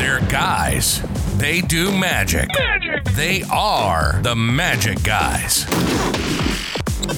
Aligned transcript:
They're 0.00 0.20
guys. 0.30 1.02
They 1.36 1.60
do 1.60 1.92
magic. 1.92 2.48
magic. 2.58 3.04
They 3.12 3.42
are 3.52 4.18
the 4.22 4.34
magic 4.34 5.02
guys. 5.02 5.64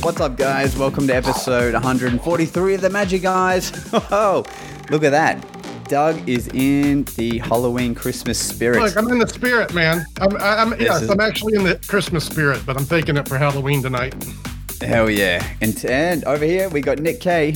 What's 0.03 0.21
up, 0.21 0.37
guys? 0.37 0.77
Welcome 0.77 1.07
to 1.07 1.15
episode 1.15 1.75
143 1.75 2.75
of 2.75 2.81
the 2.81 2.91
Magic 2.91 3.23
Guys. 3.23 3.71
Oh, 4.11 4.43
look 4.91 5.05
at 5.05 5.11
that. 5.11 5.47
Doug 5.89 6.29
is 6.29 6.49
in 6.49 7.05
the 7.17 7.39
Halloween 7.39 7.95
Christmas 7.95 8.37
spirit. 8.41 8.81
Look, 8.83 8.97
I'm 8.97 9.09
in 9.13 9.21
the 9.21 9.29
spirit, 9.29 9.73
man. 9.73 10.05
I'm, 10.21 10.37
I'm 10.39 10.81
yes, 10.81 11.03
is- 11.03 11.11
I'm 11.11 11.21
actually 11.21 11.55
in 11.55 11.63
the 11.63 11.77
Christmas 11.87 12.25
spirit, 12.25 12.67
but 12.67 12.77
I'm 12.77 12.87
taking 12.87 13.17
it 13.17 13.29
for 13.29 13.39
Halloween 13.39 13.81
tonight. 13.81 14.13
Hell 14.81 15.09
yeah. 15.09 15.47
And, 15.61 15.85
and 15.85 16.25
over 16.25 16.45
here, 16.45 16.69
we 16.69 16.81
got 16.81 16.99
Nick 16.99 17.21
Kay. 17.21 17.55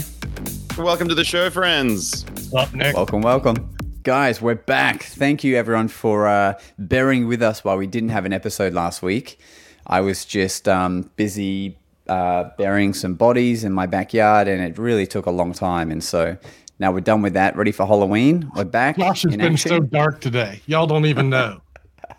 Welcome 0.78 1.08
to 1.08 1.16
the 1.16 1.24
show, 1.24 1.50
friends. 1.50 2.24
What's 2.50 2.54
up, 2.68 2.74
Nick? 2.74 2.94
Welcome, 2.94 3.22
welcome. 3.22 3.75
Guys, 4.06 4.40
we're 4.40 4.54
back. 4.54 5.02
Thank 5.02 5.42
you, 5.42 5.56
everyone, 5.56 5.88
for 5.88 6.28
uh, 6.28 6.54
bearing 6.78 7.26
with 7.26 7.42
us 7.42 7.64
while 7.64 7.76
we 7.76 7.88
didn't 7.88 8.10
have 8.10 8.24
an 8.24 8.32
episode 8.32 8.72
last 8.72 9.02
week. 9.02 9.40
I 9.84 10.00
was 10.00 10.24
just 10.24 10.68
um, 10.68 11.10
busy 11.16 11.76
uh, 12.08 12.50
burying 12.56 12.94
some 12.94 13.14
bodies 13.14 13.64
in 13.64 13.72
my 13.72 13.86
backyard, 13.86 14.46
and 14.46 14.62
it 14.62 14.78
really 14.78 15.08
took 15.08 15.26
a 15.26 15.32
long 15.32 15.52
time. 15.52 15.90
And 15.90 16.04
so 16.04 16.36
now 16.78 16.92
we're 16.92 17.00
done 17.00 17.20
with 17.20 17.32
that, 17.32 17.56
ready 17.56 17.72
for 17.72 17.84
Halloween. 17.84 18.48
We're 18.54 18.62
back. 18.62 18.96
Josh 18.96 19.22
has 19.22 19.32
been 19.32 19.40
action. 19.40 19.70
so 19.70 19.80
dark 19.80 20.20
today. 20.20 20.60
Y'all 20.66 20.86
don't 20.86 21.06
even 21.06 21.28
know. 21.28 21.60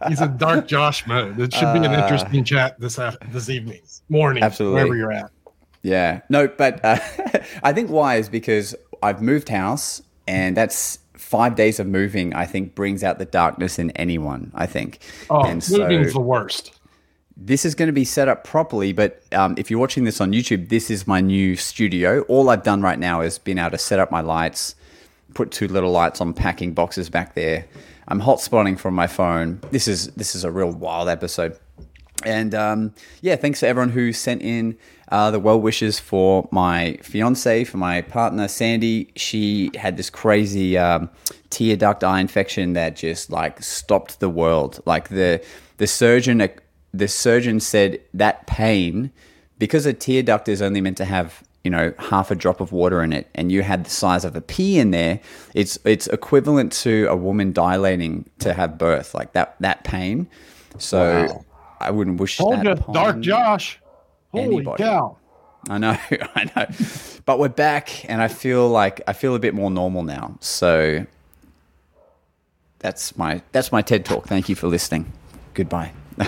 He's 0.09 0.19
in 0.19 0.35
dark 0.35 0.67
Josh 0.73 1.07
mode. 1.07 1.39
It 1.39 1.53
should 1.53 1.71
be 1.71 1.85
an 1.85 1.93
interesting 1.93 2.43
chat 2.43 2.77
this 2.81 2.97
af- 2.97 3.15
this 3.31 3.47
evening, 3.47 3.79
morning, 4.09 4.43
Uh, 4.43 4.47
Absolutely. 4.47 4.75
wherever 4.75 4.93
you're 4.97 5.13
at. 5.13 5.31
Yeah. 5.83 6.19
No, 6.27 6.49
but 6.49 6.83
uh, 6.83 6.97
I 7.63 7.71
think 7.71 7.89
why 7.89 8.17
is 8.17 8.27
because 8.27 8.75
I've 9.01 9.21
moved 9.21 9.47
house, 9.47 10.01
and 10.27 10.57
that's 10.57 10.99
five 11.27 11.55
days 11.55 11.79
of 11.79 11.87
moving. 11.87 12.33
I 12.33 12.45
think 12.45 12.73
brings 12.73 13.03
out 13.03 13.19
the 13.19 13.25
darkness 13.25 13.77
in 13.79 13.91
anyone. 13.91 14.51
I 14.55 14.65
think. 14.65 14.99
Oh, 15.29 15.43
and 15.43 15.61
so 15.63 15.79
moving's 15.79 16.13
the 16.13 16.21
worst. 16.21 16.71
this 17.35 17.65
is 17.65 17.75
going 17.75 17.87
to 17.87 17.93
be 17.93 18.05
set 18.05 18.27
up 18.27 18.43
properly. 18.43 18.93
But 18.93 19.21
um, 19.33 19.55
if 19.57 19.69
you're 19.69 19.79
watching 19.79 20.05
this 20.05 20.21
on 20.21 20.31
YouTube, 20.31 20.69
this 20.69 20.89
is 20.89 21.05
my 21.05 21.21
new 21.21 21.55
studio. 21.55 22.21
All 22.23 22.49
I've 22.49 22.63
done 22.63 22.81
right 22.81 22.97
now 22.99 23.21
is 23.21 23.37
been 23.39 23.59
able 23.59 23.71
to 23.71 23.77
set 23.77 23.99
up 23.99 24.09
my 24.11 24.21
lights, 24.21 24.75
put 25.33 25.51
two 25.51 25.67
little 25.67 25.91
lights 25.91 26.21
on 26.21 26.33
packing 26.33 26.73
boxes 26.73 27.09
back 27.09 27.35
there. 27.35 27.65
I'm 28.07 28.21
hotspotting 28.21 28.79
from 28.79 28.95
my 28.95 29.07
phone. 29.07 29.59
This 29.71 29.87
is 29.87 30.07
this 30.15 30.33
is 30.33 30.43
a 30.45 30.51
real 30.51 30.71
wild 30.71 31.09
episode. 31.09 31.57
And 32.25 32.55
um, 32.55 32.93
yeah, 33.21 33.35
thanks 33.35 33.59
to 33.59 33.67
everyone 33.67 33.89
who 33.89 34.13
sent 34.13 34.41
in 34.41 34.77
uh, 35.09 35.31
the 35.31 35.39
well 35.39 35.59
wishes 35.59 35.99
for 35.99 36.47
my 36.51 36.97
fiance, 37.01 37.63
for 37.63 37.77
my 37.77 38.01
partner 38.01 38.47
Sandy. 38.47 39.11
She 39.15 39.71
had 39.75 39.97
this 39.97 40.09
crazy 40.09 40.77
um, 40.77 41.09
tear 41.49 41.77
duct 41.77 42.03
eye 42.03 42.19
infection 42.19 42.73
that 42.73 42.95
just 42.95 43.29
like 43.29 43.61
stopped 43.63 44.19
the 44.19 44.29
world. 44.29 44.81
Like 44.85 45.09
the 45.09 45.43
the 45.77 45.87
surgeon, 45.87 46.49
the 46.93 47.07
surgeon 47.07 47.59
said 47.59 48.01
that 48.13 48.47
pain 48.47 49.11
because 49.57 49.85
a 49.85 49.93
tear 49.93 50.23
duct 50.23 50.49
is 50.49 50.61
only 50.61 50.81
meant 50.81 50.97
to 50.97 51.05
have 51.05 51.41
you 51.63 51.71
know 51.71 51.93
half 51.99 52.29
a 52.29 52.35
drop 52.35 52.59
of 52.59 52.73
water 52.73 53.01
in 53.01 53.13
it, 53.13 53.29
and 53.33 53.49
you 53.49 53.61
had 53.63 53.85
the 53.85 53.89
size 53.89 54.25
of 54.25 54.35
a 54.35 54.41
pea 54.41 54.77
in 54.77 54.91
there. 54.91 55.21
It's 55.53 55.79
it's 55.85 56.07
equivalent 56.07 56.73
to 56.83 57.07
a 57.09 57.15
woman 57.15 57.53
dilating 57.53 58.29
to 58.39 58.53
have 58.53 58.77
birth, 58.77 59.13
like 59.13 59.33
that 59.33 59.55
that 59.61 59.83
pain. 59.83 60.27
So. 60.77 61.27
Wow. 61.27 61.43
I 61.79 61.91
wouldn't 61.91 62.19
wish 62.19 62.37
Told 62.37 62.53
that 62.53 62.65
you, 62.65 62.71
upon 62.71 62.95
dark 62.95 63.19
Josh. 63.19 63.79
Holy 64.37 64.55
anybody. 64.57 64.83
cow! 64.83 65.17
I 65.69 65.77
know, 65.77 65.97
I 66.35 66.49
know. 66.55 66.65
But 67.25 67.39
we're 67.39 67.49
back, 67.49 68.09
and 68.09 68.21
I 68.21 68.27
feel 68.27 68.69
like 68.69 69.01
I 69.07 69.13
feel 69.13 69.35
a 69.35 69.39
bit 69.39 69.53
more 69.53 69.69
normal 69.71 70.03
now. 70.03 70.37
So 70.39 71.05
that's 72.79 73.17
my 73.17 73.41
that's 73.51 73.71
my 73.71 73.81
TED 73.81 74.05
talk. 74.05 74.25
Thank 74.27 74.49
you 74.49 74.55
for 74.55 74.67
listening. 74.67 75.11
Goodbye. 75.53 75.91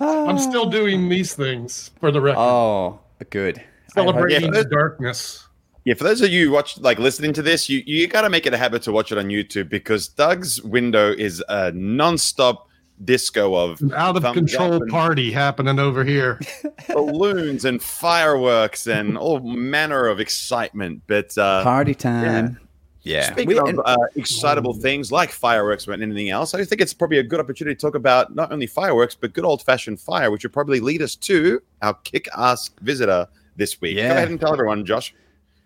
I'm 0.00 0.38
still 0.38 0.66
doing 0.68 1.08
these 1.08 1.34
things 1.34 1.90
for 2.00 2.10
the 2.10 2.20
record, 2.20 2.38
Oh, 2.40 3.00
good. 3.30 3.62
celebrating 3.94 4.52
Yeah. 4.52 4.62
the 4.62 4.64
darkness. 4.64 5.46
Yeah, 5.84 5.94
for 5.94 6.04
those 6.04 6.20
of 6.20 6.30
you 6.30 6.50
watch 6.50 6.78
like 6.78 6.98
listening 6.98 7.32
to 7.34 7.42
this, 7.42 7.68
you 7.68 7.82
you 7.86 8.06
got 8.06 8.22
to 8.22 8.30
make 8.30 8.46
it 8.46 8.52
a 8.52 8.58
habit 8.58 8.82
to 8.82 8.92
watch 8.92 9.12
it 9.12 9.18
on 9.18 9.26
YouTube 9.26 9.68
because 9.70 10.08
Doug's 10.08 10.60
window 10.62 11.12
is 11.12 11.42
a 11.48 11.72
non-stop 11.72 12.68
disco 13.04 13.54
of 13.54 13.80
An 13.80 13.92
out 13.94 14.16
of 14.16 14.22
control 14.34 14.80
party 14.88 15.30
happening 15.32 15.78
over 15.78 16.04
here. 16.04 16.40
balloons 16.88 17.64
and 17.64 17.82
fireworks 17.82 18.86
and 18.86 19.16
all 19.16 19.40
manner 19.40 20.06
of 20.06 20.20
excitement. 20.20 21.02
But 21.06 21.36
uh, 21.38 21.62
Party 21.62 21.94
time. 21.94 22.58
Yeah. 23.02 23.32
Speaking 23.32 23.46
We- 23.48 23.58
of 23.58 23.68
and- 23.68 23.80
uh, 23.84 23.96
excitable 24.16 24.74
things 24.74 25.10
like 25.10 25.30
fireworks 25.30 25.88
or 25.88 25.92
anything 25.94 26.28
else, 26.30 26.52
I 26.54 26.62
think 26.64 26.80
it's 26.80 26.92
probably 26.92 27.18
a 27.18 27.22
good 27.22 27.40
opportunity 27.40 27.74
to 27.74 27.80
talk 27.80 27.94
about 27.94 28.34
not 28.34 28.52
only 28.52 28.66
fireworks, 28.66 29.14
but 29.14 29.32
good 29.32 29.44
old 29.44 29.62
fashioned 29.62 30.00
fire, 30.00 30.30
which 30.30 30.42
would 30.42 30.52
probably 30.52 30.80
lead 30.80 31.00
us 31.00 31.14
to 31.16 31.62
our 31.80 31.94
kick 32.04 32.28
ass 32.36 32.70
visitor 32.82 33.26
this 33.56 33.80
week. 33.80 33.96
Yeah. 33.96 34.08
Go 34.08 34.14
ahead 34.16 34.28
and 34.30 34.38
tell 34.40 34.52
everyone, 34.52 34.84
Josh. 34.84 35.14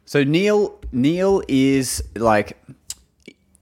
So 0.07 0.23
Neal 0.23 0.79
Neal 0.93 1.43
is 1.49 2.05
like 2.15 2.57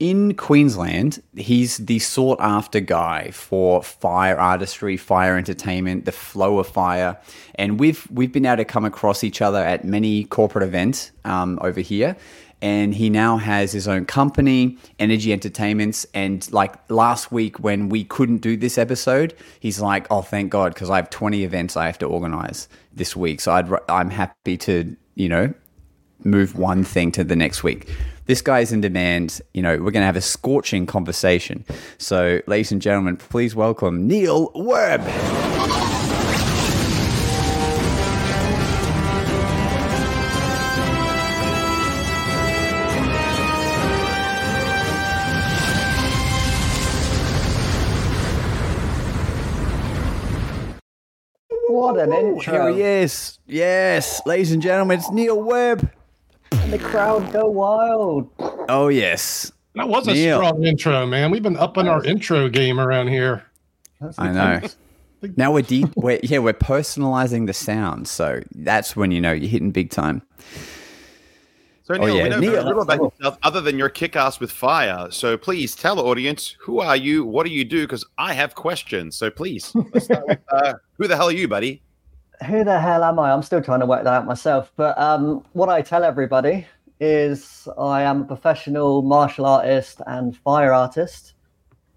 in 0.03 0.33
Queensland, 0.33 1.23
he's 1.37 1.77
the 1.77 1.97
sought 1.97 2.37
after 2.41 2.81
guy 2.81 3.31
for 3.31 3.81
fire 3.81 4.37
artistry, 4.37 4.97
fire 4.97 5.37
entertainment, 5.37 6.03
the 6.03 6.11
flow 6.11 6.59
of 6.59 6.67
fire, 6.67 7.17
and 7.55 7.79
we've 7.79 8.05
we've 8.11 8.33
been 8.33 8.45
able 8.45 8.57
to 8.57 8.65
come 8.65 8.83
across 8.83 9.23
each 9.23 9.41
other 9.41 9.59
at 9.59 9.85
many 9.85 10.25
corporate 10.25 10.65
events 10.65 11.11
um, 11.23 11.57
over 11.61 11.79
here. 11.79 12.17
And 12.61 12.93
he 12.93 13.09
now 13.09 13.37
has 13.37 13.71
his 13.71 13.87
own 13.87 14.05
company, 14.05 14.77
Energy 14.99 15.31
Entertainments. 15.31 16.05
And 16.13 16.51
like 16.51 16.75
last 16.89 17.31
week, 17.31 17.59
when 17.59 17.87
we 17.87 18.03
couldn't 18.03 18.37
do 18.37 18.57
this 18.57 18.77
episode, 18.77 19.33
he's 19.61 19.79
like, 19.79 20.05
"Oh, 20.11 20.21
thank 20.21 20.49
God, 20.49 20.73
because 20.73 20.89
I 20.89 20.97
have 20.97 21.09
20 21.09 21.45
events 21.45 21.77
I 21.77 21.85
have 21.85 21.97
to 21.99 22.07
organize 22.07 22.67
this 22.91 23.15
week. 23.15 23.39
So 23.39 23.53
I'd, 23.53 23.69
I'm 23.87 24.09
happy 24.09 24.57
to, 24.57 24.97
you 25.15 25.29
know, 25.29 25.53
move 26.25 26.57
one 26.57 26.83
thing 26.83 27.11
to 27.13 27.23
the 27.23 27.37
next 27.37 27.63
week. 27.63 27.89
This 28.25 28.41
guy's 28.41 28.71
in 28.71 28.81
demand. 28.81 29.41
You 29.53 29.61
know, 29.61 29.71
we're 29.71 29.91
going 29.91 30.01
to 30.01 30.05
have 30.05 30.15
a 30.15 30.21
scorching 30.21 30.85
conversation. 30.85 31.65
So, 31.97 32.39
ladies 32.47 32.71
and 32.71 32.81
gentlemen, 32.81 33.17
please 33.17 33.55
welcome 33.55 34.07
Neal 34.07 34.51
Webb. 34.55 35.01
What 51.67 51.99
an 51.99 52.13
intro. 52.13 52.53
Here 52.53 52.73
he 52.73 52.81
is. 52.81 53.39
Yes, 53.45 54.21
ladies 54.25 54.51
and 54.51 54.61
gentlemen, 54.61 54.99
it's 54.99 55.11
Neal 55.11 55.41
Webb. 55.41 55.91
And 56.61 56.71
the 56.73 56.79
crowd 56.79 57.31
go 57.33 57.49
wild. 57.49 58.29
Oh, 58.69 58.87
yes. 58.87 59.51
That 59.75 59.89
was 59.89 60.07
a 60.07 60.13
Neal. 60.13 60.37
strong 60.37 60.63
intro, 60.63 61.05
man. 61.05 61.31
We've 61.31 61.41
been 61.43 61.57
upping 61.57 61.87
our 61.87 62.03
intro 62.05 62.47
game 62.49 62.79
around 62.79 63.07
here. 63.07 63.43
I 64.17 64.31
know. 64.31 64.61
Now 65.35 65.51
we're 65.53 65.61
deep. 65.63 65.89
We're, 65.95 66.19
yeah, 66.21 66.39
we're 66.39 66.53
personalizing 66.53 67.47
the 67.47 67.53
sound. 67.53 68.07
So 68.07 68.41
that's 68.53 68.95
when 68.95 69.11
you 69.11 69.19
know 69.21 69.31
you're 69.31 69.49
hitting 69.49 69.71
big 69.71 69.89
time. 69.89 70.21
So, 71.85 71.95
Oh, 71.95 72.05
Neal, 72.05 72.15
yeah, 72.15 72.23
we 72.23 72.29
know 72.29 72.39
Neal. 72.39 72.51
very 72.51 72.63
little 72.63 72.81
about 72.81 72.99
yourself 73.01 73.37
other 73.43 73.59
than 73.61 73.77
your 73.77 73.89
kick 73.89 74.15
ass 74.15 74.39
with 74.39 74.51
fire. 74.51 75.07
So, 75.11 75.37
please 75.37 75.75
tell 75.75 75.95
the 75.97 76.03
audience 76.03 76.55
who 76.59 76.79
are 76.79 76.95
you? 76.95 77.25
What 77.25 77.45
do 77.45 77.51
you 77.51 77.65
do? 77.65 77.81
Because 77.81 78.05
I 78.17 78.33
have 78.33 78.55
questions. 78.55 79.17
So, 79.17 79.29
please, 79.29 79.73
let's 79.93 80.05
start 80.05 80.25
with 80.27 80.39
uh, 80.49 80.75
who 80.97 81.07
the 81.07 81.15
hell 81.17 81.27
are 81.27 81.33
you, 81.33 81.47
buddy? 81.49 81.81
Who 82.47 82.63
the 82.63 82.79
hell 82.79 83.03
am 83.03 83.19
I? 83.19 83.31
I'm 83.31 83.43
still 83.43 83.61
trying 83.61 83.79
to 83.81 83.85
work 83.85 84.03
that 84.03 84.13
out 84.13 84.25
myself. 84.25 84.71
But 84.75 84.97
um, 84.97 85.43
what 85.53 85.69
I 85.69 85.81
tell 85.81 86.03
everybody 86.03 86.65
is 86.99 87.67
I 87.77 88.03
am 88.03 88.21
a 88.21 88.25
professional 88.25 89.01
martial 89.01 89.45
artist 89.45 90.01
and 90.07 90.35
fire 90.37 90.73
artist 90.73 91.33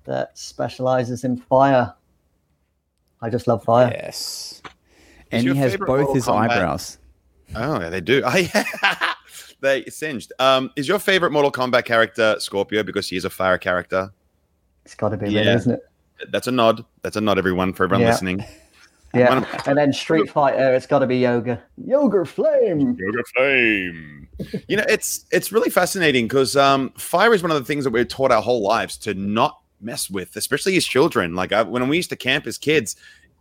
that 0.04 0.36
specializes 0.36 1.24
in 1.24 1.36
fire. 1.36 1.94
I 3.22 3.30
just 3.30 3.46
love 3.46 3.64
fire. 3.64 3.90
Yes. 3.92 4.62
And 5.32 5.46
he 5.46 5.54
has 5.56 5.76
both 5.76 5.88
Mortal 5.88 6.14
his 6.14 6.26
Kombat- 6.26 6.50
eyebrows. 6.50 6.98
Oh, 7.54 7.80
yeah, 7.80 7.88
they 7.88 8.00
do. 8.00 8.22
they 9.60 9.84
singed. 9.86 10.32
Um, 10.38 10.70
is 10.76 10.86
your 10.88 10.98
favorite 10.98 11.32
Mortal 11.32 11.50
Kombat 11.52 11.84
character 11.84 12.36
Scorpion 12.38 12.84
because 12.86 13.08
he 13.08 13.16
is 13.16 13.24
a 13.24 13.30
fire 13.30 13.58
character? 13.58 14.12
It's 14.84 14.94
got 14.94 15.08
to 15.10 15.16
be 15.16 15.30
Yeah. 15.30 15.40
really, 15.40 15.52
isn't 15.52 15.72
it? 15.72 15.80
That's 16.30 16.46
a 16.46 16.52
nod. 16.52 16.84
That's 17.02 17.16
a 17.16 17.20
nod, 17.20 17.38
everyone, 17.38 17.72
for 17.72 17.84
everyone 17.84 18.02
Yeah. 18.02 18.10
listening. 18.10 18.44
Yeah. 19.18 19.62
And 19.66 19.78
then 19.78 19.92
Street 19.92 20.30
Fighter, 20.30 20.74
it's 20.74 20.86
got 20.86 21.00
to 21.00 21.06
be 21.06 21.18
Yoga. 21.18 21.62
Yoga 21.84 22.24
Flame. 22.24 22.96
Yoga 22.98 23.22
Flame. 23.34 24.28
you 24.68 24.76
know, 24.76 24.84
it's 24.88 25.24
it's 25.30 25.52
really 25.52 25.70
fascinating 25.70 26.26
because 26.26 26.56
um, 26.56 26.90
fire 26.96 27.32
is 27.34 27.42
one 27.42 27.50
of 27.50 27.58
the 27.58 27.64
things 27.64 27.84
that 27.84 27.90
we're 27.90 28.04
taught 28.04 28.30
our 28.30 28.42
whole 28.42 28.62
lives 28.62 28.96
to 28.98 29.14
not 29.14 29.60
mess 29.80 30.10
with, 30.10 30.36
especially 30.36 30.76
as 30.76 30.84
children. 30.84 31.34
Like 31.34 31.52
I, 31.52 31.62
when 31.62 31.86
we 31.88 31.96
used 31.96 32.10
to 32.10 32.16
camp 32.16 32.46
as 32.46 32.58
kids, 32.58 32.96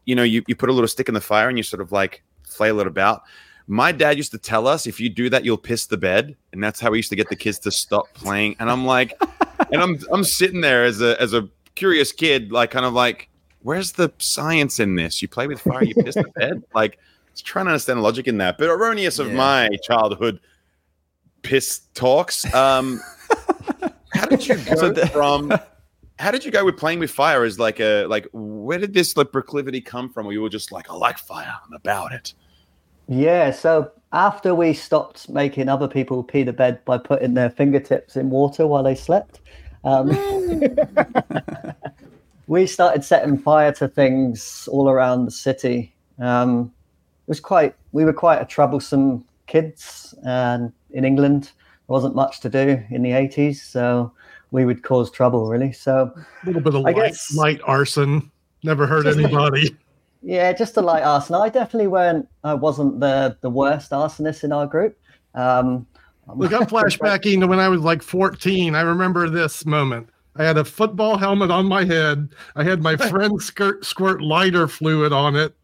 you 0.06 0.16
know, 0.16 0.24
you, 0.24 0.44
you 0.48 0.56
put 0.56 0.70
a 0.70 0.74
little 0.74 0.88
stick 0.88 1.08
in 1.08 1.14
the 1.14 1.22
fire 1.22 1.50
and 1.50 1.58
you 1.58 1.64
sort 1.64 1.82
of 1.82 1.92
like 1.92 2.24
flail 2.44 2.80
it 2.80 2.88
about. 2.88 3.24
My 3.68 3.92
dad 3.92 4.18
used 4.18 4.32
to 4.32 4.38
tell 4.38 4.68
us 4.68 4.86
if 4.86 5.00
you 5.00 5.10
do 5.10 5.30
that, 5.32 5.44
you'll 5.44 5.58
piss 5.58 5.88
the 5.88 5.98
bed, 5.98 6.36
and 6.54 6.64
that's 6.64 6.80
how 6.80 6.92
we 6.92 7.00
used 7.00 7.10
to 7.10 7.16
get 7.16 7.30
the 7.30 7.36
kids 7.36 7.58
to 7.60 7.72
stop 7.72 8.06
playing. 8.14 8.56
And 8.60 8.70
I'm 8.70 8.86
like, 8.86 9.20
and 9.72 9.82
I'm 9.82 10.00
I'm 10.12 10.24
sitting 10.24 10.62
there 10.62 10.84
as 10.84 11.02
a 11.02 11.20
as 11.20 11.34
a 11.34 11.50
curious 11.74 12.12
kid, 12.12 12.52
like 12.52 12.72
kind 12.72 12.86
of 12.86 12.94
like, 12.94 13.30
where's 13.66 13.94
the 13.94 14.14
science 14.20 14.80
in 14.80 14.96
this? 14.96 15.22
You 15.22 15.28
play 15.28 15.48
with 15.48 15.60
fire, 15.60 15.84
you 15.84 15.96
piss 15.96 16.16
the 16.16 16.24
bed. 16.36 16.64
Like, 16.76 17.00
trying 17.44 17.66
to 17.66 17.72
understand 17.72 17.98
the 17.98 18.04
logic 18.04 18.28
in 18.28 18.38
that. 18.38 18.58
But 18.58 18.70
erroneous 18.70 19.20
of 19.20 19.28
Yeah. 19.28 19.34
my 19.36 19.70
childhood 19.84 20.40
piss 21.42 21.82
talks. 21.96 22.46
Um, 22.54 23.02
how 24.14 24.26
did 24.28 24.48
you 24.48 24.56
go 24.70 24.76
So 24.76 24.90
the- 24.92 25.08
from? 25.08 25.52
How 26.18 26.32
did 26.32 26.46
you 26.46 26.52
go 26.52 26.64
with 26.64 26.78
playing 26.78 27.00
with 27.00 27.12
fire? 27.12 27.44
As 27.44 27.60
like 27.60 27.82
a 27.82 28.06
like, 28.06 28.26
where 28.32 28.78
did 28.78 28.94
this 28.94 29.18
like 29.18 29.34
proclivity 29.34 29.82
come 29.82 30.10
from? 30.10 30.26
Where 30.26 30.32
you 30.34 30.42
were 30.42 30.48
just 30.48 30.72
like, 30.72 30.90
I 30.90 30.94
like 30.94 31.18
fire, 31.18 31.54
I'm 31.66 31.74
about 31.74 32.14
it. 32.14 32.34
Yeah, 33.10 33.52
so 33.52 33.92
after 34.14 34.56
we 34.56 34.72
stopped 34.74 35.28
making 35.28 35.68
other 35.68 35.90
people 35.90 36.24
pee 36.24 36.44
the 36.44 36.54
bed 36.54 36.80
by 36.86 37.00
putting 37.00 37.34
their 37.34 37.50
fingertips 37.50 38.16
in 38.16 38.30
water 38.30 38.66
while 38.66 38.82
they 38.84 38.96
slept, 38.96 39.42
um, 39.84 40.10
we 42.48 42.68
started 42.68 43.04
setting 43.04 43.38
fire 43.38 43.72
to 43.74 43.88
things 43.88 44.68
all 44.72 44.90
around 44.90 45.26
the 45.26 45.32
city. 45.32 45.94
Um, 46.20 46.72
it 47.28 47.30
was 47.30 47.40
quite, 47.40 47.76
we 47.92 48.06
were 48.06 48.14
quite 48.14 48.42
a 48.42 48.46
troublesome 48.46 49.26
kids, 49.48 50.14
and 50.24 50.72
in 50.92 51.06
England, 51.06 51.44
there 51.44 51.94
wasn't 51.94 52.16
much 52.16 52.40
to 52.42 52.50
do 52.50 52.82
in 52.90 53.02
the 53.04 53.12
80s, 53.12 53.56
so 53.58 54.12
we 54.52 54.66
would 54.66 54.84
cause 54.84 55.10
trouble 55.12 55.48
really. 55.50 55.72
So 55.72 56.12
A 56.16 56.46
little 56.46 56.62
bit 56.62 56.76
of 56.76 56.86
I 56.86 56.92
light, 56.92 56.96
guess- 56.96 57.36
light 57.36 57.62
arson. 57.66 58.32
Never 58.64 58.88
hurt 58.88 59.06
anybody. 59.08 59.76
Yeah, 60.28 60.54
just 60.54 60.76
a 60.76 60.82
light 60.82 61.04
arson. 61.04 61.36
I 61.36 61.50
definitely 61.50 61.86
weren't. 61.86 62.28
I 62.44 62.56
wasn't 62.56 63.00
the 63.00 63.38
the 63.42 63.50
worst 63.52 63.92
arsonist 63.92 64.44
in 64.44 64.52
our 64.52 64.66
group. 64.66 64.98
Um, 65.36 65.86
Look, 66.36 66.52
I'm 66.52 66.62
flashbacking 66.66 67.42
to 67.42 67.48
when 67.48 67.60
I 67.60 67.70
was 67.70 67.82
like 67.82 68.02
14. 68.02 68.74
I 68.74 68.82
remember 68.82 69.30
this 69.30 69.68
moment. 69.68 70.10
I 70.38 70.44
had 70.44 70.58
a 70.58 70.66
football 70.66 71.18
helmet 71.18 71.52
on 71.52 71.66
my 71.66 71.86
head. 71.86 72.30
I 72.56 72.64
had 72.64 72.82
my 72.82 72.96
friend 73.10 73.42
skirt 73.42 73.86
squirt 73.86 74.22
lighter 74.22 74.68
fluid 74.68 75.14
on 75.14 75.36
it, 75.36 75.56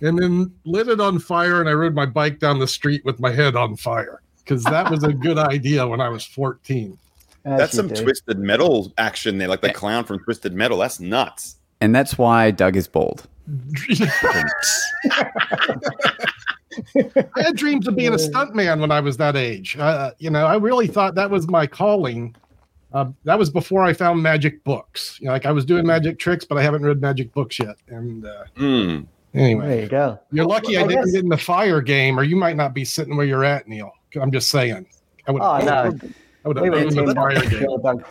and 0.00 0.18
then 0.18 0.52
lit 0.64 0.88
it 0.88 1.00
on 1.00 1.18
fire. 1.18 1.60
And 1.60 1.68
I 1.68 1.72
rode 1.72 1.94
my 1.94 2.06
bike 2.06 2.38
down 2.38 2.58
the 2.58 2.68
street 2.68 3.04
with 3.04 3.20
my 3.20 3.32
head 3.32 3.56
on 3.56 3.76
fire 3.76 4.20
because 4.38 4.64
that 4.64 4.90
was 4.90 5.04
a 5.04 5.12
good 5.12 5.38
idea 5.38 5.86
when 5.86 6.00
I 6.00 6.08
was 6.08 6.24
14. 6.24 6.98
as 7.44 7.58
That's 7.58 7.76
some 7.76 7.88
do. 7.88 8.02
twisted 8.02 8.38
metal 8.38 8.92
action 8.98 9.38
there, 9.38 9.48
like 9.48 9.60
the 9.60 9.72
clown 9.72 10.04
from 10.04 10.18
Twisted 10.20 10.54
Metal. 10.54 10.78
That's 10.78 11.00
nuts. 11.00 11.56
And 11.80 11.94
that's 11.94 12.18
why 12.18 12.50
Doug 12.50 12.76
is 12.76 12.88
bald. 12.88 13.26
I 16.96 17.42
had 17.42 17.56
dreams 17.56 17.86
of 17.88 17.96
being 17.96 18.12
a 18.12 18.16
stuntman 18.16 18.80
when 18.80 18.90
I 18.90 19.00
was 19.00 19.16
that 19.18 19.36
age. 19.36 19.76
Uh, 19.78 20.10
you 20.18 20.28
know, 20.30 20.44
I 20.46 20.56
really 20.56 20.86
thought 20.86 21.14
that 21.14 21.30
was 21.30 21.48
my 21.48 21.66
calling. 21.66 22.34
Uh, 22.92 23.10
that 23.24 23.38
was 23.38 23.50
before 23.50 23.84
I 23.84 23.92
found 23.92 24.22
magic 24.22 24.64
books. 24.64 25.18
You 25.20 25.26
know, 25.26 25.32
like 25.32 25.44
I 25.46 25.52
was 25.52 25.64
doing 25.64 25.86
magic 25.86 26.18
tricks, 26.18 26.44
but 26.44 26.56
I 26.56 26.62
haven't 26.62 26.82
read 26.82 27.00
magic 27.00 27.32
books 27.32 27.58
yet. 27.58 27.76
And 27.88 28.24
uh, 28.24 28.44
Mm. 28.56 29.06
anyway, 29.34 29.68
There 29.68 29.82
you 29.82 29.88
go. 29.88 30.18
you're 30.32 30.46
lucky 30.46 30.76
I 30.78 30.84
I 30.84 30.86
didn't 30.86 31.12
get 31.12 31.22
in 31.24 31.28
the 31.28 31.36
fire 31.36 31.80
game, 31.82 32.18
or 32.18 32.22
you 32.24 32.34
might 32.36 32.56
not 32.56 32.72
be 32.74 32.84
sitting 32.84 33.16
where 33.16 33.26
you're 33.26 33.44
at, 33.44 33.68
Neal. 33.68 33.92
I'm 34.20 34.32
just 34.32 34.48
saying. 34.50 34.86
I 35.26 35.32
would. 35.32 35.42
Oh 35.42 35.58
no, 35.58 35.72
I 36.44 36.48
would 36.48 36.60
we 36.60 36.66
have 36.66 36.74
were 36.74 36.90
been 36.90 36.98
in 36.98 37.04
the 37.04 37.14
fire 37.14 37.40
game. 37.50 38.04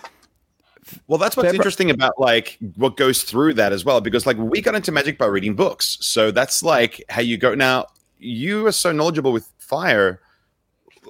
Well, 1.07 1.17
that's 1.17 1.35
what's 1.35 1.47
Debra- 1.47 1.55
interesting 1.55 1.89
about 1.89 2.13
like 2.19 2.57
what 2.75 2.95
goes 2.95 3.23
through 3.23 3.55
that 3.55 3.73
as 3.73 3.83
well, 3.83 3.99
because 3.99 4.25
like 4.25 4.37
we 4.37 4.61
got 4.61 4.75
into 4.75 4.91
magic 4.91 5.17
by 5.17 5.25
reading 5.25 5.55
books, 5.55 5.97
so 6.01 6.31
that's 6.31 6.63
like 6.63 7.03
how 7.09 7.21
you 7.21 7.37
go. 7.37 7.55
Now 7.55 7.87
you 8.19 8.65
are 8.67 8.71
so 8.71 8.91
knowledgeable 8.91 9.33
with 9.33 9.51
fire. 9.57 10.21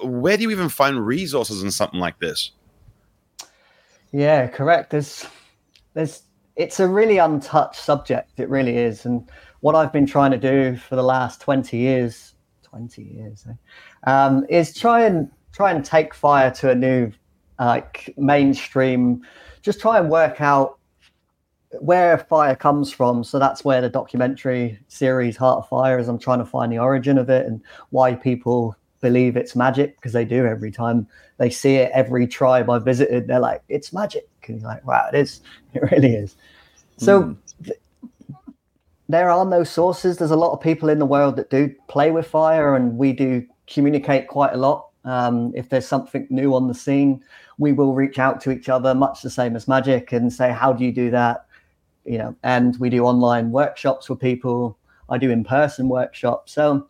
Where 0.02 0.36
do 0.36 0.42
you 0.44 0.50
even 0.50 0.68
find 0.68 1.04
resources 1.06 1.62
in 1.62 1.70
something 1.70 2.00
like 2.00 2.18
this? 2.18 2.50
Yeah, 4.12 4.46
correct. 4.46 4.90
There's, 4.90 5.26
there's, 5.94 6.22
it's 6.56 6.80
a 6.80 6.88
really 6.88 7.18
untouched 7.18 7.80
subject. 7.80 8.38
It 8.38 8.48
really 8.48 8.76
is. 8.76 9.04
And 9.04 9.28
what 9.60 9.74
I've 9.74 9.92
been 9.92 10.06
trying 10.06 10.30
to 10.30 10.38
do 10.38 10.76
for 10.76 10.96
the 10.96 11.02
last 11.02 11.40
20 11.40 11.76
years, 11.76 12.34
20 12.62 13.02
years, 13.02 13.46
eh, 13.48 14.10
um, 14.10 14.46
is 14.48 14.74
try 14.74 15.04
and 15.04 15.30
try 15.52 15.72
and 15.72 15.84
take 15.84 16.14
fire 16.14 16.50
to 16.52 16.70
a 16.70 16.74
new, 16.74 17.12
like 17.58 18.14
mainstream, 18.16 19.22
just 19.62 19.80
try 19.80 19.98
and 19.98 20.08
work 20.08 20.40
out 20.40 20.78
where 21.80 22.16
fire 22.16 22.56
comes 22.56 22.92
from. 22.92 23.24
So 23.24 23.38
that's 23.38 23.64
where 23.64 23.80
the 23.80 23.90
documentary 23.90 24.78
series 24.88 25.36
Heart 25.36 25.58
of 25.58 25.68
Fire 25.68 25.98
is. 25.98 26.08
I'm 26.08 26.18
trying 26.18 26.38
to 26.38 26.46
find 26.46 26.72
the 26.72 26.78
origin 26.78 27.18
of 27.18 27.28
it 27.28 27.46
and 27.46 27.60
why 27.90 28.14
people 28.14 28.76
believe 29.00 29.36
it's 29.36 29.54
magic 29.54 29.96
because 29.96 30.12
they 30.12 30.24
do 30.24 30.46
every 30.46 30.70
time 30.70 31.06
they 31.38 31.50
see 31.50 31.76
it. 31.76 31.90
Every 31.94 32.26
tribe 32.26 32.70
I 32.70 32.78
visited, 32.78 33.26
they're 33.26 33.40
like, 33.40 33.62
"It's 33.68 33.92
magic," 33.92 34.28
and 34.46 34.60
you're 34.60 34.68
like, 34.68 34.86
"Wow, 34.86 35.08
it 35.12 35.16
is. 35.16 35.40
It 35.74 35.82
really 35.90 36.14
is." 36.14 36.36
So 36.96 37.36
th- 37.64 37.78
there 39.08 39.30
are 39.30 39.44
no 39.44 39.64
sources. 39.64 40.18
There's 40.18 40.30
a 40.30 40.36
lot 40.36 40.52
of 40.52 40.60
people 40.60 40.88
in 40.88 40.98
the 40.98 41.06
world 41.06 41.36
that 41.36 41.50
do 41.50 41.74
play 41.88 42.10
with 42.10 42.26
fire, 42.26 42.74
and 42.74 42.98
we 42.98 43.12
do 43.12 43.46
communicate 43.66 44.28
quite 44.28 44.54
a 44.54 44.56
lot. 44.56 44.88
Um, 45.04 45.52
if 45.54 45.68
there's 45.68 45.86
something 45.86 46.26
new 46.30 46.54
on 46.54 46.68
the 46.68 46.74
scene, 46.74 47.22
we 47.58 47.72
will 47.72 47.94
reach 47.94 48.18
out 48.18 48.40
to 48.42 48.50
each 48.50 48.68
other, 48.68 48.94
much 48.94 49.22
the 49.22 49.30
same 49.30 49.56
as 49.56 49.68
magic, 49.68 50.12
and 50.12 50.32
say, 50.32 50.52
"How 50.52 50.72
do 50.72 50.84
you 50.84 50.92
do 50.92 51.10
that?" 51.10 51.46
You 52.04 52.18
know, 52.18 52.36
and 52.42 52.76
we 52.78 52.90
do 52.90 53.04
online 53.04 53.52
workshops 53.52 54.08
with 54.08 54.20
people. 54.20 54.76
I 55.10 55.18
do 55.18 55.30
in-person 55.30 55.88
workshops. 55.88 56.52
So 56.52 56.86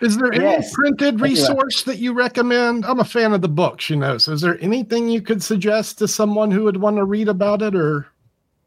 Is 0.00 0.16
there 0.16 0.32
any 0.32 0.64
printed 0.72 1.20
resource 1.20 1.82
that 1.84 1.98
you 1.98 2.12
recommend? 2.12 2.84
I'm 2.84 3.00
a 3.00 3.04
fan 3.04 3.32
of 3.32 3.40
the 3.42 3.48
books, 3.48 3.90
you 3.90 3.96
know. 3.96 4.18
So, 4.18 4.32
is 4.32 4.40
there 4.40 4.60
anything 4.60 5.08
you 5.08 5.20
could 5.20 5.42
suggest 5.42 5.98
to 5.98 6.08
someone 6.08 6.50
who 6.50 6.64
would 6.64 6.76
want 6.76 6.96
to 6.96 7.04
read 7.04 7.28
about 7.28 7.62
it, 7.62 7.74
or 7.74 8.06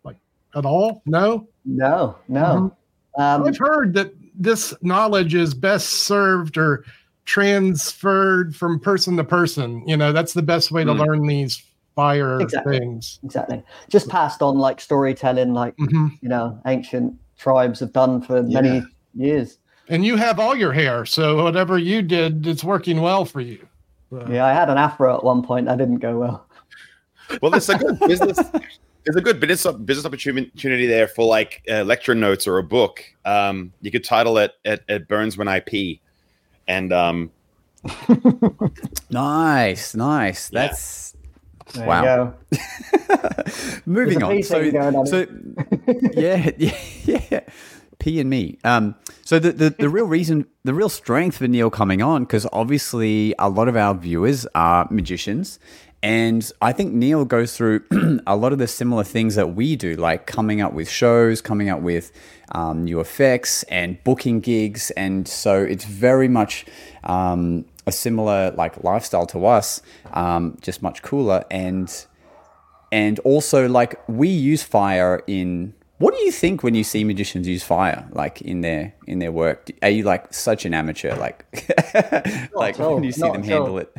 like 0.04 0.18
at 0.56 0.66
all? 0.66 1.02
No. 1.06 1.48
no, 1.66 2.18
no. 2.28 2.76
Um, 3.18 3.44
I've 3.44 3.58
heard 3.58 3.94
that 3.94 4.14
this 4.36 4.74
knowledge 4.82 5.36
is 5.36 5.54
best 5.54 5.90
served 5.90 6.58
or 6.58 6.84
transferred 7.26 8.56
from 8.56 8.80
person 8.80 9.16
to 9.18 9.24
person. 9.24 9.88
You 9.88 9.98
know, 9.98 10.12
that's 10.12 10.34
the 10.34 10.42
best 10.42 10.72
way 10.72 10.84
to 10.84 10.94
Hmm. 10.94 11.00
learn 11.00 11.28
these 11.28 11.62
fire 11.96 12.40
Exactly. 12.42 12.80
things. 12.80 13.20
exactly. 13.24 13.62
Just 13.90 14.10
passed 14.10 14.42
on 14.42 14.58
like 14.58 14.80
storytelling, 14.82 15.54
like 15.54 15.76
Mhm. 15.78 16.12
you 16.22 16.30
know, 16.30 16.58
ancient 16.66 17.16
tribes 17.38 17.80
have 17.82 17.92
done 17.94 18.22
for 18.22 18.42
many 18.44 18.84
years. 19.14 19.58
And 19.90 20.06
you 20.06 20.16
have 20.16 20.40
all 20.40 20.56
your 20.56 20.72
hair, 20.72 21.06
so 21.06 21.44
whatever 21.44 21.78
you 21.78 22.02
did, 22.02 22.48
it's 22.48 22.64
working 22.64 23.02
well 23.02 23.26
for 23.26 23.42
you. 23.42 23.68
Yeah, 24.30 24.46
I 24.46 24.54
had 24.54 24.70
an 24.70 24.78
afro 24.78 25.16
at 25.18 25.24
one 25.24 25.42
point. 25.44 25.66
That 25.68 25.78
didn't 25.78 25.98
go 26.00 26.18
well. 26.20 26.46
Well, 27.42 27.52
there's 27.52 27.70
a 27.70 27.78
good 27.78 28.00
business. 28.08 28.38
There's 29.04 29.16
a 29.16 29.22
good 29.22 29.40
business 29.40 29.76
business 29.78 30.06
opportunity 30.06 30.86
there 30.86 31.08
for 31.08 31.26
like 31.26 31.64
uh, 31.70 31.84
lecture 31.84 32.14
notes 32.14 32.46
or 32.48 32.58
a 32.58 32.64
book. 32.64 33.04
Um, 33.26 33.72
you 33.82 33.90
could 33.92 34.04
title 34.04 34.38
it 34.38 34.54
"It, 34.64 34.84
it 34.88 35.08
Burns 35.08 35.38
When 35.38 35.48
I 35.48 35.60
Pee," 35.62 36.02
and 36.68 36.92
um, 36.94 37.32
Nice, 39.10 39.96
nice. 39.96 40.52
Yeah. 40.52 40.62
That's 40.68 41.16
There 41.74 41.88
Wow. 41.88 42.34
you 42.52 42.58
go. 42.60 43.16
moving 43.86 44.24
on. 44.24 44.44
So, 44.44 44.72
going 44.72 44.96
on. 44.96 45.06
so 45.06 45.26
yeah, 46.14 46.52
yeah, 46.58 46.76
yeah. 47.06 47.40
P 48.02 48.20
and 48.20 48.30
me. 48.30 48.58
Um, 48.64 48.96
so 49.24 49.38
the, 49.38 49.52
the 49.52 49.70
the 49.70 49.88
real 49.88 50.08
reason, 50.08 50.48
the 50.64 50.74
real 50.74 50.90
strength 50.90 51.38
for 51.38 51.48
Neal 51.48 51.70
coming 51.70 52.02
on, 52.02 52.24
because 52.24 52.48
obviously 52.52 53.36
a 53.38 53.48
lot 53.48 53.68
of 53.68 53.78
our 53.78 53.94
viewers 53.94 54.48
are 54.56 54.88
magicians, 54.90 55.60
and 56.02 56.52
I 56.64 56.74
think 56.74 56.94
Neal 56.94 57.26
goes 57.26 57.56
through 57.56 57.84
a 58.28 58.36
lot 58.36 58.54
of 58.54 58.58
the 58.58 58.68
similar 58.68 59.04
things 59.04 59.36
that 59.36 59.54
we 59.54 59.76
do, 59.76 59.96
like 59.96 60.26
coming 60.26 60.62
up 60.62 60.74
with 60.74 60.90
shows, 60.90 61.42
coming 61.42 61.70
up 61.70 61.82
with 61.82 62.12
um, 62.54 62.86
new 62.86 63.00
effects, 63.00 63.62
and 63.64 64.04
booking 64.04 64.40
gigs, 64.40 64.90
and 64.92 65.28
so 65.28 65.62
it's 65.62 65.86
very 65.86 66.28
much. 66.28 66.66
Um, 67.04 67.66
a 67.88 67.92
similar 67.92 68.52
like 68.52 68.84
lifestyle 68.84 69.26
to 69.26 69.48
us, 69.48 69.82
um, 70.14 70.56
just 70.62 70.84
much 70.84 71.02
cooler, 71.02 71.44
and 71.50 72.06
and 72.92 73.18
also 73.22 73.68
like 73.68 74.00
we 74.08 74.28
use 74.28 74.62
fire 74.62 75.24
in 75.26 75.74
what 76.02 76.14
do 76.16 76.20
you 76.24 76.32
think 76.32 76.64
when 76.64 76.76
you 76.76 76.84
see 76.84 77.04
magicians 77.04 77.48
use 77.48 77.64
fire 77.64 78.08
like 78.12 78.42
in 78.42 78.62
their 78.62 78.94
in 79.08 79.20
their 79.20 79.32
work 79.32 79.70
are 79.82 79.90
you 79.90 80.04
like 80.04 80.34
such 80.34 80.66
an 80.66 80.74
amateur 80.74 81.16
like 81.16 81.46
like 82.54 82.78
when 82.78 83.04
you 83.04 83.12
see 83.12 83.22
not 83.22 83.34
them 83.34 83.44
handle 83.44 83.78
it 83.78 83.94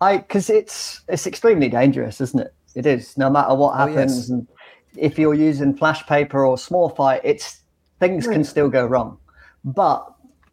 I 0.00 0.16
because 0.18 0.48
it's 0.48 1.02
it's 1.08 1.26
extremely 1.26 1.68
dangerous, 1.68 2.20
isn't 2.20 2.40
it? 2.40 2.54
It 2.74 2.86
is. 2.86 3.18
No 3.18 3.28
matter 3.28 3.54
what 3.54 3.74
Oh, 3.74 3.86
yes. 3.86 3.94
happens, 3.96 4.30
and 4.30 4.48
if 4.96 5.18
you're 5.18 5.34
using 5.34 5.76
flash 5.76 6.06
paper 6.06 6.44
or 6.46 6.56
small 6.56 6.88
fire, 6.88 7.20
it's 7.22 7.60
things 7.98 8.26
can 8.26 8.42
still 8.44 8.70
go 8.70 8.86
wrong. 8.86 9.18
But 9.62 10.10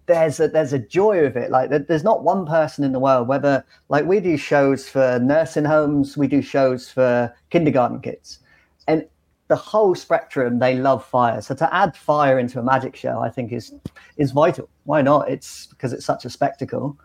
there's 0.08 0.40
a 0.42 0.50
there's 0.50 0.74
a 0.74 0.80
joy 0.80 1.20
of 1.20 1.38
it. 1.38 1.50
Like 1.50 1.70
there's 1.70 2.04
not 2.04 2.24
one 2.26 2.46
person 2.46 2.84
in 2.84 2.92
the 2.92 3.00
world. 3.00 3.30
Whether 3.30 3.64
like 3.88 4.06
we 4.06 4.20
do 4.20 4.36
shows 4.36 4.90
for 4.90 5.18
nursing 5.20 5.64
homes, 5.66 6.18
we 6.18 6.28
do 6.28 6.42
shows 6.42 6.90
for 6.90 7.34
kindergarten 7.50 8.02
kids, 8.02 8.40
and 8.86 9.06
the 9.48 9.56
whole 9.56 9.96
spectrum 9.96 10.60
they 10.60 10.76
love 10.76 11.06
fire. 11.06 11.42
So 11.42 11.56
to 11.56 11.74
add 11.74 11.96
fire 11.96 12.38
into 12.38 12.60
a 12.60 12.64
magic 12.64 12.96
show, 12.96 13.20
I 13.20 13.30
think 13.30 13.52
is 13.52 13.74
is 14.18 14.32
vital. 14.32 14.70
Why 14.84 15.02
not? 15.02 15.30
It's 15.30 15.68
because 15.68 15.94
it's 15.94 16.06
such 16.06 16.26
a 16.26 16.30
spectacle. 16.30 16.98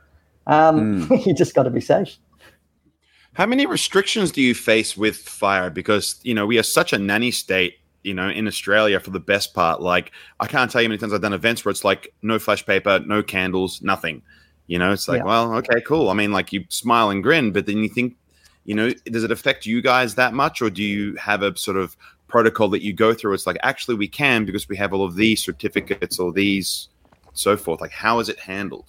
Um, 0.47 1.09
you 1.27 1.35
just 1.35 1.55
got 1.55 1.65
to 1.65 1.71
be 1.71 1.81
safe. 1.81 2.17
How 3.35 3.47
many 3.47 3.65
restrictions 3.65 4.31
do 4.31 4.43
you 4.43 4.55
face 4.55 4.97
with 4.97 5.17
fire? 5.17 5.71
Because 5.71 6.21
you 6.23 6.35
know 6.35 6.47
we 6.47 6.59
are 6.59 6.65
such 6.65 6.93
a 6.93 6.99
nanny 6.99 7.31
state, 7.31 7.79
you 8.03 8.13
know, 8.13 8.29
in 8.29 8.47
Australia 8.47 9.01
for 9.01 9.11
the 9.11 9.21
best 9.21 9.55
part. 9.55 9.81
Like 9.81 10.13
I 10.41 10.47
can't 10.47 10.71
tell 10.71 10.83
you 10.83 10.89
how 10.89 10.91
many 10.91 10.99
times 10.99 11.13
I've 11.13 11.23
done 11.23 11.33
events 11.33 11.65
where 11.65 11.71
it's 11.71 11.85
like 11.85 12.13
no 12.23 12.39
flash 12.39 12.67
paper, 12.67 13.01
no 13.07 13.23
candles, 13.23 13.81
nothing. 13.83 14.23
You 14.67 14.79
know, 14.79 14.93
it's 14.93 15.09
like, 15.09 15.19
Yeah. 15.19 15.25
well, 15.25 15.55
okay, 15.57 15.81
cool. 15.83 16.09
I 16.09 16.15
mean, 16.15 16.33
like 16.33 16.53
you 16.53 16.65
smile 16.69 17.11
and 17.11 17.23
grin, 17.23 17.53
but 17.53 17.67
then 17.67 17.79
you 17.79 17.89
think, 17.89 18.17
you 18.65 18.75
know, 18.75 18.91
does 19.07 19.25
it 19.25 19.31
affect 19.31 19.67
you 19.67 19.83
guys 19.83 20.15
that 20.15 20.35
much, 20.35 20.63
or 20.63 20.71
do 20.71 20.83
you 20.83 21.15
have 21.17 21.43
a 21.43 21.57
sort 21.57 21.77
of 21.77 21.97
protocol 22.33 22.69
that 22.71 22.83
you 22.83 22.93
go 22.93 23.15
through? 23.15 23.35
It's 23.35 23.47
like 23.47 23.59
actually 23.63 23.95
we 23.95 24.09
can 24.09 24.45
because 24.45 24.69
we 24.69 24.77
have 24.79 24.93
all 24.93 25.05
of 25.05 25.15
these 25.15 25.45
certificates 25.45 26.19
or 26.19 26.33
these 26.33 26.89
so 27.35 27.57
forth. 27.57 27.81
Like 27.81 27.93
how 27.93 28.19
is 28.19 28.29
it 28.29 28.39
handled? 28.41 28.87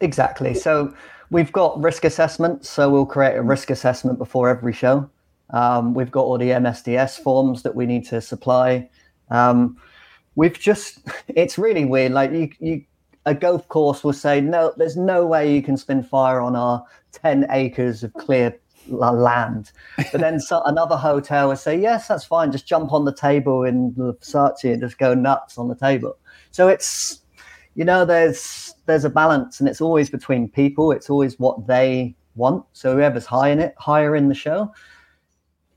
Exactly. 0.00 0.54
So 0.54 0.92
we've 1.30 1.52
got 1.52 1.80
risk 1.80 2.04
assessments. 2.04 2.68
So 2.68 2.90
we'll 2.90 3.06
create 3.06 3.36
a 3.36 3.42
risk 3.42 3.70
assessment 3.70 4.18
before 4.18 4.48
every 4.48 4.72
show. 4.72 5.08
Um, 5.50 5.94
we've 5.94 6.10
got 6.10 6.22
all 6.22 6.38
the 6.38 6.50
MSDS 6.50 7.22
forms 7.22 7.62
that 7.62 7.74
we 7.74 7.86
need 7.86 8.06
to 8.06 8.20
supply. 8.20 8.88
Um, 9.30 9.76
we've 10.36 10.58
just, 10.58 11.00
it's 11.28 11.58
really 11.58 11.84
weird. 11.84 12.12
Like 12.12 12.32
you, 12.32 12.50
you, 12.60 12.84
a 13.26 13.34
golf 13.34 13.68
course 13.68 14.02
will 14.02 14.14
say, 14.14 14.40
no, 14.40 14.72
there's 14.76 14.96
no 14.96 15.26
way 15.26 15.54
you 15.54 15.62
can 15.62 15.76
spin 15.76 16.02
fire 16.02 16.40
on 16.40 16.56
our 16.56 16.84
10 17.12 17.46
acres 17.50 18.02
of 18.02 18.12
clear 18.14 18.58
land. 18.88 19.72
But 19.96 20.20
then 20.20 20.40
so, 20.40 20.62
another 20.66 20.96
hotel 20.96 21.48
will 21.48 21.56
say, 21.56 21.78
yes, 21.78 22.08
that's 22.08 22.24
fine. 22.24 22.52
Just 22.52 22.66
jump 22.66 22.92
on 22.92 23.04
the 23.04 23.14
table 23.14 23.64
in 23.64 23.94
the 23.96 24.14
Versace 24.14 24.72
and 24.72 24.80
just 24.80 24.98
go 24.98 25.14
nuts 25.14 25.58
on 25.58 25.68
the 25.68 25.74
table. 25.74 26.16
So 26.50 26.68
it's, 26.68 27.20
you 27.74 27.84
know, 27.84 28.04
there's 28.04 28.74
there's 28.86 29.04
a 29.04 29.10
balance, 29.10 29.60
and 29.60 29.68
it's 29.68 29.80
always 29.80 30.10
between 30.10 30.48
people. 30.48 30.90
It's 30.92 31.08
always 31.08 31.38
what 31.38 31.66
they 31.66 32.16
want. 32.34 32.64
So 32.72 32.94
whoever's 32.94 33.26
high 33.26 33.50
in 33.50 33.60
it, 33.60 33.74
higher 33.78 34.16
in 34.16 34.28
the 34.28 34.34
show, 34.34 34.72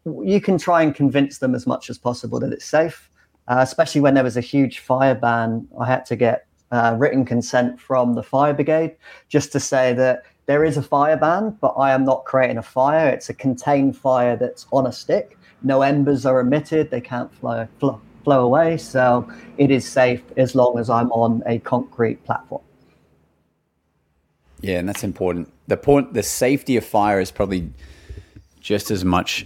you 0.06 0.42
can 0.42 0.58
try 0.58 0.82
and 0.82 0.96
convince 0.96 1.38
them 1.38 1.54
as 1.54 1.68
much 1.68 1.90
as 1.90 1.98
possible 1.98 2.40
that 2.40 2.52
it's 2.52 2.66
safe. 2.66 3.10
Uh, 3.48 3.60
especially 3.60 4.02
when 4.02 4.14
there 4.14 4.24
was 4.24 4.38
a 4.38 4.42
huge 4.42 4.80
fire 4.80 5.16
ban, 5.16 5.68
I 5.80 5.86
had 5.86 6.06
to 6.06 6.16
get 6.16 6.48
uh, 6.72 6.96
written 6.98 7.26
consent 7.26 7.80
from 7.80 8.16
the 8.16 8.24
fire 8.24 8.54
brigade 8.54 8.96
just 9.28 9.52
to 9.52 9.60
say 9.60 9.94
that 9.94 10.24
there 10.46 10.64
is 10.66 10.78
a 10.78 10.82
fire 10.82 11.18
ban, 11.18 11.58
but 11.62 11.74
I 11.78 11.94
am 11.94 12.04
not 12.04 12.26
creating 12.26 12.58
a 12.58 12.64
fire. 12.64 13.10
It's 13.10 13.30
a 13.30 13.34
contained 13.34 13.96
fire 13.98 14.36
that's 14.36 14.66
on 14.72 14.86
a 14.86 14.92
stick. 14.92 15.38
No 15.62 15.82
embers 15.82 16.26
are 16.26 16.40
emitted. 16.40 16.92
They 16.92 17.02
can't 17.02 17.34
flow, 17.34 17.68
flow, 17.80 18.02
flow 18.24 18.44
away. 18.44 18.78
So 18.78 19.28
it 19.58 19.72
is 19.72 19.88
safe 19.88 20.22
as 20.36 20.56
long 20.56 20.78
as 20.80 20.90
I'm 20.90 21.12
on 21.12 21.44
a 21.46 21.60
concrete 21.60 22.24
platform. 22.26 22.62
Yeah, 24.62 24.80
and 24.80 24.88
that's 24.88 25.04
important. 25.04 25.52
The 25.68 25.78
point, 25.78 26.14
the 26.14 26.24
safety 26.24 26.78
of 26.78 26.86
fire 26.86 27.20
is 27.20 27.32
probably 27.32 27.72
just 28.60 28.92
as 28.92 29.04
much 29.06 29.46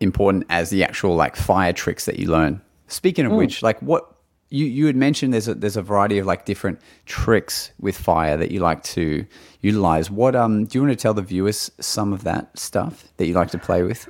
important 0.00 0.44
as 0.48 0.70
the 0.70 0.84
actual 0.84 1.14
like 1.14 1.36
fire 1.36 1.72
tricks 1.72 2.04
that 2.06 2.18
you 2.18 2.30
learn. 2.30 2.60
Speaking 2.88 3.24
of 3.24 3.32
hmm. 3.32 3.38
which, 3.38 3.62
like 3.62 3.80
what 3.80 4.11
you 4.52 4.66
you 4.66 4.86
had 4.86 4.96
mentioned, 4.96 5.32
there's 5.32 5.48
a 5.48 5.54
there's 5.54 5.76
a 5.76 5.82
variety 5.82 6.18
of 6.18 6.26
like 6.26 6.44
different 6.44 6.80
tricks 7.06 7.72
with 7.80 7.96
fire 7.96 8.36
that 8.36 8.50
you 8.50 8.60
like 8.60 8.82
to 8.84 9.24
utilize. 9.60 10.10
What 10.10 10.36
um 10.36 10.66
do 10.66 10.78
you 10.78 10.82
want 10.82 10.98
to 10.98 11.02
tell 11.02 11.14
the 11.14 11.22
viewers 11.22 11.70
some 11.80 12.12
of 12.12 12.24
that 12.24 12.56
stuff 12.58 13.08
that 13.16 13.26
you 13.26 13.34
like 13.34 13.50
to 13.50 13.58
play 13.58 13.82
with? 13.82 14.08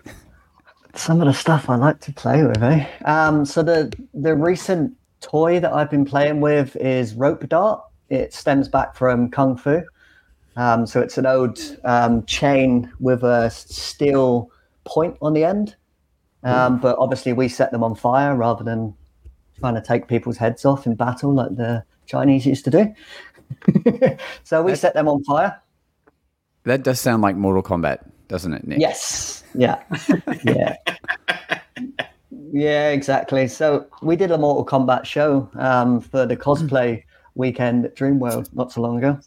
some 0.95 1.21
of 1.21 1.27
the 1.27 1.33
stuff 1.33 1.71
I 1.71 1.77
like 1.77 2.01
to 2.01 2.13
play 2.13 2.45
with, 2.45 2.63
eh? 2.63 2.87
Um, 3.05 3.45
so 3.45 3.63
the 3.63 3.93
the 4.15 4.35
recent 4.35 4.95
toy 5.21 5.61
that 5.61 5.73
I've 5.73 5.91
been 5.91 6.05
playing 6.05 6.41
with 6.41 6.77
is 6.77 7.15
rope 7.15 7.49
dart. 7.49 7.83
It 8.11 8.35
stems 8.35 8.69
back 8.69 8.97
from 8.97 9.31
kung 9.31 9.57
fu. 9.57 9.83
Um, 10.57 10.87
so 10.87 11.01
it's 11.01 11.17
an 11.17 11.25
old 11.25 11.59
um, 11.85 12.25
chain 12.27 12.93
with 13.01 13.23
a 13.23 13.49
steel 13.51 14.51
point 14.85 15.17
on 15.23 15.33
the 15.33 15.45
end. 15.45 15.77
Um, 16.45 16.79
but 16.81 16.97
obviously, 16.99 17.33
we 17.33 17.49
set 17.49 17.71
them 17.71 17.85
on 17.85 17.95
fire 17.95 18.35
rather 18.35 18.65
than 18.65 18.95
trying 19.59 19.75
to 19.75 19.81
take 19.81 20.09
people's 20.09 20.37
heads 20.37 20.65
off 20.65 20.87
in 20.87 20.95
battle 20.95 21.33
like 21.35 21.57
the 21.57 21.85
Chinese 22.07 22.47
used 22.47 22.65
to 22.65 22.71
do. 22.71 24.17
so 24.45 24.63
we 24.63 24.75
set 24.75 24.95
them 24.95 25.09
on 25.09 25.23
fire. 25.25 25.61
That 26.65 26.85
does 26.85 27.01
sound 27.01 27.23
like 27.23 27.37
Mortal 27.37 27.63
Kombat, 27.63 28.09
doesn't 28.29 28.53
it, 28.55 28.67
Nick? 28.67 28.79
Yes. 28.79 29.45
Yeah. 29.55 29.83
yeah. 30.45 30.77
Yeah, 32.53 32.91
exactly. 32.91 33.49
So 33.49 33.87
we 34.03 34.15
did 34.15 34.31
a 34.31 34.39
Mortal 34.39 34.65
Kombat 34.65 35.07
show 35.07 35.49
um, 35.55 36.01
for 36.01 36.27
the 36.27 36.37
cosplay 36.37 37.03
weekend 37.35 37.87
at 37.87 37.97
Dreamworld 37.97 38.55
not 38.55 38.71
so 38.71 38.83
long 38.83 38.99
ago. 38.99 39.19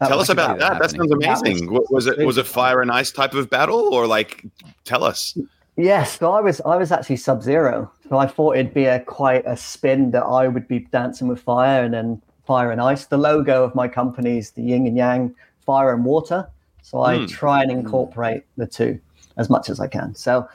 That 0.00 0.08
tell 0.08 0.20
us 0.20 0.28
about 0.28 0.58
that 0.58 0.78
that. 0.78 0.80
That 0.80 0.90
sounds 0.92 1.10
happening. 1.24 1.56
amazing. 1.56 1.72
Wa- 1.72 1.80
was 1.90 2.06
it 2.06 2.18
was 2.24 2.38
it 2.38 2.46
fire 2.46 2.80
and 2.80 2.90
ice 2.90 3.10
type 3.10 3.34
of 3.34 3.50
battle, 3.50 3.92
or 3.92 4.06
like 4.06 4.46
tell 4.84 5.04
us? 5.04 5.36
Yes, 5.78 6.18
so 6.18 6.32
I 6.32 6.40
was 6.40 6.60
I 6.66 6.74
was 6.76 6.90
actually 6.90 7.16
Sub 7.16 7.40
Zero. 7.40 7.90
So 8.08 8.18
I 8.18 8.26
thought 8.26 8.56
it'd 8.56 8.74
be 8.74 8.86
a 8.86 8.98
quite 8.98 9.44
a 9.46 9.56
spin 9.56 10.10
that 10.10 10.24
I 10.24 10.48
would 10.48 10.66
be 10.66 10.80
dancing 10.80 11.28
with 11.28 11.40
fire 11.40 11.84
and 11.84 11.94
then 11.94 12.20
fire 12.44 12.72
and 12.72 12.80
ice. 12.80 13.06
The 13.06 13.16
logo 13.16 13.62
of 13.62 13.76
my 13.76 13.86
company 13.86 14.38
is 14.38 14.50
the 14.50 14.62
yin 14.62 14.88
and 14.88 14.96
yang, 14.96 15.34
fire 15.64 15.92
and 15.92 16.04
water. 16.04 16.48
So 16.82 17.02
I 17.02 17.18
Hmm. 17.18 17.26
try 17.26 17.62
and 17.62 17.70
incorporate 17.70 18.42
the 18.56 18.66
two 18.66 18.98
as 19.36 19.48
much 19.48 19.70
as 19.70 19.78
I 19.78 19.86
can. 19.86 20.16
So 20.16 20.48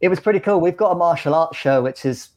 it 0.00 0.08
was 0.08 0.20
pretty 0.20 0.38
cool. 0.38 0.60
We've 0.60 0.76
got 0.76 0.92
a 0.92 0.94
martial 0.94 1.34
arts 1.34 1.56
show 1.56 1.82
which 1.82 2.04
is 2.04 2.28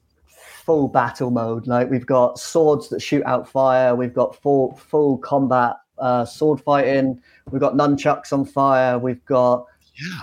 full 0.66 0.88
battle 0.88 1.30
mode. 1.30 1.68
Like 1.68 1.92
we've 1.92 2.08
got 2.08 2.39
swords 2.39 2.89
that 2.89 3.04
shoot 3.04 3.24
out 3.25 3.48
fire. 3.48 3.96
We've 3.96 4.16
got 4.16 4.36
full 4.36 4.75
full 4.78 5.20
combat 5.20 5.75
uh, 6.00 6.25
sword 6.25 6.60
fighting. 6.62 7.22
We've 7.51 7.62
got 7.62 7.75
nunchucks 7.75 8.34
on 8.34 8.46
fire. 8.46 8.98
We've 8.98 9.24
got 9.25 9.66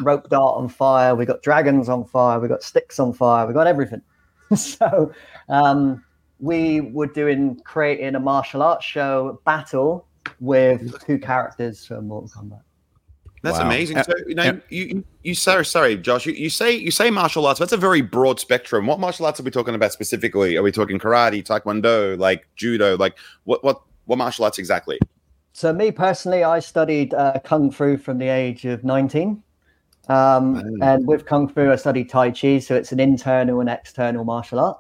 rope 0.03 0.29
dart 0.29 0.57
on 0.57 0.69
fire. 0.69 1.15
We've 1.15 1.27
got 1.27 1.43
dragons 1.43 1.89
on 1.89 2.05
fire. 2.05 2.39
We've 2.41 2.51
got 2.51 2.63
sticks 2.63 2.99
on 2.99 3.13
fire. 3.13 3.47
We've 3.47 3.55
got 3.55 3.67
everything. 3.67 4.03
so 4.57 5.13
um, 5.49 6.05
we 6.39 6.81
were 6.81 7.07
doing 7.07 7.61
creating 7.65 8.15
a 8.15 8.21
martial 8.21 8.63
arts 8.63 8.85
show 8.85 9.41
battle 9.45 10.07
with 10.41 11.05
two 11.05 11.19
characters 11.19 11.85
from 11.87 12.09
Mortal 12.09 12.29
Kombat. 12.31 12.61
That's 13.43 13.59
Wow. 13.59 13.67
amazing. 13.67 13.99
Uh, 13.99 14.03
So 14.03 14.13
you 14.27 14.35
know, 14.35 14.43
yeah. 14.45 14.53
you 14.71 14.85
you, 14.85 15.05
you 15.23 15.35
say 15.35 15.63
sorry, 15.63 15.97
Josh. 15.97 16.27
You, 16.27 16.33
you 16.33 16.51
say 16.51 16.73
you 16.75 16.91
say 16.91 17.11
martial 17.11 17.47
arts. 17.47 17.61
That's 17.61 17.73
a 17.73 17.77
very 17.77 18.01
broad 18.01 18.41
spectrum. 18.41 18.87
What 18.87 18.99
martial 18.99 19.27
arts 19.27 19.39
are 19.39 19.43
we 19.45 19.51
talking 19.51 19.75
about 19.75 19.93
specifically? 19.93 20.57
Are 20.57 20.63
we 20.63 20.73
talking 20.73 20.99
karate, 20.99 21.45
taekwondo, 21.45 22.19
like 22.19 22.49
judo? 22.57 22.97
Like 22.97 23.17
what 23.45 23.63
what 23.63 23.83
what 24.07 24.17
martial 24.17 24.45
arts 24.45 24.59
exactly? 24.59 24.99
So 25.53 25.73
me 25.73 25.91
personally, 25.91 26.45
I 26.45 26.59
studied 26.59 27.15
uh, 27.15 27.39
kung 27.45 27.71
fu 27.71 27.97
from 27.97 28.19
the 28.19 28.29
age 28.29 28.65
of 28.65 28.85
19. 28.85 29.43
Um, 30.09 30.63
and 30.83 31.07
with 31.07 31.27
kung 31.27 31.49
fu, 31.49 31.71
I 31.71 31.77
studied 31.77 32.09
Tai 32.09 32.31
Chi, 32.31 32.59
so 32.59 32.75
it's 32.75 32.93
an 32.93 33.01
internal 33.01 33.61
and 33.61 33.69
external 33.69 34.25
martial 34.25 34.61
art. 34.61 34.79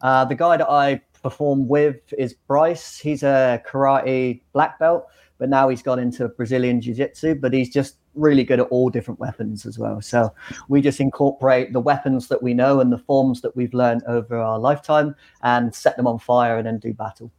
Uh, 0.00 0.24
the 0.24 0.34
guy 0.34 0.56
that 0.56 0.68
I 0.68 1.00
perform 1.22 1.68
with 1.68 1.96
is 2.16 2.34
Bryce. 2.34 2.98
He's 2.98 3.22
a 3.22 3.62
karate 3.66 4.42
black 4.52 4.78
belt, 4.78 5.06
but 5.38 5.48
now 5.48 5.68
he's 5.68 5.82
gone 5.82 5.98
into 5.98 6.28
Brazilian 6.28 6.80
Jiu 6.80 6.94
Jitsu, 6.94 7.34
but 7.36 7.52
he's 7.52 7.70
just 7.70 7.96
really 8.14 8.44
good 8.44 8.60
at 8.60 8.66
all 8.68 8.90
different 8.90 9.20
weapons 9.20 9.64
as 9.64 9.78
well. 9.78 10.00
So 10.00 10.32
we 10.68 10.80
just 10.80 11.00
incorporate 11.00 11.72
the 11.72 11.80
weapons 11.80 12.28
that 12.28 12.42
we 12.42 12.52
know 12.54 12.80
and 12.80 12.92
the 12.92 12.98
forms 12.98 13.40
that 13.42 13.56
we've 13.56 13.74
learned 13.74 14.02
over 14.06 14.36
our 14.38 14.58
lifetime 14.58 15.14
and 15.42 15.74
set 15.74 15.96
them 15.96 16.06
on 16.06 16.18
fire 16.18 16.58
and 16.58 16.66
then 16.66 16.78
do 16.78 16.92
battle. 16.92 17.30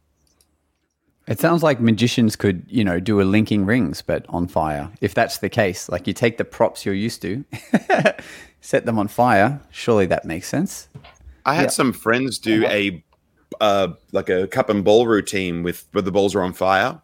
It 1.30 1.38
sounds 1.40 1.62
like 1.62 1.80
magicians 1.80 2.34
could, 2.36 2.64
you 2.68 2.82
know, 2.84 2.98
do 3.00 3.20
a 3.20 3.22
linking 3.22 3.64
rings, 3.64 4.02
but 4.02 4.26
on 4.28 4.48
fire. 4.48 4.90
If 5.00 5.14
that's 5.14 5.38
the 5.38 5.48
case, 5.48 5.88
like 5.88 6.06
you 6.06 6.12
take 6.12 6.36
the 6.38 6.44
props 6.44 6.84
you're 6.84 6.94
used 6.94 7.22
to, 7.22 7.44
set 8.60 8.84
them 8.84 8.98
on 8.98 9.08
fire. 9.08 9.60
Surely 9.70 10.06
that 10.06 10.24
makes 10.24 10.48
sense. 10.48 10.88
I 11.46 11.54
had 11.54 11.62
Yeah. 11.64 11.68
some 11.68 11.92
friends 11.92 12.38
do 12.38 12.66
a 12.66 13.02
uh, 13.60 13.88
like 14.12 14.28
a 14.28 14.46
cup 14.48 14.70
and 14.70 14.84
ball 14.84 15.06
routine 15.06 15.62
with 15.62 15.86
where 15.92 16.02
the 16.02 16.12
balls 16.12 16.34
are 16.34 16.42
on 16.42 16.52
fire. 16.52 17.00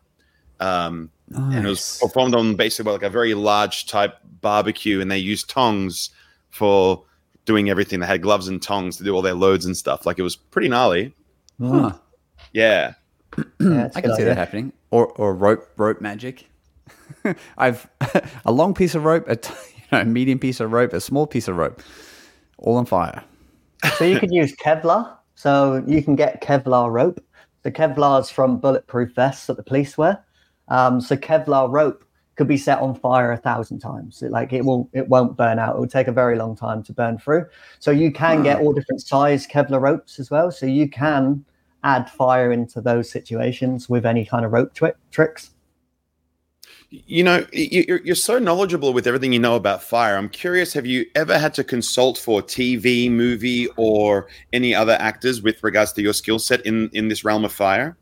Um, 0.61 1.11
and 1.35 1.67
it 1.67 1.69
was 1.69 1.99
performed 2.01 2.35
on 2.35 2.55
basically 2.57 2.93
like 2.93 3.03
a 3.03 3.11
very 3.11 3.35
large 3.35 3.87
type 3.87 4.17
barbecue, 4.41 5.01
and 5.01 5.11
they 5.11 5.19
used 5.19 5.51
tongs 5.51 6.11
for 6.51 7.05
doing 7.45 7.69
everything. 7.71 8.01
They 8.01 8.07
had 8.07 8.23
gloves 8.23 8.49
and 8.49 8.61
tongs 8.63 8.97
to 8.99 9.05
do 9.05 9.13
all 9.15 9.23
their 9.23 9.35
loads 9.35 9.67
and 9.67 9.77
stuff. 9.77 10.05
Like 10.07 10.19
it 10.19 10.23
was 10.23 10.37
pretty 10.37 10.69
gnarly. 10.69 11.15
Huh. 11.61 11.93
Yeah. 12.53 12.95
Yeah, 13.61 13.89
I 13.95 14.01
can 14.01 14.11
see 14.11 14.23
idea. 14.23 14.27
that 14.27 14.37
happening. 14.37 14.73
Or 14.91 15.07
or 15.13 15.35
rope 15.35 15.69
rope 15.77 16.01
magic. 16.01 16.49
I've 17.59 17.89
a 18.45 18.53
long 18.53 18.75
piece 18.75 18.95
of 18.95 19.05
rope, 19.05 19.25
a 19.29 19.37
t- 19.37 19.53
you 19.77 19.99
know, 19.99 20.05
medium 20.05 20.39
piece 20.39 20.61
of 20.61 20.73
rope, 20.73 20.93
a 20.93 21.01
small 21.01 21.27
piece 21.27 21.49
of 21.49 21.57
rope, 21.57 21.83
all 22.59 22.77
on 22.77 22.87
fire. 22.87 23.23
So 23.99 24.05
you 24.05 24.19
could 24.19 24.33
use 24.33 24.55
Kevlar. 24.57 25.17
So 25.35 25.85
you 25.87 26.03
can 26.03 26.17
get 26.17 26.43
Kevlar 26.43 26.91
rope. 26.91 27.23
The 27.63 27.71
Kevlar's 27.71 28.31
from 28.31 28.59
bulletproof 28.59 29.15
vests 29.15 29.47
that 29.47 29.57
the 29.57 29.63
police 29.63 29.99
wear. 29.99 30.25
Um, 30.69 31.01
so 31.01 31.17
Kevlar 31.17 31.71
rope 31.71 32.05
could 32.37 32.49
be 32.49 32.57
set 32.57 32.79
on 32.81 32.95
fire 32.95 33.33
a 33.33 33.37
thousand 33.37 33.81
times. 33.81 34.23
It, 34.23 34.31
like 34.31 34.53
it 34.53 34.65
will, 34.65 34.89
it 34.93 35.09
won't 35.09 35.37
burn 35.37 35.59
out. 35.59 35.77
It 35.77 35.79
will 35.79 35.89
take 35.89 36.07
a 36.07 36.13
very 36.13 36.37
long 36.37 36.57
time 36.57 36.83
to 36.85 36.93
burn 36.93 37.19
through. 37.19 37.47
So 37.79 37.91
you 37.91 38.13
can 38.13 38.43
get 38.43 38.61
all 38.61 38.73
different 38.73 39.03
size 39.03 39.47
Kevlar 39.47 39.81
ropes 39.81 40.19
as 40.19 40.31
well. 40.31 40.51
So 40.51 40.67
you 40.67 40.89
can 40.89 41.45
add 41.87 42.11
fire 42.11 42.51
into 42.51 42.81
those 42.81 43.09
situations 43.11 43.89
with 43.89 44.05
any 44.05 44.27
kind 44.27 44.45
of 44.45 44.53
rope 44.53 44.75
tri- 44.75 44.93
tricks. 45.13 45.51
You 46.91 47.23
know, 47.23 47.47
you- 47.53 47.85
you're, 47.87 48.01
you're 48.05 48.15
so 48.17 48.39
knowledgeable 48.41 48.93
with 48.93 49.07
everything 49.07 49.33
you 49.33 49.39
know 49.39 49.55
about 49.55 49.83
fire. 49.83 50.17
I'm 50.17 50.29
curious, 50.29 50.73
have 50.73 50.85
you 50.85 51.07
ever 51.15 51.39
had 51.39 51.55
to 51.55 51.65
consult 51.65 52.19
for 52.19 52.43
TV, 52.43 53.09
movie, 53.11 53.69
or 53.77 54.27
any 54.53 54.75
other 54.75 54.97
actors 54.99 55.43
with 55.43 55.63
regards 55.63 55.93
to 55.93 56.03
your 56.03 56.13
skill 56.13 56.41
set 56.41 56.67
in, 56.67 56.91
in 56.93 57.07
this 57.09 57.25
realm 57.25 57.45
of 57.45 57.53
fire? 57.53 57.97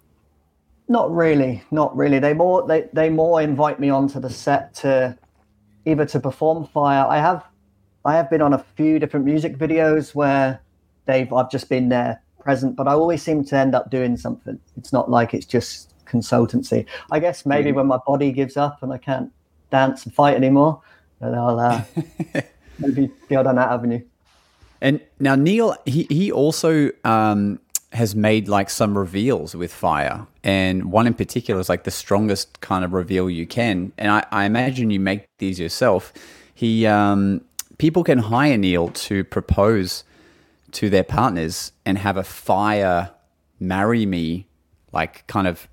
Not 0.88 1.14
really, 1.14 1.62
not 1.70 1.94
really. 1.96 2.18
They 2.18 2.34
more 2.34 2.66
they, 2.66 2.88
they 2.92 3.08
more 3.10 3.40
invite 3.40 3.80
me 3.80 3.88
onto 3.90 4.20
the 4.20 4.28
set 4.30 4.74
to 4.76 5.16
either 5.86 6.04
to 6.06 6.20
perform 6.20 6.66
fire. 6.66 7.06
I 7.08 7.18
have 7.18 7.42
I 8.04 8.14
have 8.16 8.28
been 8.28 8.42
on 8.42 8.52
a 8.52 8.58
few 8.76 8.98
different 8.98 9.24
music 9.24 9.56
videos 9.56 10.14
where 10.14 10.60
they've 11.06 11.32
I've 11.32 11.50
just 11.50 11.70
been 11.70 11.88
there 11.88 12.20
present, 12.44 12.76
but 12.76 12.86
I 12.86 12.92
always 12.92 13.22
seem 13.22 13.44
to 13.44 13.56
end 13.56 13.74
up 13.74 13.90
doing 13.90 14.16
something. 14.16 14.60
It's 14.76 14.92
not 14.92 15.10
like 15.10 15.34
it's 15.34 15.46
just 15.46 15.92
consultancy. 16.06 16.86
I 17.10 17.18
guess 17.18 17.44
maybe 17.44 17.72
when 17.72 17.86
my 17.86 17.98
body 18.06 18.30
gives 18.30 18.56
up 18.56 18.82
and 18.82 18.92
I 18.92 18.98
can't 18.98 19.32
dance 19.70 20.04
and 20.04 20.14
fight 20.14 20.36
anymore, 20.36 20.80
then 21.20 21.34
I'll 21.34 21.58
uh, 21.58 21.82
maybe 22.78 23.10
go 23.28 23.42
down 23.42 23.56
that 23.56 23.70
avenue. 23.70 24.02
And 24.80 25.00
now 25.18 25.34
Neal, 25.34 25.74
he 25.86 26.06
he 26.10 26.30
also 26.30 26.90
um, 27.04 27.58
has 27.92 28.14
made 28.14 28.48
like 28.48 28.68
some 28.68 28.96
reveals 28.98 29.54
with 29.56 29.72
fire, 29.72 30.26
and 30.42 30.92
one 30.92 31.06
in 31.06 31.14
particular 31.14 31.60
is 31.60 31.68
like 31.68 31.84
the 31.84 31.90
strongest 31.90 32.60
kind 32.60 32.84
of 32.84 32.92
reveal 32.92 33.30
you 33.30 33.46
can. 33.46 33.92
And 33.96 34.10
I, 34.10 34.26
I 34.30 34.44
imagine 34.44 34.90
you 34.90 35.00
make 35.00 35.26
these 35.38 35.58
yourself. 35.58 36.12
He 36.54 36.86
um, 36.86 37.40
people 37.78 38.04
can 38.04 38.18
hire 38.18 38.58
Neal 38.58 38.88
to 38.88 39.24
propose 39.24 40.04
to 40.74 40.90
their 40.90 41.04
partners 41.04 41.72
and 41.86 41.98
have 41.98 42.16
a 42.16 42.24
fire 42.24 43.10
marry 43.60 44.04
me 44.06 44.46
like 44.92 45.26
kind 45.26 45.46
of 45.46 45.68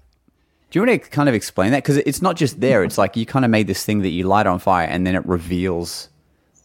do 0.70 0.80
you 0.80 0.86
want 0.86 1.04
to 1.04 1.10
kind 1.10 1.28
of 1.28 1.36
explain 1.36 1.72
that 1.72 1.84
because 1.84 1.98
it's 1.98 2.22
not 2.22 2.36
just 2.38 2.60
there 2.62 2.84
it's 2.84 2.98
like 2.98 3.16
you 3.18 3.26
kind 3.26 3.44
of 3.44 3.52
made 3.52 3.68
this 3.68 3.84
thing 3.84 4.02
that 4.02 4.10
you 4.10 4.24
light 4.24 4.48
on 4.48 4.60
fire 4.60 4.88
and 4.88 5.06
then 5.06 5.16
it 5.16 5.26
reveals 5.26 6.08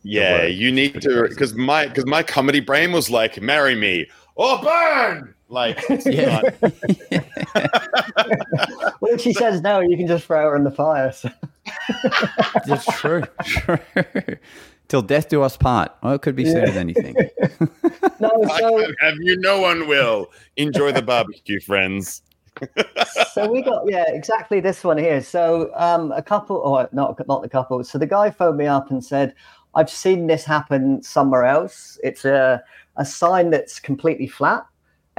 Yeah, 0.02 0.44
you 0.44 0.70
need 0.70 1.00
to 1.02 1.26
because 1.28 1.54
my 1.54 1.86
because 1.88 2.06
my 2.06 2.22
comedy 2.22 2.60
brain 2.60 2.92
was 2.92 3.10
like, 3.10 3.40
"Marry 3.42 3.74
me 3.74 4.06
or 4.36 4.56
burn." 4.62 5.34
Like, 5.48 5.82
Yeah. 6.06 6.42
not- 6.62 6.72
Well, 9.00 9.12
if 9.14 9.20
she 9.20 9.32
says 9.32 9.60
no, 9.62 9.80
you 9.80 9.96
can 9.96 10.06
just 10.06 10.24
throw 10.26 10.42
her 10.50 10.56
in 10.56 10.62
the 10.64 10.70
fire. 10.70 11.10
So. 11.12 11.30
It's 12.66 12.84
true. 13.00 13.22
true. 13.44 13.78
Till 14.96 15.02
death 15.02 15.28
do 15.28 15.42
us 15.42 15.58
part. 15.58 15.92
Well, 16.02 16.14
it 16.14 16.22
could 16.22 16.34
be 16.34 16.46
said 16.46 16.72
than 16.72 16.88
you 16.88 16.94
think. 16.94 17.18
No, 18.18 18.30
so 18.56 18.92
have 19.00 19.16
you. 19.20 19.38
No 19.40 19.60
one 19.60 19.88
will 19.88 20.32
enjoy 20.56 20.90
the 20.90 21.02
barbecue, 21.02 21.60
friends. 21.60 22.22
so 23.34 23.52
we 23.52 23.60
got 23.60 23.82
yeah 23.86 24.06
exactly 24.08 24.58
this 24.58 24.82
one 24.82 24.96
here 24.96 25.20
so 25.20 25.70
um 25.74 26.10
a 26.12 26.22
couple 26.22 26.56
or 26.56 26.88
not 26.92 27.20
not 27.28 27.42
the 27.42 27.48
couple 27.50 27.84
so 27.84 27.98
the 27.98 28.06
guy 28.06 28.30
phoned 28.30 28.56
me 28.56 28.64
up 28.64 28.90
and 28.90 29.04
said 29.04 29.34
i've 29.74 29.90
seen 29.90 30.26
this 30.26 30.42
happen 30.42 31.02
somewhere 31.02 31.44
else 31.44 32.00
it's 32.02 32.24
a 32.24 32.62
a 32.96 33.04
sign 33.04 33.50
that's 33.50 33.78
completely 33.78 34.26
flat 34.26 34.64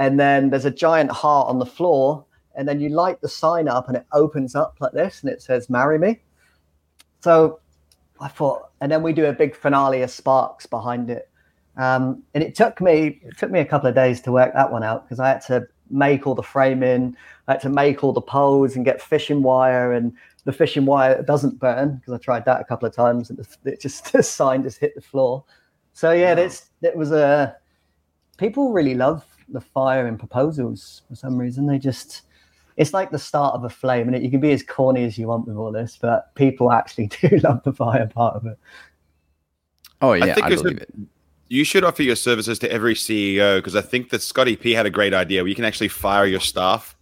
and 0.00 0.18
then 0.18 0.50
there's 0.50 0.64
a 0.64 0.70
giant 0.72 1.12
heart 1.12 1.46
on 1.46 1.60
the 1.60 1.66
floor 1.66 2.24
and 2.56 2.66
then 2.66 2.80
you 2.80 2.88
light 2.88 3.20
the 3.20 3.28
sign 3.28 3.68
up 3.68 3.86
and 3.86 3.96
it 3.96 4.04
opens 4.10 4.56
up 4.56 4.74
like 4.80 4.92
this 4.92 5.22
and 5.22 5.30
it 5.30 5.40
says 5.40 5.70
marry 5.70 5.96
me 5.96 6.20
so 7.20 7.60
i 8.20 8.28
thought 8.28 8.70
and 8.80 8.90
then 8.90 9.02
we 9.02 9.12
do 9.12 9.26
a 9.26 9.32
big 9.32 9.54
finale 9.54 10.02
of 10.02 10.10
sparks 10.10 10.66
behind 10.66 11.10
it 11.10 11.28
um, 11.78 12.24
and 12.34 12.42
it 12.42 12.56
took 12.56 12.80
me 12.80 13.20
it 13.22 13.38
took 13.38 13.52
me 13.52 13.60
a 13.60 13.64
couple 13.64 13.88
of 13.88 13.94
days 13.94 14.20
to 14.22 14.32
work 14.32 14.52
that 14.52 14.70
one 14.70 14.82
out 14.82 15.04
because 15.04 15.20
I 15.20 15.28
had 15.28 15.40
to 15.42 15.66
make 15.90 16.26
all 16.26 16.34
the 16.34 16.42
framing, 16.42 17.16
I 17.46 17.52
had 17.52 17.60
to 17.62 17.68
make 17.68 18.02
all 18.02 18.12
the 18.12 18.20
poles 18.20 18.76
and 18.76 18.84
get 18.84 19.00
fishing 19.00 19.42
wire, 19.42 19.92
and 19.92 20.12
the 20.44 20.52
fishing 20.52 20.84
wire 20.84 21.22
doesn't 21.22 21.60
burn 21.60 21.96
because 21.96 22.12
I 22.12 22.18
tried 22.18 22.44
that 22.46 22.60
a 22.60 22.64
couple 22.64 22.88
of 22.88 22.94
times 22.94 23.30
and 23.30 23.38
it 23.64 23.80
just 23.80 24.12
the 24.12 24.22
sign 24.24 24.64
just 24.64 24.78
hit 24.78 24.96
the 24.96 25.00
floor. 25.00 25.44
So 25.92 26.10
yeah, 26.10 26.34
this 26.34 26.70
it 26.82 26.96
was 26.96 27.12
a 27.12 27.56
people 28.38 28.72
really 28.72 28.94
love 28.94 29.24
the 29.48 29.60
fire 29.60 30.08
in 30.08 30.18
proposals 30.18 31.02
for 31.08 31.14
some 31.14 31.38
reason. 31.38 31.66
They 31.66 31.78
just 31.78 32.22
it's 32.78 32.94
like 32.94 33.10
the 33.10 33.18
start 33.18 33.54
of 33.54 33.64
a 33.64 33.68
flame, 33.68 34.08
and 34.08 34.24
you 34.24 34.30
can 34.30 34.40
be 34.40 34.52
as 34.52 34.62
corny 34.62 35.04
as 35.04 35.18
you 35.18 35.26
want 35.26 35.46
with 35.46 35.56
all 35.56 35.72
this, 35.72 35.98
but 36.00 36.34
people 36.36 36.72
actually 36.72 37.06
do 37.08 37.28
love 37.38 37.62
the 37.64 37.72
fire 37.72 38.06
part 38.06 38.36
of 38.36 38.46
it. 38.46 38.58
Oh 40.00 40.12
yeah, 40.12 40.34
think 40.34 40.46
I, 40.46 40.50
it's 40.52 40.60
a- 40.60 40.64
believe 40.64 40.78
it. 40.78 40.94
You 41.50 41.64
should 41.64 41.82
offer 41.82 42.02
your 42.02 42.14
services 42.14 42.58
to 42.60 42.70
every 42.70 42.94
CEO 42.94 43.56
because 43.56 43.74
I 43.74 43.80
think 43.80 44.10
that 44.10 44.20
Scotty 44.20 44.54
P 44.54 44.72
had 44.72 44.84
a 44.84 44.90
great 44.90 45.14
idea 45.14 45.42
where 45.42 45.48
you 45.48 45.54
can 45.54 45.64
actually 45.64 45.88
fire 45.88 46.26
your 46.26 46.40
staff 46.40 46.94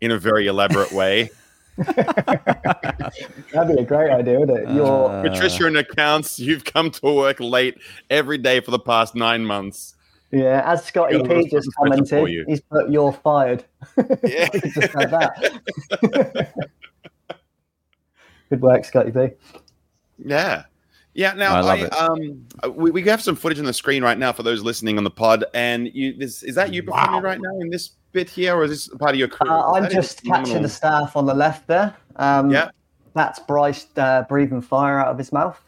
in 0.00 0.12
a 0.12 0.18
very 0.18 0.46
elaborate 0.46 0.92
way. 0.92 1.28
That'd 1.76 3.76
be 3.76 3.82
a 3.82 3.84
great 3.84 4.10
idea, 4.12 4.38
wouldn't 4.38 4.58
it? 4.60 4.74
You're 4.74 5.10
Uh, 5.10 5.22
Patricia 5.22 5.66
in 5.66 5.76
accounts, 5.76 6.38
you've 6.38 6.64
come 6.64 6.92
to 6.92 7.12
work 7.12 7.40
late 7.40 7.78
every 8.08 8.38
day 8.38 8.60
for 8.60 8.70
the 8.70 8.78
past 8.78 9.16
nine 9.16 9.44
months. 9.44 9.96
Yeah, 10.32 10.62
as 10.64 10.84
Scotty 10.84 11.16
Yeah, 11.16 11.22
P 11.22 11.28
just 11.48 11.52
that's 11.52 11.52
better 11.52 11.70
for 11.72 12.06
commented, 12.16 12.28
you. 12.32 12.44
he's 12.46 12.60
put 12.60 12.88
"you're 12.90 13.12
fired." 13.12 13.64
Yeah. 14.22 14.48
Just 14.48 14.92
have 14.92 15.10
that. 15.10 16.52
Good 18.50 18.60
work, 18.62 18.84
Scotty 18.84 19.12
P. 19.12 19.28
Yeah. 20.24 20.64
Yeah. 21.14 21.32
Now, 21.34 21.54
I 21.54 21.58
I 21.58 21.60
love 21.62 21.80
it. 21.80 21.92
um, 21.92 22.74
we, 22.76 22.90
we 22.90 23.02
have 23.04 23.22
some 23.22 23.36
footage 23.36 23.58
on 23.58 23.64
the 23.64 23.72
screen 23.72 24.02
right 24.02 24.18
now 24.18 24.32
for 24.32 24.42
those 24.42 24.62
listening 24.62 24.98
on 24.98 25.04
the 25.04 25.10
pod. 25.10 25.44
And 25.54 25.88
you, 25.94 26.14
this, 26.16 26.42
is 26.42 26.54
that 26.56 26.72
you 26.72 26.82
performing 26.82 27.22
Wow. 27.22 27.28
right 27.28 27.40
now 27.40 27.58
in 27.60 27.70
this 27.70 27.90
bit 28.12 28.28
here, 28.28 28.54
or 28.56 28.64
is 28.64 28.70
this 28.70 28.88
part 28.98 29.12
of 29.12 29.18
your 29.18 29.28
crew? 29.28 29.48
Uh, 29.50 29.72
I'm 29.72 29.82
That 29.84 29.90
is 29.92 29.94
just 29.96 30.18
catching 30.24 30.30
phenomenal. 30.44 30.62
the 30.62 30.68
staff 30.68 31.16
on 31.16 31.26
the 31.26 31.34
left 31.34 31.66
there. 31.68 31.94
Um, 32.16 32.50
Yeah. 32.50 32.70
that's 33.14 33.38
Bryce 33.40 33.86
uh, 33.96 34.22
breathing 34.28 34.60
fire 34.62 34.98
out 34.98 35.08
of 35.08 35.18
his 35.18 35.32
mouth. 35.32 35.60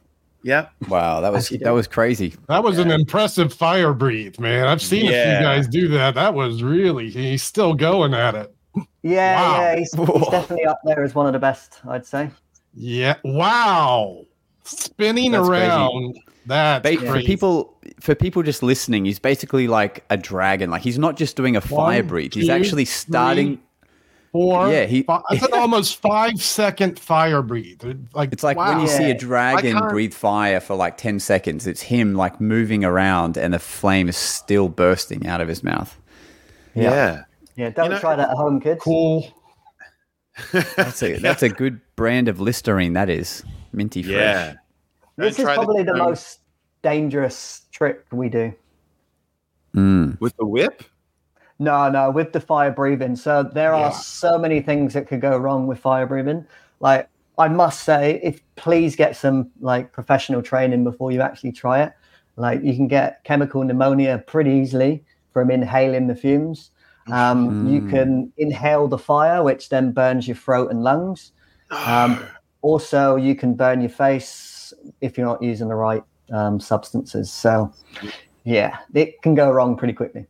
Yeah. 0.42 0.68
Wow, 0.88 1.20
that 1.20 1.32
was 1.32 1.48
that 1.48 1.70
was 1.70 1.86
crazy. 1.86 2.34
That 2.48 2.62
was 2.64 2.78
an 2.78 2.90
impressive 2.90 3.52
fire 3.54 3.92
breathe, 3.94 4.38
man. 4.38 4.66
I've 4.66 4.82
seen 4.82 5.06
a 5.06 5.08
few 5.08 5.44
guys 5.44 5.68
do 5.68 5.88
that. 5.88 6.14
That 6.14 6.34
was 6.34 6.62
really 6.62 7.10
he's 7.10 7.42
still 7.42 7.74
going 7.74 8.14
at 8.14 8.34
it. 8.34 8.54
Yeah, 9.02 9.34
Wow. 9.40 9.60
yeah, 9.60 9.76
he's, 9.76 9.92
he's 9.92 10.28
definitely 10.30 10.64
up 10.66 10.80
there 10.84 11.02
as 11.04 11.14
one 11.14 11.26
of 11.26 11.32
the 11.32 11.38
best, 11.38 11.80
I'd 11.86 12.06
say. 12.06 12.30
Yeah. 12.74 13.16
Wow. 13.22 14.24
Spinning 14.64 15.32
That's 15.32 15.46
crazy. 15.48 15.66
around. 15.66 16.18
That's 16.46 16.82
Ba- 16.82 17.06
for 17.06 17.20
people 17.20 17.76
for 18.00 18.14
people 18.14 18.42
just 18.42 18.62
listening, 18.62 19.04
he's 19.04 19.18
basically 19.18 19.68
like 19.68 20.04
a 20.10 20.16
dragon. 20.16 20.70
Like 20.70 20.82
he's 20.82 20.98
not 20.98 21.16
just 21.16 21.36
doing 21.36 21.54
a 21.56 21.60
fire 21.60 22.00
One, 22.00 22.08
breathe. 22.08 22.34
He's 22.34 22.46
two, 22.46 22.52
actually 22.52 22.84
starting. 22.84 23.60
Four. 24.32 24.70
Yeah, 24.72 24.86
he- 24.86 25.02
fi- 25.02 25.20
That's 25.30 25.42
an 25.44 25.52
almost 25.52 25.96
five 26.00 26.42
second 26.42 26.98
fire 26.98 27.42
breathe. 27.42 27.82
Like 28.14 28.32
It's 28.32 28.42
like 28.42 28.56
wow. 28.56 28.72
when 28.72 28.80
you 28.80 28.88
see 28.88 29.10
a 29.10 29.14
dragon 29.14 29.78
breathe 29.90 30.14
fire 30.14 30.58
for 30.58 30.74
like 30.74 30.96
ten 30.96 31.20
seconds. 31.20 31.66
It's 31.66 31.82
him 31.82 32.14
like 32.14 32.40
moving 32.40 32.82
around, 32.82 33.36
and 33.36 33.52
the 33.52 33.58
flame 33.58 34.08
is 34.08 34.16
still 34.16 34.70
bursting 34.70 35.26
out 35.26 35.40
of 35.42 35.48
his 35.48 35.62
mouth. 35.62 35.98
Yeah. 36.74 37.24
Yeah, 37.56 37.68
don't 37.70 37.90
know- 37.90 37.98
try 37.98 38.16
that 38.16 38.30
at 38.30 38.36
home, 38.36 38.58
kids. 38.60 38.80
cool. 38.82 39.26
That's 40.76 41.02
a 41.02 41.18
that's 41.18 41.42
a 41.42 41.50
good 41.50 41.78
brand 41.94 42.26
of 42.28 42.40
Listerine. 42.40 42.94
That 42.94 43.10
is 43.10 43.44
minty 43.74 44.02
fresh. 44.02 44.14
Yeah. 44.14 44.54
This 45.18 45.38
is 45.38 45.44
try 45.44 45.56
the- 45.56 45.62
probably 45.62 45.82
the 45.82 45.92
um, 45.92 45.98
most 45.98 46.40
dangerous 46.80 47.62
trick 47.70 48.06
we 48.10 48.30
do. 48.30 48.54
Mm. 49.76 50.18
With 50.20 50.34
the 50.38 50.46
whip? 50.46 50.82
No, 51.62 51.88
no, 51.88 52.10
with 52.10 52.32
the 52.32 52.40
fire 52.40 52.72
breathing. 52.72 53.14
So 53.14 53.42
there 53.44 53.72
are 53.72 53.90
Yeah. 53.90 53.90
so 53.90 54.36
many 54.38 54.60
things 54.60 54.94
that 54.94 55.06
could 55.06 55.20
go 55.20 55.36
wrong 55.36 55.66
with 55.68 55.78
fire 55.78 56.06
breathing. 56.06 56.44
Like 56.80 57.08
I 57.38 57.48
must 57.48 57.84
say, 57.84 58.20
if 58.22 58.40
please 58.56 58.96
get 58.96 59.16
some 59.16 59.50
like 59.60 59.92
professional 59.92 60.42
training 60.42 60.82
before 60.84 61.12
you 61.12 61.20
actually 61.22 61.52
try 61.52 61.82
it. 61.82 61.92
Like 62.36 62.62
you 62.64 62.74
can 62.74 62.88
get 62.88 63.22
chemical 63.24 63.62
pneumonia 63.62 64.18
pretty 64.26 64.50
easily 64.50 65.04
from 65.32 65.50
inhaling 65.50 66.08
the 66.08 66.16
fumes. 66.16 66.70
Um, 67.12 67.56
You 67.64 67.80
Mm. 67.82 67.88
can 67.88 68.32
inhale 68.36 68.88
the 68.88 68.98
fire, 68.98 69.42
which 69.42 69.68
then 69.68 69.92
burns 69.92 70.26
your 70.26 70.36
throat 70.36 70.70
and 70.70 70.82
lungs. 70.82 71.32
Um, 71.86 72.18
also, 72.62 73.16
you 73.16 73.34
can 73.36 73.54
burn 73.54 73.80
your 73.80 73.90
face 73.90 74.72
if 75.00 75.16
you're 75.16 75.26
not 75.26 75.42
using 75.42 75.68
the 75.68 75.74
right 75.76 76.02
um, 76.32 76.58
substances. 76.60 77.30
So, 77.32 77.72
yeah, 78.44 78.78
it 78.94 79.20
can 79.22 79.34
go 79.34 79.50
wrong 79.50 79.76
pretty 79.76 79.92
quickly. 79.94 80.26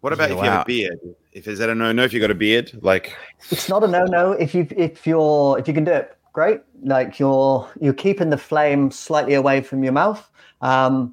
What 0.00 0.12
about 0.12 0.30
Yeah, 0.30 0.36
if 0.36 0.42
you 0.44 0.50
have 0.50 0.62
a 0.62 0.64
beard? 0.64 0.98
If 1.32 1.46
is 1.48 1.58
that 1.58 1.68
a 1.68 1.74
no 1.74 1.92
no 1.92 2.02
if 2.04 2.12
you 2.12 2.20
got 2.20 2.30
a 2.30 2.34
beard? 2.34 2.72
Like 2.82 3.16
it's 3.50 3.68
not 3.68 3.84
a 3.84 3.88
no-no 3.88 4.32
if 4.32 4.54
you 4.54 4.66
if 4.76 5.06
you're 5.06 5.58
if 5.58 5.68
you 5.68 5.74
can 5.74 5.84
do 5.84 5.92
it 5.92 6.16
great 6.32 6.60
like 6.82 7.18
you're 7.18 7.68
you're 7.80 7.92
keeping 7.92 8.30
the 8.30 8.38
flame 8.38 8.90
slightly 8.90 9.34
away 9.34 9.60
from 9.60 9.82
your 9.82 9.92
mouth 9.92 10.30
um 10.62 11.12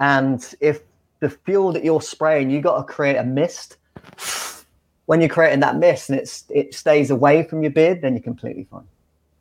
and 0.00 0.54
if 0.60 0.80
the 1.20 1.30
fuel 1.30 1.72
that 1.72 1.84
you're 1.84 2.02
spraying 2.02 2.50
you 2.50 2.60
got 2.60 2.76
to 2.76 2.82
create 2.92 3.16
a 3.16 3.24
mist 3.24 3.76
when 5.06 5.20
you're 5.20 5.28
creating 5.28 5.60
that 5.60 5.76
mist 5.76 6.10
and 6.10 6.18
it's 6.18 6.44
it 6.50 6.74
stays 6.74 7.10
away 7.10 7.42
from 7.44 7.62
your 7.62 7.70
beard 7.70 8.02
then 8.02 8.14
you're 8.14 8.22
completely 8.22 8.66
fine 8.70 8.84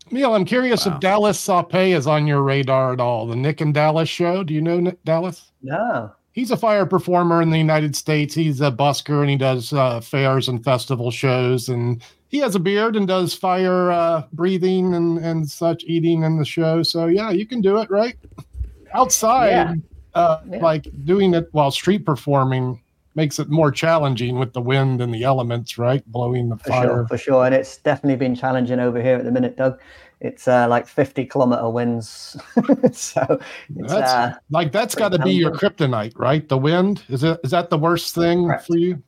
Neal, 0.10 0.34
I'm 0.36 0.46
curious 0.46 0.86
Wow. 0.86 0.94
if 0.94 1.00
Dallas 1.02 1.38
Sape 1.38 1.94
is 1.94 2.08
on 2.08 2.28
your 2.28 2.42
radar 2.42 2.94
at 2.94 3.02
all. 3.02 3.28
The 3.28 3.36
Nick 3.36 3.60
and 3.60 3.74
Dallas 3.74 4.08
show. 4.08 4.42
Do 4.42 4.54
you 4.54 4.62
know 4.62 4.80
Nick 4.80 5.04
Dallas? 5.04 5.52
no 5.62 6.14
he's 6.38 6.52
a 6.52 6.56
fire 6.58 6.86
performer 6.86 7.42
in 7.42 7.50
the 7.50 7.58
United 7.58 7.96
States. 7.96 8.36
He's 8.36 8.62
a 8.62 8.72
busker 8.72 9.22
and 9.22 9.30
he 9.32 9.38
does 9.38 9.74
uh, 9.74 10.00
fairs 10.02 10.48
and 10.48 10.64
festival 10.64 11.10
shows. 11.10 11.68
And 11.68 12.00
he 12.28 12.38
has 12.38 12.54
a 12.54 12.60
beard 12.60 12.96
and 12.96 13.08
does 13.08 13.34
fire 13.34 13.90
uh, 13.90 14.22
breathing 14.34 14.94
and, 14.94 15.18
and 15.18 15.50
such 15.50 15.84
eating 15.86 16.22
in 16.22 16.38
the 16.38 16.46
show. 16.46 16.84
So, 16.84 17.08
yeah, 17.08 17.32
you 17.32 17.48
can 17.48 17.60
do 17.60 17.78
it, 17.78 17.90
right? 17.90 18.16
Outside, 18.94 19.50
Yeah. 19.50 19.74
Uh, 20.14 20.38
Yeah. 20.48 20.60
like 20.60 20.88
doing 21.06 21.34
it 21.34 21.48
while 21.54 21.72
street 21.72 22.06
performing 22.06 22.80
makes 23.16 23.40
it 23.40 23.50
more 23.50 23.72
challenging 23.72 24.38
with 24.38 24.54
the 24.54 24.62
wind 24.62 25.02
and 25.02 25.12
the 25.12 25.24
elements, 25.24 25.80
right? 25.80 26.06
Blowing 26.06 26.50
the 26.50 26.58
For 26.58 26.70
fire. 26.70 26.84
sure, 26.88 27.08
for 27.08 27.18
sure. 27.18 27.46
And 27.48 27.56
it's 27.56 27.78
definitely 27.78 28.18
been 28.18 28.36
challenging 28.36 28.80
over 28.80 29.02
here 29.02 29.16
at 29.16 29.26
the 29.26 29.32
minute, 29.32 29.58
Doug. 29.58 29.80
It's 30.20 30.48
uh, 30.48 30.68
like 30.68 30.88
50 30.88 31.26
kilometer 31.26 31.70
winds. 31.70 32.36
so 32.92 33.40
it's, 33.76 33.94
That's 33.94 34.12
uh, 34.12 34.34
like 34.50 34.72
that's 34.72 34.96
got 34.96 35.12
to 35.12 35.20
be 35.20 35.32
your 35.32 35.52
kryptonite, 35.52 36.14
right? 36.18 36.48
The 36.48 36.58
wind 36.58 37.04
is 37.08 37.24
it? 37.24 37.40
Is 37.44 37.52
that 37.52 37.70
the 37.70 37.78
worst 37.78 38.16
thing 38.16 38.46
Correct. 38.46 38.66
for 38.66 38.78
you? 38.78 39.04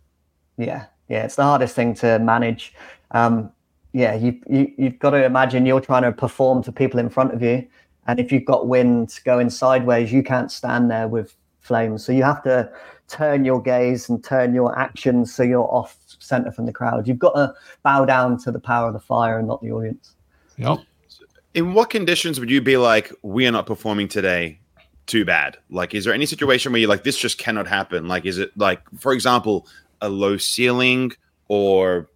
yeah, 0.59 0.85
yeah, 1.07 1.23
it's 1.23 1.35
the 1.35 1.43
hardest 1.43 1.75
thing 1.75 1.95
to 1.95 2.19
manage. 2.19 2.73
Um, 3.11 3.51
yeah, 3.93 4.13
you, 4.13 4.39
you, 4.47 4.71
you've 4.77 4.99
got 4.99 5.11
to 5.11 5.23
imagine 5.25 5.65
you're 5.65 5.81
trying 5.81 6.03
to 6.03 6.11
perform 6.11 6.61
to 6.63 6.71
people 6.71 6.99
in 6.99 7.09
front 7.09 7.33
of 7.33 7.41
you. 7.41 7.67
And 8.07 8.19
if 8.19 8.31
you've 8.31 8.45
got 8.45 8.67
wind 8.67 9.19
going 9.23 9.49
sideways, 9.49 10.11
you 10.11 10.21
can't 10.21 10.51
stand 10.51 10.91
there 10.91 11.07
with 11.07 11.35
flames. 11.59 12.05
So 12.05 12.11
you 12.11 12.23
have 12.23 12.43
to 12.43 12.71
turn 13.07 13.45
your 13.45 13.61
gaze 13.61 14.09
and 14.09 14.23
turn 14.23 14.53
your 14.53 14.77
actions 14.77 15.33
so 15.33 15.41
you're 15.41 15.71
off 15.73 15.97
center 16.19 16.51
from 16.51 16.65
the 16.65 16.73
crowd. 16.73 17.07
You've 17.07 17.19
got 17.19 17.33
to 17.33 17.53
bow 17.83 18.05
down 18.05 18.37
to 18.39 18.51
the 18.51 18.59
power 18.59 18.87
of 18.87 18.93
the 18.93 18.99
fire 18.99 19.39
and 19.39 19.47
not 19.47 19.61
the 19.61 19.71
audience. 19.71 20.15
Yep. 20.57 20.79
In 21.53 21.73
what 21.73 21.89
conditions 21.89 22.39
would 22.39 22.49
you 22.49 22.61
be 22.61 22.77
like, 22.77 23.11
we 23.23 23.47
are 23.47 23.51
not 23.51 23.65
performing 23.65 24.07
today? 24.07 24.59
Too 25.07 25.25
bad. 25.25 25.57
Like, 25.71 25.95
is 25.95 26.05
there 26.05 26.13
any 26.13 26.27
situation 26.27 26.71
where 26.71 26.79
you're 26.79 26.89
like, 26.89 27.03
this 27.03 27.17
just 27.17 27.39
cannot 27.39 27.67
happen? 27.67 28.07
Like, 28.07 28.25
is 28.25 28.37
it 28.37 28.55
like, 28.55 28.81
for 28.99 29.13
example, 29.13 29.67
a 30.01 30.09
low 30.09 30.37
ceiling 30.37 31.11
or 31.47 32.09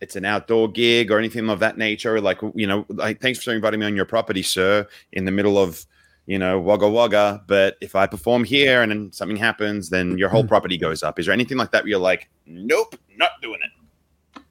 it's 0.00 0.16
an 0.16 0.24
outdoor 0.24 0.68
gig 0.68 1.12
or 1.12 1.18
anything 1.18 1.48
of 1.48 1.60
that 1.60 1.78
nature? 1.78 2.20
Like, 2.20 2.40
you 2.56 2.66
know, 2.66 2.84
like, 2.88 3.20
thanks 3.20 3.40
for 3.40 3.52
inviting 3.52 3.78
me 3.78 3.86
on 3.86 3.94
your 3.94 4.04
property, 4.04 4.42
sir, 4.42 4.88
in 5.12 5.24
the 5.24 5.30
middle 5.30 5.56
of, 5.56 5.86
you 6.26 6.38
know, 6.38 6.58
Wagga 6.58 6.88
Wagga. 6.88 7.44
But 7.46 7.76
if 7.80 7.94
I 7.94 8.08
perform 8.08 8.42
here 8.42 8.82
and 8.82 8.90
then 8.90 9.12
something 9.12 9.36
happens, 9.36 9.90
then 9.90 10.18
your 10.18 10.28
whole 10.28 10.42
mm. 10.42 10.48
property 10.48 10.76
goes 10.76 11.04
up. 11.04 11.20
Is 11.20 11.26
there 11.26 11.32
anything 11.32 11.56
like 11.56 11.70
that 11.70 11.84
where 11.84 11.90
you're 11.90 12.00
like, 12.00 12.28
nope, 12.46 12.96
not 13.16 13.30
doing 13.40 13.60
it? 13.62 13.81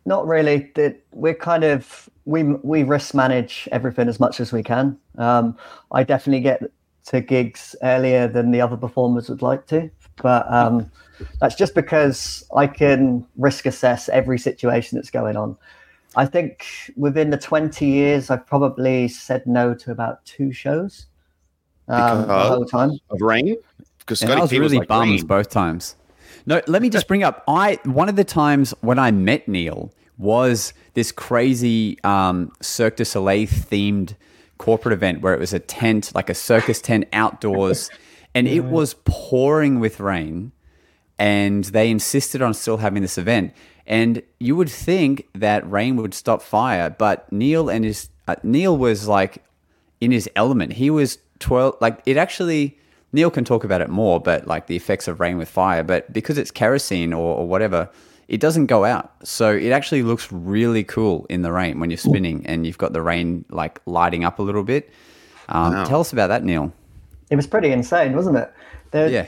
Not 0.06 0.28
really. 0.28 0.72
The- 0.76 0.98
We're 1.14 1.36
kind 1.36 1.64
of 1.64 2.10
we 2.26 2.44
we 2.44 2.84
risk 2.84 3.14
manage 3.14 3.68
everything 3.72 4.08
as 4.08 4.20
much 4.20 4.40
as 4.40 4.52
we 4.52 4.64
can. 4.64 4.98
Um, 5.18 5.58
I 5.92 6.04
definitely 6.04 6.42
get 6.42 6.62
to 7.08 7.22
gigs 7.22 7.76
earlier 7.82 8.28
than 8.28 8.52
the 8.52 8.62
other 8.62 8.78
performers 8.78 9.30
would 9.30 9.42
like 9.42 9.66
to, 9.68 9.90
but 10.22 10.52
um, 10.52 10.90
that's 11.40 11.56
just 11.56 11.74
because 11.76 12.46
I 12.56 12.68
can 12.68 13.26
risk 13.38 13.66
assess 13.66 14.08
every 14.10 14.38
situation 14.38 14.98
that's 14.98 15.10
going 15.10 15.36
on. 15.36 15.58
I 16.16 16.26
think 16.26 16.66
within 16.96 17.30
the 17.32 17.38
twenty 17.38 17.88
years, 17.88 18.30
I've 18.30 18.46
probably 18.46 19.08
said 19.08 19.46
no 19.48 19.74
to 19.76 19.92
about 19.92 20.24
two 20.26 20.52
shows 20.52 21.08
um, 21.88 22.28
the 22.28 22.44
whole 22.44 22.66
time. 22.66 22.92
Of 23.10 23.22
rain? 23.22 23.56
Because 24.00 24.22
And 24.22 24.30
Scotty 24.30 24.40
I 24.40 24.42
was 24.42 24.50
P 24.52 24.60
really 24.60 24.78
like, 24.80 24.88
bummed 24.88 25.12
rain. 25.12 25.26
both 25.26 25.50
times. 25.50 25.96
No, 26.46 26.62
let 26.68 26.82
me 26.82 26.90
just 26.90 27.08
bring 27.08 27.24
up. 27.24 27.44
I 27.48 27.80
one 27.84 28.10
of 28.10 28.16
the 28.16 28.24
times 28.24 28.74
when 28.82 29.00
I 29.00 29.12
met 29.12 29.48
Neal 29.48 29.92
was 30.18 30.74
this 30.94 31.12
crazy 31.12 31.98
um, 32.04 32.52
Cirque 32.62 32.98
du 32.98 33.06
Soleil 33.06 33.48
themed 33.48 34.16
corporate 34.58 34.94
event 34.94 35.22
where 35.22 35.34
it 35.34 35.40
was 35.40 35.54
a 35.54 35.60
tent, 35.60 36.14
like 36.14 36.30
a 36.30 36.36
circus 36.36 36.80
tent 36.80 37.06
outdoors, 37.12 37.90
and 38.36 38.48
it 38.48 38.64
was 38.64 38.94
pouring 39.06 39.80
with 39.80 40.00
rain. 40.00 40.52
And 41.18 41.66
they 41.66 41.92
insisted 41.92 42.42
on 42.42 42.54
still 42.54 42.78
having 42.78 43.02
this 43.02 43.18
event. 43.18 43.54
And 43.86 44.24
you 44.40 44.56
would 44.56 44.70
think 44.70 45.28
that 45.34 45.70
rain 45.70 45.96
would 45.98 46.14
stop 46.14 46.42
fire, 46.42 46.90
but 46.90 47.32
Neal 47.32 47.70
and 47.70 47.84
his 47.84 48.10
uh, 48.28 48.36
Neal 48.44 48.78
was 48.78 49.08
like 49.08 49.44
in 50.00 50.12
his 50.12 50.30
element. 50.36 50.74
He 50.74 50.90
was 50.90 51.18
12, 51.40 51.78
like 51.82 52.02
it 52.06 52.18
actually, 52.18 52.78
Neal 53.14 53.30
can 53.30 53.44
talk 53.44 53.64
about 53.64 53.82
it 53.82 53.90
more, 53.90 54.20
but 54.20 54.48
like 54.48 54.68
the 54.68 54.76
effects 54.76 55.08
of 55.08 55.20
rain 55.20 55.38
with 55.38 55.50
fire, 55.50 55.84
but 55.84 56.12
because 56.14 56.38
it's 56.38 56.52
kerosene 56.52 57.14
or, 57.14 57.38
or 57.38 57.48
whatever, 57.48 57.90
it 58.28 58.40
doesn't 58.40 58.68
go 58.68 58.86
out. 58.86 59.12
So 59.24 59.52
it 59.54 59.72
actually 59.72 60.04
looks 60.04 60.32
really 60.32 60.84
cool 60.86 61.26
in 61.30 61.42
the 61.42 61.52
rain 61.52 61.80
when 61.80 61.90
you're 61.90 61.98
spinning 61.98 62.46
and 62.46 62.66
you've 62.66 62.78
got 62.78 62.94
the 62.94 63.02
rain 63.02 63.44
like 63.50 63.82
lighting 63.86 64.24
up 64.24 64.40
a 64.40 64.42
little 64.42 64.64
bit. 64.64 64.90
Um, 65.50 65.74
Wow. 65.74 65.84
Tell 65.84 66.00
us 66.00 66.14
about 66.14 66.28
that, 66.28 66.44
Neal. 66.44 66.72
It 67.30 67.36
was 67.36 67.48
pretty 67.48 67.72
insane, 67.72 68.16
wasn't 68.16 68.38
it? 68.38 68.54
There, 68.92 69.10
Yeah. 69.10 69.26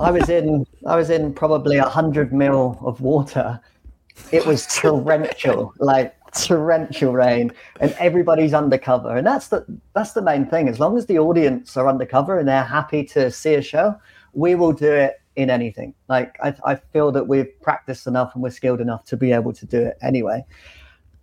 I 0.00 0.10
was 0.12 0.28
in 0.28 0.64
I 0.86 0.94
was 0.96 1.10
in 1.10 1.34
probably 1.34 1.76
a 1.76 1.88
hundred 1.88 2.32
mil 2.32 2.78
of 2.82 3.00
water. 3.00 3.60
It 4.30 4.46
was 4.46 4.66
torrential, 4.76 5.74
like 5.78 6.14
torrential 6.46 7.12
rain, 7.12 7.52
and 7.80 7.92
everybody's 7.98 8.54
undercover. 8.54 9.16
And 9.16 9.26
that's 9.26 9.48
the 9.48 9.64
that's 9.94 10.12
the 10.12 10.22
main 10.22 10.46
thing. 10.46 10.68
As 10.68 10.80
long 10.80 10.96
as 10.96 11.06
the 11.06 11.18
audience 11.18 11.76
are 11.76 11.88
undercover 11.88 12.38
and 12.38 12.48
they're 12.48 12.64
happy 12.64 13.04
to 13.04 13.30
see 13.30 13.54
a 13.54 13.62
show, 13.62 13.94
we 14.32 14.54
will 14.54 14.72
do 14.72 14.92
it 14.92 15.20
in 15.36 15.50
anything. 15.50 15.94
Like 16.08 16.36
I, 16.42 16.54
I 16.64 16.74
feel 16.74 17.12
that 17.12 17.28
we've 17.28 17.48
practiced 17.60 18.06
enough 18.06 18.34
and 18.34 18.42
we're 18.42 18.50
skilled 18.50 18.80
enough 18.80 19.04
to 19.06 19.16
be 19.16 19.32
able 19.32 19.52
to 19.52 19.66
do 19.66 19.80
it 19.80 19.96
anyway. 20.02 20.44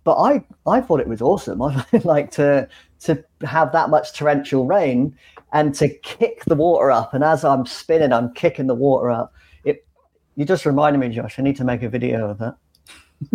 But 0.04 0.16
I 0.16 0.44
I 0.66 0.80
thought 0.80 1.00
it 1.00 1.08
was 1.08 1.20
awesome. 1.20 1.60
I 1.62 1.84
like 2.04 2.30
to 2.32 2.68
to 3.00 3.22
have 3.42 3.72
that 3.72 3.90
much 3.90 4.14
torrential 4.14 4.66
rain 4.66 5.16
and 5.52 5.74
to 5.74 5.88
kick 5.88 6.44
the 6.46 6.54
water 6.54 6.90
up. 6.90 7.14
And 7.14 7.22
as 7.22 7.44
I'm 7.44 7.66
spinning, 7.66 8.12
I'm 8.12 8.32
kicking 8.34 8.66
the 8.66 8.74
water 8.74 9.10
up. 9.10 9.34
It 9.64 9.86
you 10.34 10.44
just 10.44 10.64
reminded 10.64 10.98
me, 10.98 11.08
Josh. 11.10 11.38
I 11.38 11.42
need 11.42 11.56
to 11.56 11.64
make 11.64 11.82
a 11.82 11.88
video 11.88 12.30
of 12.30 12.38
that. 12.38 12.56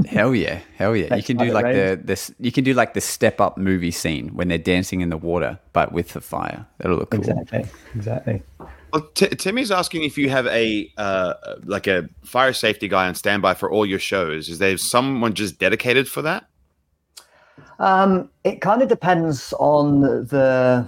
Hell 0.06 0.36
yeah, 0.36 0.60
hell 0.78 0.96
yeah! 0.96 1.16
You 1.16 1.24
can 1.24 1.38
do 1.38 1.46
it 1.46 1.54
like 1.54 1.74
the 1.74 2.00
this. 2.02 2.32
You 2.40 2.52
can 2.52 2.64
do 2.64 2.74
like 2.74 2.94
the 2.94 3.02
step 3.02 3.42
up 3.42 3.58
movie 3.58 3.90
scene 3.90 4.30
when 4.30 4.48
they're 4.48 4.60
dancing 4.60 5.02
in 5.02 5.10
the 5.10 5.18
water, 5.18 5.58
but 5.74 5.92
with 5.92 6.10
the 6.10 6.22
fire. 6.22 6.68
That'll 6.78 6.98
look 6.98 7.10
cool. 7.10 7.20
Exactly. 7.20 7.66
Exactly. 7.96 8.44
Well, 8.94 9.10
T- 9.16 9.28
Timmy's 9.30 9.72
asking 9.72 10.04
if 10.04 10.18
you 10.18 10.30
have 10.30 10.46
a 10.48 10.92
uh, 10.98 11.34
like 11.64 11.88
a 11.88 12.08
fire 12.24 12.54
safety 12.54 12.88
guy 12.88 13.08
on 13.08 13.16
standby 13.16 13.56
for 13.56 13.72
all 13.72 13.86
your 13.86 14.00
shows. 14.00 14.50
Is 14.50 14.60
there 14.60 14.78
someone 14.78 15.34
just 15.34 15.58
dedicated 15.58 16.08
for 16.08 16.22
that? 16.22 16.46
Um, 17.80 18.30
it 18.44 18.62
kind 18.62 18.82
of 18.82 18.90
depends 18.90 19.54
on 19.60 20.02
the. 20.02 20.88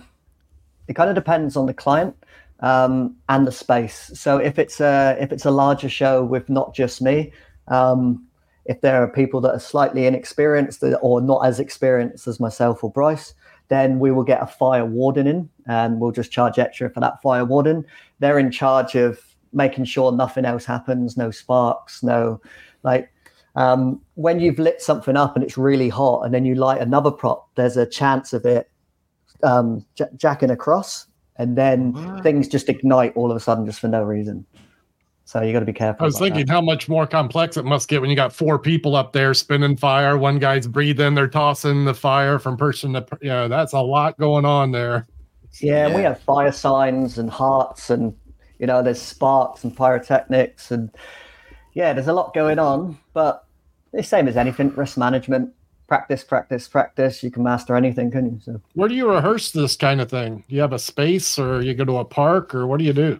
It 0.88 0.93
kind 0.93 1.10
of 1.10 1.15
depends 1.15 1.56
on 1.56 1.65
the 1.65 1.73
client 1.73 2.15
um, 2.60 3.15
and 3.29 3.47
the 3.47 3.51
space. 3.51 4.12
So 4.13 4.38
if 4.38 4.60
it's 4.60 4.79
a 4.79 5.17
if 5.19 5.32
it's 5.32 5.45
a 5.45 5.51
larger 5.51 5.89
show 5.89 6.23
with 6.23 6.49
not 6.49 6.75
just 6.75 7.01
me, 7.01 7.32
um, 7.69 8.23
if 8.65 8.82
there 8.82 9.04
are 9.04 9.08
people 9.08 9.41
that 9.41 9.52
are 9.52 9.60
slightly 9.60 10.06
inexperienced 10.06 10.84
or 11.02 11.21
not 11.21 11.45
as 11.45 11.60
experienced 11.60 12.28
as 12.28 12.39
myself 12.39 12.84
or 12.84 12.91
Bryce, 12.91 13.34
then 13.69 13.99
we 13.99 14.12
will 14.12 14.23
get 14.23 14.41
a 14.41 14.47
fire 14.47 14.86
warden 14.86 15.28
in, 15.28 15.49
and 15.67 15.99
we'll 15.99 16.12
just 16.12 16.32
charge 16.32 16.60
extra 16.60 16.89
for 16.89 16.99
that 16.99 17.21
fire 17.21 17.45
warden. 17.45 17.86
They're 18.19 18.39
in 18.39 18.52
charge 18.52 18.95
of 18.95 19.19
making 19.54 19.86
sure 19.86 20.12
nothing 20.12 20.45
else 20.45 20.65
happens, 20.65 21.17
no 21.17 21.32
sparks, 21.32 22.04
no 22.04 22.41
like 22.84 23.10
um, 23.56 24.02
when 24.15 24.39
you've 24.39 24.60
lit 24.60 24.82
something 24.82 25.15
up 25.15 25.36
and 25.36 25.43
it's 25.43 25.58
really 25.58 25.89
hot 25.89 26.26
and 26.26 26.34
then 26.34 26.45
you 26.45 26.56
light 26.56 26.82
another 26.82 27.12
prop, 27.12 27.49
there's 27.56 27.78
a 27.78 27.86
chance 27.86 28.34
of 28.34 28.45
it 28.45 28.69
um, 29.43 29.86
j- 29.95 30.06
jacking 30.17 30.49
across 30.49 31.08
and 31.38 31.58
then 31.58 32.21
things 32.21 32.47
just 32.47 32.69
ignite 32.69 33.15
all 33.15 33.32
of 33.32 33.38
a 33.38 33.39
sudden 33.39 33.65
just 33.65 33.80
for 33.80 33.88
no 33.88 34.04
reason. 34.04 34.45
So 35.25 35.41
you 35.41 35.53
got 35.53 35.62
to 35.62 35.65
be 35.65 35.73
careful. 35.73 36.03
I 36.03 36.05
was 36.05 36.15
about 36.17 36.25
that. 36.25 36.36
thinking 36.36 36.53
how 36.53 36.62
much 36.62 36.89
more 36.89 37.07
complex 37.07 37.55
it 37.57 37.65
must 37.65 37.88
get 37.88 38.01
when 38.01 38.09
you 38.09 38.15
got 38.15 38.33
four 38.33 38.59
people 38.59 38.95
up 38.95 39.13
there 39.13 39.33
spinning 39.33 39.77
fire. 39.77 40.17
One 40.17 40.38
guy's 40.38 40.67
breathing, 40.67 41.15
they're 41.15 41.27
tossing 41.27 41.86
the 41.86 41.93
fire 41.93 42.39
from 42.39 42.57
person 42.57 42.93
to, 42.93 43.01
per- 43.01 43.19
you 43.21 43.29
know, 43.29 43.47
that's 43.47 43.73
a 43.73 43.79
lot 43.79 44.17
going 44.17 44.45
on 44.45 44.71
there. 44.71 45.07
Yeah, 45.59 45.86
and 45.86 45.95
we 45.95 46.01
have 46.01 46.19
fire 46.19 46.51
signs 46.51 47.17
and 47.17 47.29
hearts, 47.29 47.89
and 47.89 48.15
you 48.59 48.67
know, 48.67 48.81
there's 48.81 49.01
sparks 49.01 49.63
and 49.63 49.75
pyrotechnics, 49.75 50.71
and 50.71 50.89
yeah, 51.73 51.93
there's 51.93 52.07
a 52.07 52.13
lot 52.13 52.33
going 52.33 52.59
on. 52.59 52.97
But 53.13 53.45
the 53.93 54.03
same 54.03 54.27
as 54.27 54.36
anything, 54.36 54.69
risk 54.69 54.97
management. 54.97 55.53
Practice, 55.88 56.23
practice, 56.23 56.67
practice. 56.67 57.21
You 57.21 57.29
can 57.29 57.43
master 57.43 57.75
anything, 57.75 58.09
can 58.09 58.25
you? 58.25 58.39
So 58.41 58.62
Where 58.73 58.89
do 58.89 58.95
you 58.95 59.12
rehearse 59.12 59.51
this 59.51 59.75
kind 59.75 60.01
of 60.01 60.09
thing? 60.09 60.43
Do 60.47 60.55
you 60.55 60.62
have 60.62 60.73
a 60.73 60.79
space 60.79 61.38
or 61.38 61.62
you 61.62 61.75
go 61.75 61.86
to 61.86 61.97
a 61.97 62.05
park 62.05 62.55
or 62.55 62.65
what 62.65 62.79
do 62.79 62.86
you 62.86 62.93
do? 62.93 63.19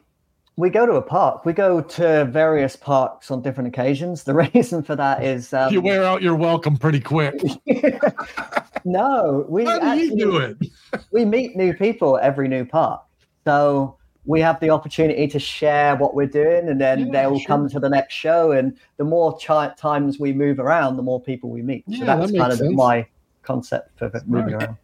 We 0.56 0.70
go 0.70 0.86
to 0.86 0.94
a 0.94 1.02
park. 1.02 1.46
We 1.46 1.54
go 1.54 1.82
to 1.82 2.26
various 2.26 2.76
parks 2.76 3.32
on 3.32 3.42
different 3.42 3.68
occasions. 3.70 4.24
The 4.24 4.34
reason 4.54 4.84
for 4.84 4.96
that 4.96 5.24
is 5.24 5.54
um, 5.54 5.74
you 5.74 5.82
wear 5.82 6.04
out 6.04 6.22
your 6.22 6.36
welcome 6.36 6.78
pretty 6.78 7.00
quick. 7.00 7.36
no, 8.86 9.46
we 9.50 9.66
How 9.66 9.80
do 9.80 9.86
you 9.86 9.92
actually 10.04 10.16
do 10.20 10.38
it? 10.38 10.58
we 11.12 11.26
meet 11.26 11.56
new 11.56 11.74
people 11.74 12.18
every 12.18 12.48
new 12.48 12.66
park. 12.66 13.02
So 13.46 13.98
we 14.26 14.40
have 14.42 14.60
the 14.60 14.70
opportunity 14.70 15.28
to 15.28 15.40
share 15.40 15.96
what 15.98 16.16
we're 16.16 16.28
doing, 16.28 16.70
and 16.70 16.80
then 16.80 17.08
Yeah, 17.08 17.12
they'll 17.12 17.40
sure. 17.40 17.48
come 17.48 17.70
to 17.70 17.80
the 17.80 17.90
next 17.90 18.14
show. 18.14 18.52
And 18.52 18.78
the 18.98 19.04
more 19.04 19.38
chi- 19.38 19.74
times 19.78 20.20
we 20.20 20.34
move 20.34 20.60
around, 20.60 20.96
the 20.98 21.04
more 21.04 21.20
people 21.20 21.50
we 21.50 21.62
meet. 21.62 21.84
Yeah, 21.88 22.00
so 22.00 22.06
that 22.06 22.20
that's 22.20 22.32
makes 22.32 22.42
kind 22.42 22.54
of 22.54 22.60
sense. 22.60 22.74
my 22.76 23.08
concept 23.42 23.98
for 24.00 24.10
moving 24.26 24.54
Right. 24.56 24.64
around. 24.64 24.78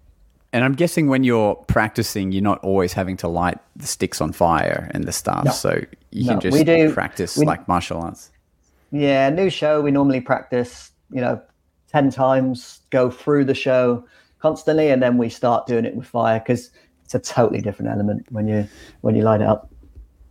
And 0.52 0.64
I'm 0.66 0.74
guessing 0.74 1.08
when 1.08 1.24
you're 1.24 1.56
practicing, 1.68 2.32
you're 2.32 2.42
not 2.44 2.60
always 2.64 2.94
having 2.94 3.18
to 3.18 3.28
light 3.28 3.58
the 3.76 3.86
sticks 3.86 4.20
on 4.20 4.32
fire 4.32 4.90
and 4.94 5.04
the 5.04 5.12
stuff. 5.12 5.46
No. 5.46 5.52
So 5.52 5.82
you 6.12 6.26
No, 6.26 6.32
can 6.34 6.40
just 6.42 6.58
we 6.58 6.64
do- 6.64 6.92
practice 6.94 7.38
we- 7.38 7.46
like 7.46 7.68
martial 7.68 8.02
arts. 8.02 8.32
Yeah, 8.92 9.30
new 9.30 9.52
show. 9.52 9.82
We 9.82 9.92
normally 9.92 10.22
practice, 10.22 10.92
you 11.12 11.22
know, 11.22 11.40
10 11.92 12.10
times, 12.10 12.80
go 12.90 13.12
through 13.12 13.46
the 13.46 13.54
show 13.54 14.04
constantly, 14.40 14.90
and 14.90 15.04
then 15.04 15.18
we 15.20 15.30
start 15.30 15.68
doing 15.68 15.86
it 15.86 15.96
with 15.96 16.08
fire 16.08 16.40
because 16.40 16.72
it's 17.06 17.14
a 17.14 17.20
totally 17.20 17.62
different 17.62 17.92
element 17.92 18.26
when 18.32 18.48
you 18.48 18.68
when 19.02 19.16
you 19.16 19.22
light 19.24 19.42
it 19.42 19.48
up. 19.48 19.69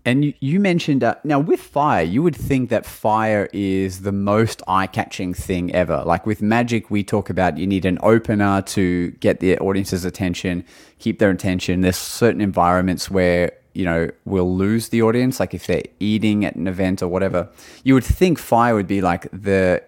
And 0.09 0.25
you, 0.25 0.33
you 0.41 0.59
mentioned 0.59 1.05
uh, 1.05 1.17
now 1.23 1.39
with 1.39 1.61
fire, 1.61 2.03
you 2.03 2.23
would 2.23 2.35
think 2.35 2.71
that 2.71 2.87
fire 2.87 3.51
is 3.53 4.01
the 4.01 4.11
most 4.13 4.63
eye-catching 4.67 5.35
thing 5.35 5.71
ever. 5.75 6.03
Like 6.03 6.25
with 6.25 6.41
magic, 6.41 6.91
we 6.91 7.05
talk 7.05 7.29
about 7.29 7.59
you 7.59 7.67
need 7.67 7.85
an 7.85 7.99
opener 8.03 8.63
to 8.63 9.11
get 9.21 9.41
the 9.41 9.59
audience's 9.59 10.07
attention, 10.07 10.65
keep 10.99 11.19
their 11.19 11.29
attention. 11.29 11.83
There's 11.83 11.99
certain 11.99 12.41
environments 12.41 13.11
where 13.11 13.53
you 13.75 13.85
know 13.85 14.09
we'll 14.25 14.57
lose 14.57 14.89
the 14.89 15.03
audience, 15.03 15.41
like 15.41 15.53
if 15.53 15.67
they're 15.67 15.83
eating 16.01 16.47
at 16.47 16.57
an 16.57 16.69
event 16.69 17.03
or 17.03 17.09
whatever. 17.09 17.51
You 17.85 17.93
would 17.93 18.05
think 18.05 18.39
fire 18.39 18.75
would 18.75 18.87
be 18.87 19.03
like 19.03 19.29
the 19.31 19.83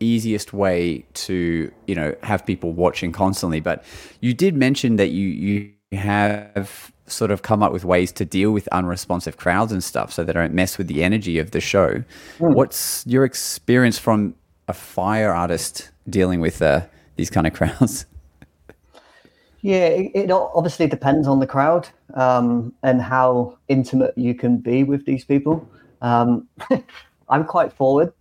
easiest 0.00 0.52
way 0.52 1.06
to 1.14 1.72
you 1.86 1.94
know 1.94 2.14
have 2.22 2.44
people 2.44 2.70
watching 2.74 3.12
constantly 3.12 3.60
but 3.60 3.82
you 4.20 4.34
did 4.34 4.54
mention 4.54 4.96
that 4.96 5.08
you 5.08 5.26
you 5.26 5.72
have 5.96 6.92
sort 7.06 7.30
of 7.30 7.42
come 7.42 7.62
up 7.62 7.72
with 7.72 7.84
ways 7.84 8.12
to 8.12 8.24
deal 8.24 8.50
with 8.50 8.66
unresponsive 8.68 9.36
crowds 9.36 9.72
and 9.72 9.82
stuff 9.82 10.12
so 10.12 10.24
they 10.24 10.32
don't 10.32 10.52
mess 10.52 10.78
with 10.78 10.86
the 10.88 11.02
energy 11.04 11.38
of 11.38 11.52
the 11.52 11.60
show 11.60 12.02
what's 12.38 13.06
your 13.06 13.24
experience 13.24 13.98
from 13.98 14.34
a 14.68 14.72
fire 14.72 15.32
artist 15.32 15.90
dealing 16.08 16.40
with 16.40 16.60
uh, 16.60 16.80
these 17.16 17.30
kind 17.30 17.46
of 17.46 17.52
crowds 17.58 18.06
Yeah, 19.66 19.86
it, 19.86 20.12
it 20.14 20.30
obviously 20.30 20.86
depends 20.86 21.26
on 21.26 21.40
the 21.40 21.46
crowd 21.46 21.88
um, 22.14 22.72
and 22.84 23.02
how 23.02 23.58
intimate 23.66 24.16
you 24.16 24.32
can 24.32 24.58
be 24.58 24.84
with 24.84 25.04
these 25.06 25.24
people. 25.24 25.68
Um, 26.02 26.46
I'm 27.28 27.44
quite 27.44 27.72
forward, 27.72 28.12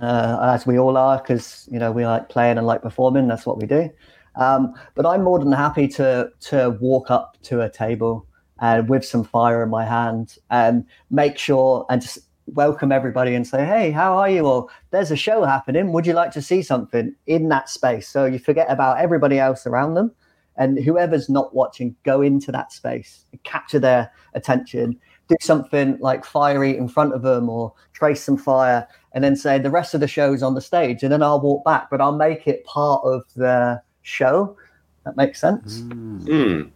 uh, 0.00 0.38
as 0.54 0.66
we 0.66 0.78
all 0.78 0.96
are, 0.96 1.18
because 1.18 1.68
you 1.70 1.78
know 1.78 1.92
we 1.92 2.06
like 2.06 2.30
playing 2.30 2.56
and 2.56 2.66
like 2.66 2.80
performing. 2.80 3.28
That's 3.28 3.44
what 3.44 3.58
we 3.58 3.66
do. 3.66 3.90
Um, 4.36 4.74
but 4.94 5.06
I'm 5.06 5.22
more 5.22 5.38
than 5.38 5.52
happy 5.52 5.88
to 5.88 6.30
to 6.40 6.76
walk 6.80 7.10
up 7.10 7.36
to 7.44 7.60
a 7.60 7.70
table 7.70 8.26
and 8.60 8.88
with 8.88 9.04
some 9.04 9.24
fire 9.24 9.62
in 9.62 9.70
my 9.70 9.84
hand 9.84 10.36
and 10.50 10.84
make 11.10 11.38
sure 11.38 11.86
and 11.90 12.00
just 12.00 12.18
welcome 12.46 12.92
everybody 12.92 13.34
and 13.34 13.46
say, 13.46 13.64
"Hey, 13.64 13.90
how 13.90 14.16
are 14.16 14.30
you?" 14.30 14.46
Or 14.46 14.68
there's 14.90 15.10
a 15.10 15.16
show 15.16 15.44
happening. 15.44 15.92
Would 15.92 16.06
you 16.06 16.12
like 16.12 16.32
to 16.32 16.42
see 16.42 16.62
something 16.62 17.14
in 17.26 17.48
that 17.48 17.68
space? 17.68 18.08
So 18.08 18.24
you 18.24 18.38
forget 18.38 18.66
about 18.70 18.98
everybody 18.98 19.38
else 19.38 19.66
around 19.66 19.94
them 19.94 20.12
and 20.56 20.78
whoever's 20.78 21.28
not 21.28 21.54
watching 21.54 21.94
go 22.04 22.22
into 22.22 22.50
that 22.52 22.72
space 22.72 23.24
capture 23.44 23.78
their 23.78 24.10
attention 24.34 24.98
do 25.28 25.36
something 25.40 25.98
like 26.00 26.24
eat 26.36 26.76
in 26.76 26.88
front 26.88 27.12
of 27.12 27.22
them 27.22 27.48
or 27.48 27.72
trace 27.92 28.22
some 28.22 28.36
fire 28.36 28.86
and 29.12 29.24
then 29.24 29.36
say 29.36 29.58
the 29.58 29.70
rest 29.70 29.94
of 29.94 30.00
the 30.00 30.08
show's 30.08 30.42
on 30.42 30.54
the 30.54 30.60
stage 30.60 31.02
and 31.02 31.12
then 31.12 31.22
i'll 31.22 31.40
walk 31.40 31.64
back 31.64 31.88
but 31.90 32.00
i'll 32.00 32.16
make 32.16 32.46
it 32.46 32.64
part 32.64 33.02
of 33.04 33.22
the 33.34 33.80
show 34.06 34.56
that 35.04 35.16
makes 35.16 35.40
sense 35.40 35.80
Mm. 35.80 36.70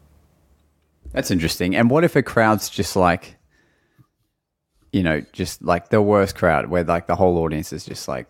that's 1.13 1.31
interesting 1.31 1.77
and 1.77 1.89
what 1.91 2.03
if 2.05 2.17
a 2.17 2.23
crowd's 2.23 2.69
just 2.69 2.97
like 2.97 3.37
you 4.93 5.03
know 5.03 5.21
just 5.33 5.63
like 5.63 5.91
the 5.91 6.03
worst 6.03 6.35
crowd 6.35 6.67
where 6.67 6.83
like 6.85 7.07
the 7.07 7.15
whole 7.17 7.39
audience 7.39 7.73
is 7.73 7.85
just 7.85 8.09
like 8.09 8.27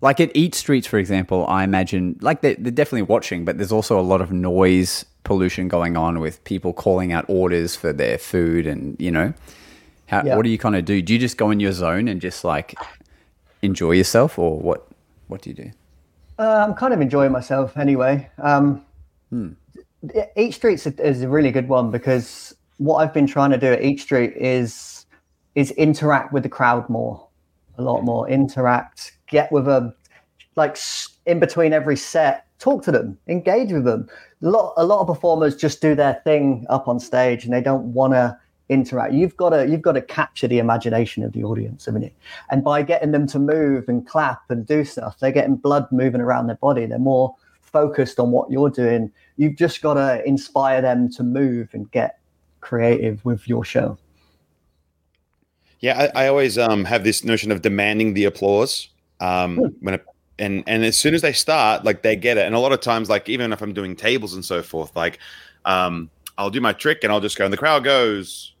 like 0.00 0.20
at 0.20 0.30
Eat 0.34 0.54
Streets, 0.54 0.86
for 0.86 0.98
example, 0.98 1.46
I 1.46 1.64
imagine 1.64 2.18
like 2.20 2.42
they're, 2.42 2.56
they're 2.58 2.70
definitely 2.72 3.02
watching, 3.02 3.46
but 3.46 3.56
there's 3.56 3.72
also 3.72 3.98
a 3.98 4.02
lot 4.02 4.20
of 4.20 4.30
noise 4.32 5.06
pollution 5.22 5.66
going 5.68 5.96
on 5.96 6.20
with 6.20 6.44
people 6.44 6.74
calling 6.74 7.10
out 7.12 7.24
orders 7.28 7.74
for 7.74 7.90
their 7.90 8.18
food, 8.18 8.66
and 8.66 9.00
you 9.00 9.10
know, 9.10 9.32
how, 10.06 10.22
Yeah. 10.22 10.36
what 10.36 10.42
do 10.42 10.50
you 10.50 10.58
kind 10.58 10.76
of 10.76 10.84
do? 10.84 11.00
Do 11.00 11.14
you 11.14 11.18
just 11.18 11.38
go 11.38 11.50
in 11.50 11.58
your 11.58 11.72
zone 11.72 12.06
and 12.08 12.20
just 12.20 12.44
like 12.44 12.74
enjoy 13.62 13.92
yourself, 13.92 14.38
or 14.38 14.58
what? 14.58 14.86
What 15.28 15.40
do 15.40 15.48
you 15.48 15.56
do? 15.56 15.70
Uh, 16.38 16.66
I'm 16.66 16.74
kind 16.74 16.92
of 16.92 17.00
enjoying 17.00 17.32
myself 17.32 17.76
anyway. 17.76 18.28
Um, 18.42 18.84
Eat 20.36 20.54
Street 20.54 20.84
is 20.86 21.22
a 21.22 21.28
really 21.28 21.50
good 21.50 21.68
one 21.68 21.90
because 21.90 22.54
what 22.78 22.96
I've 22.96 23.14
been 23.14 23.26
trying 23.26 23.50
to 23.50 23.58
do 23.58 23.66
at 23.66 23.82
Eat 23.82 24.00
Street 24.00 24.32
is 24.36 25.06
is 25.54 25.70
interact 25.72 26.32
with 26.32 26.42
the 26.42 26.48
crowd 26.48 26.88
more, 26.88 27.28
a 27.78 27.82
lot 27.82 28.02
more. 28.02 28.28
Interact, 28.28 29.12
get 29.28 29.52
with 29.52 29.66
them, 29.66 29.94
like 30.56 30.76
in 31.26 31.38
between 31.38 31.72
every 31.72 31.96
set, 31.96 32.46
talk 32.58 32.82
to 32.84 32.90
them, 32.90 33.16
engage 33.28 33.70
with 33.70 33.84
them. 33.84 34.08
A 34.42 34.48
lot, 34.48 34.74
a 34.76 34.84
lot 34.84 35.00
of 35.00 35.06
performers 35.06 35.54
just 35.54 35.80
do 35.80 35.94
their 35.94 36.20
thing 36.24 36.66
up 36.68 36.88
on 36.88 36.98
stage 36.98 37.44
and 37.44 37.54
they 37.54 37.60
don't 37.60 37.94
want 37.94 38.14
to 38.14 38.36
interact. 38.68 39.12
You've 39.12 39.36
got 39.36 39.50
to, 39.50 39.68
you've 39.68 39.82
got 39.82 39.92
to 39.92 40.02
capture 40.02 40.48
the 40.48 40.58
imagination 40.58 41.22
of 41.22 41.32
the 41.32 41.44
audience, 41.44 41.86
haven't 41.86 42.02
you? 42.02 42.10
And 42.50 42.64
by 42.64 42.82
getting 42.82 43.12
them 43.12 43.26
to 43.28 43.38
move 43.38 43.88
and 43.88 44.06
clap 44.06 44.42
and 44.50 44.66
do 44.66 44.84
stuff, 44.84 45.18
they're 45.18 45.32
getting 45.32 45.56
blood 45.56 45.86
moving 45.92 46.20
around 46.20 46.46
their 46.46 46.56
body. 46.56 46.86
They're 46.86 46.98
more 46.98 47.34
focused 47.60 48.18
on 48.18 48.30
what 48.30 48.50
you're 48.50 48.70
doing. 48.70 49.12
You've 49.36 49.56
just 49.56 49.82
got 49.82 49.94
to 49.94 50.26
inspire 50.26 50.80
them 50.80 51.10
to 51.12 51.22
move 51.22 51.68
and 51.72 51.90
get 51.90 52.20
creative 52.60 53.24
with 53.24 53.46
your 53.46 53.64
show. 53.64 53.98
Yeah, 55.80 56.08
I, 56.14 56.24
I 56.24 56.28
always 56.28 56.56
um, 56.56 56.84
have 56.86 57.04
this 57.04 57.24
notion 57.24 57.52
of 57.52 57.60
demanding 57.60 58.14
the 58.14 58.24
applause 58.24 58.88
um, 59.20 59.58
when 59.80 59.94
it, 59.94 60.04
and 60.38 60.64
and 60.66 60.82
as 60.82 60.96
soon 60.96 61.14
as 61.14 61.20
they 61.20 61.34
start, 61.34 61.84
like 61.84 62.02
they 62.02 62.16
get 62.16 62.38
it. 62.38 62.46
And 62.46 62.54
a 62.54 62.58
lot 62.58 62.72
of 62.72 62.80
times, 62.80 63.10
like 63.10 63.28
even 63.28 63.52
if 63.52 63.60
I'm 63.60 63.74
doing 63.74 63.94
tables 63.94 64.32
and 64.32 64.42
so 64.42 64.62
forth, 64.62 64.96
like 64.96 65.18
um, 65.66 66.08
I'll 66.38 66.48
do 66.48 66.62
my 66.62 66.72
trick 66.72 67.00
and 67.02 67.12
I'll 67.12 67.20
just 67.20 67.36
go, 67.36 67.44
and 67.44 67.52
the 67.52 67.58
crowd 67.58 67.84
goes 67.84 68.53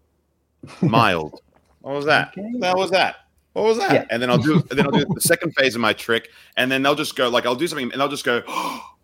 mild. 0.82 1.40
what 1.80 1.94
was 1.94 2.04
that? 2.06 2.28
Okay. 2.28 2.42
What 2.54 2.76
was 2.76 2.90
that? 2.90 3.16
What 3.52 3.64
was 3.64 3.78
that? 3.78 3.92
Yeah. 3.92 4.04
And 4.10 4.20
then 4.20 4.30
I'll 4.30 4.38
do 4.38 4.60
then 4.70 4.84
I'll 4.86 4.92
do 4.92 5.04
the 5.14 5.20
second 5.20 5.52
phase 5.54 5.74
of 5.74 5.80
my 5.80 5.92
trick, 5.92 6.30
and 6.56 6.70
then 6.70 6.82
they'll 6.82 6.94
just 6.94 7.16
go 7.16 7.28
like 7.28 7.46
I'll 7.46 7.54
do 7.54 7.66
something, 7.68 7.90
and 7.92 8.00
they'll 8.00 8.08
just 8.08 8.24
go 8.24 8.42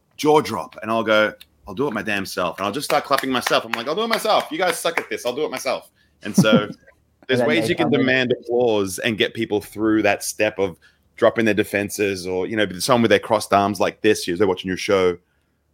jaw 0.16 0.40
drop, 0.40 0.76
and 0.82 0.90
I'll 0.90 1.04
go. 1.04 1.34
I'll 1.68 1.74
do 1.74 1.86
it 1.86 1.92
my 1.92 2.02
damn 2.02 2.26
self, 2.26 2.58
and 2.58 2.66
I'll 2.66 2.72
just 2.72 2.86
start 2.86 3.04
clapping 3.04 3.30
myself. 3.30 3.64
I'm 3.64 3.70
like, 3.72 3.86
I'll 3.86 3.94
do 3.94 4.02
it 4.02 4.08
myself. 4.08 4.48
You 4.50 4.58
guys 4.58 4.76
suck 4.76 4.98
at 4.98 5.08
this. 5.08 5.24
I'll 5.24 5.36
do 5.36 5.44
it 5.44 5.52
myself. 5.52 5.88
And 6.24 6.34
so 6.34 6.68
there's 7.28 7.38
then 7.38 7.46
ways 7.46 7.68
you 7.68 7.76
can 7.76 7.86
come 7.86 7.94
in. 7.94 8.00
demand 8.00 8.32
applause 8.32 8.98
and 8.98 9.16
get 9.16 9.34
people 9.34 9.60
through 9.60 10.02
that 10.02 10.24
step 10.24 10.58
of 10.58 10.76
dropping 11.14 11.44
their 11.44 11.54
defenses, 11.54 12.26
or 12.26 12.48
you 12.48 12.56
know, 12.56 12.66
someone 12.80 13.02
with 13.02 13.10
their 13.10 13.20
crossed 13.20 13.52
arms 13.52 13.78
like 13.78 14.00
this. 14.00 14.26
They're 14.26 14.48
watching 14.48 14.66
your 14.66 14.76
show. 14.76 15.16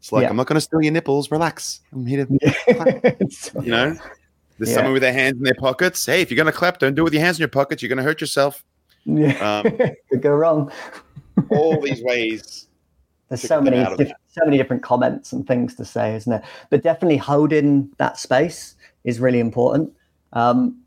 It's 0.00 0.12
like 0.12 0.22
Yeah. 0.24 0.28
I'm 0.28 0.36
not 0.36 0.48
going 0.48 0.56
to 0.56 0.60
steal 0.60 0.82
your 0.82 0.92
nipples. 0.92 1.30
Relax. 1.30 1.80
I'm 1.92 2.04
here 2.04 2.26
to, 2.26 3.52
you 3.62 3.70
know. 3.70 3.96
There's 4.58 4.70
Yeah. 4.70 4.76
someone 4.76 4.92
with 4.94 5.02
their 5.02 5.12
hands 5.12 5.36
in 5.38 5.42
their 5.42 5.54
pockets. 5.54 6.04
Hey, 6.06 6.22
if 6.22 6.30
you're 6.30 6.36
going 6.36 6.46
to 6.52 6.52
clap, 6.58 6.78
don't 6.78 6.94
do 6.94 7.02
it 7.02 7.04
with 7.04 7.12
your 7.14 7.22
hands 7.22 7.38
in 7.38 7.40
your 7.42 7.48
pockets. 7.48 7.82
You're 7.82 7.88
going 7.88 7.98
to 7.98 8.02
hurt 8.04 8.20
yourself. 8.20 8.64
yeah. 9.04 9.62
Um, 9.64 9.76
Could 10.10 10.22
go 10.22 10.30
wrong. 10.34 10.70
all 11.50 11.80
these 11.80 12.02
ways. 12.02 12.68
There's 13.28 13.42
so 13.42 13.60
many, 13.60 13.84
diff- 13.96 14.12
so 14.28 14.44
many 14.44 14.56
different 14.56 14.82
comments 14.82 15.32
and 15.32 15.46
things 15.46 15.74
to 15.76 15.84
say, 15.84 16.14
isn't 16.14 16.30
there? 16.30 16.42
But 16.70 16.82
definitely 16.82 17.16
holding 17.16 17.90
that 17.98 18.18
space 18.18 18.76
is 19.04 19.18
really 19.20 19.40
important. 19.40 19.92
Um, 20.32 20.80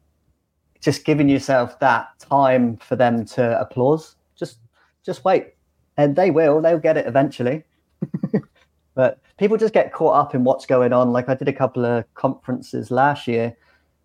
just 0.82 1.03
giving 1.03 1.27
yourself 1.27 1.77
that 1.79 2.08
time 2.19 2.77
for 2.77 2.95
them 2.95 3.25
to 3.25 3.60
applause. 3.60 4.15
Just, 4.38 4.60
just 5.05 5.25
wait, 5.25 5.53
and 5.97 6.15
they 6.15 6.32
will. 6.32 6.62
They'll 6.62 6.79
get 6.79 6.95
it 6.95 7.05
eventually. 7.08 7.63
but 8.95 9.19
people 9.38 9.58
just 9.58 9.73
get 9.73 9.93
caught 9.93 10.15
up 10.15 10.36
in 10.36 10.43
what's 10.43 10.65
going 10.65 10.93
on. 10.93 11.12
Like 11.12 11.30
I 11.30 11.36
did 11.36 11.47
a 11.47 11.54
couple 11.54 11.86
of 11.86 12.12
conferences 12.15 12.91
last 12.91 13.28
year. 13.28 13.56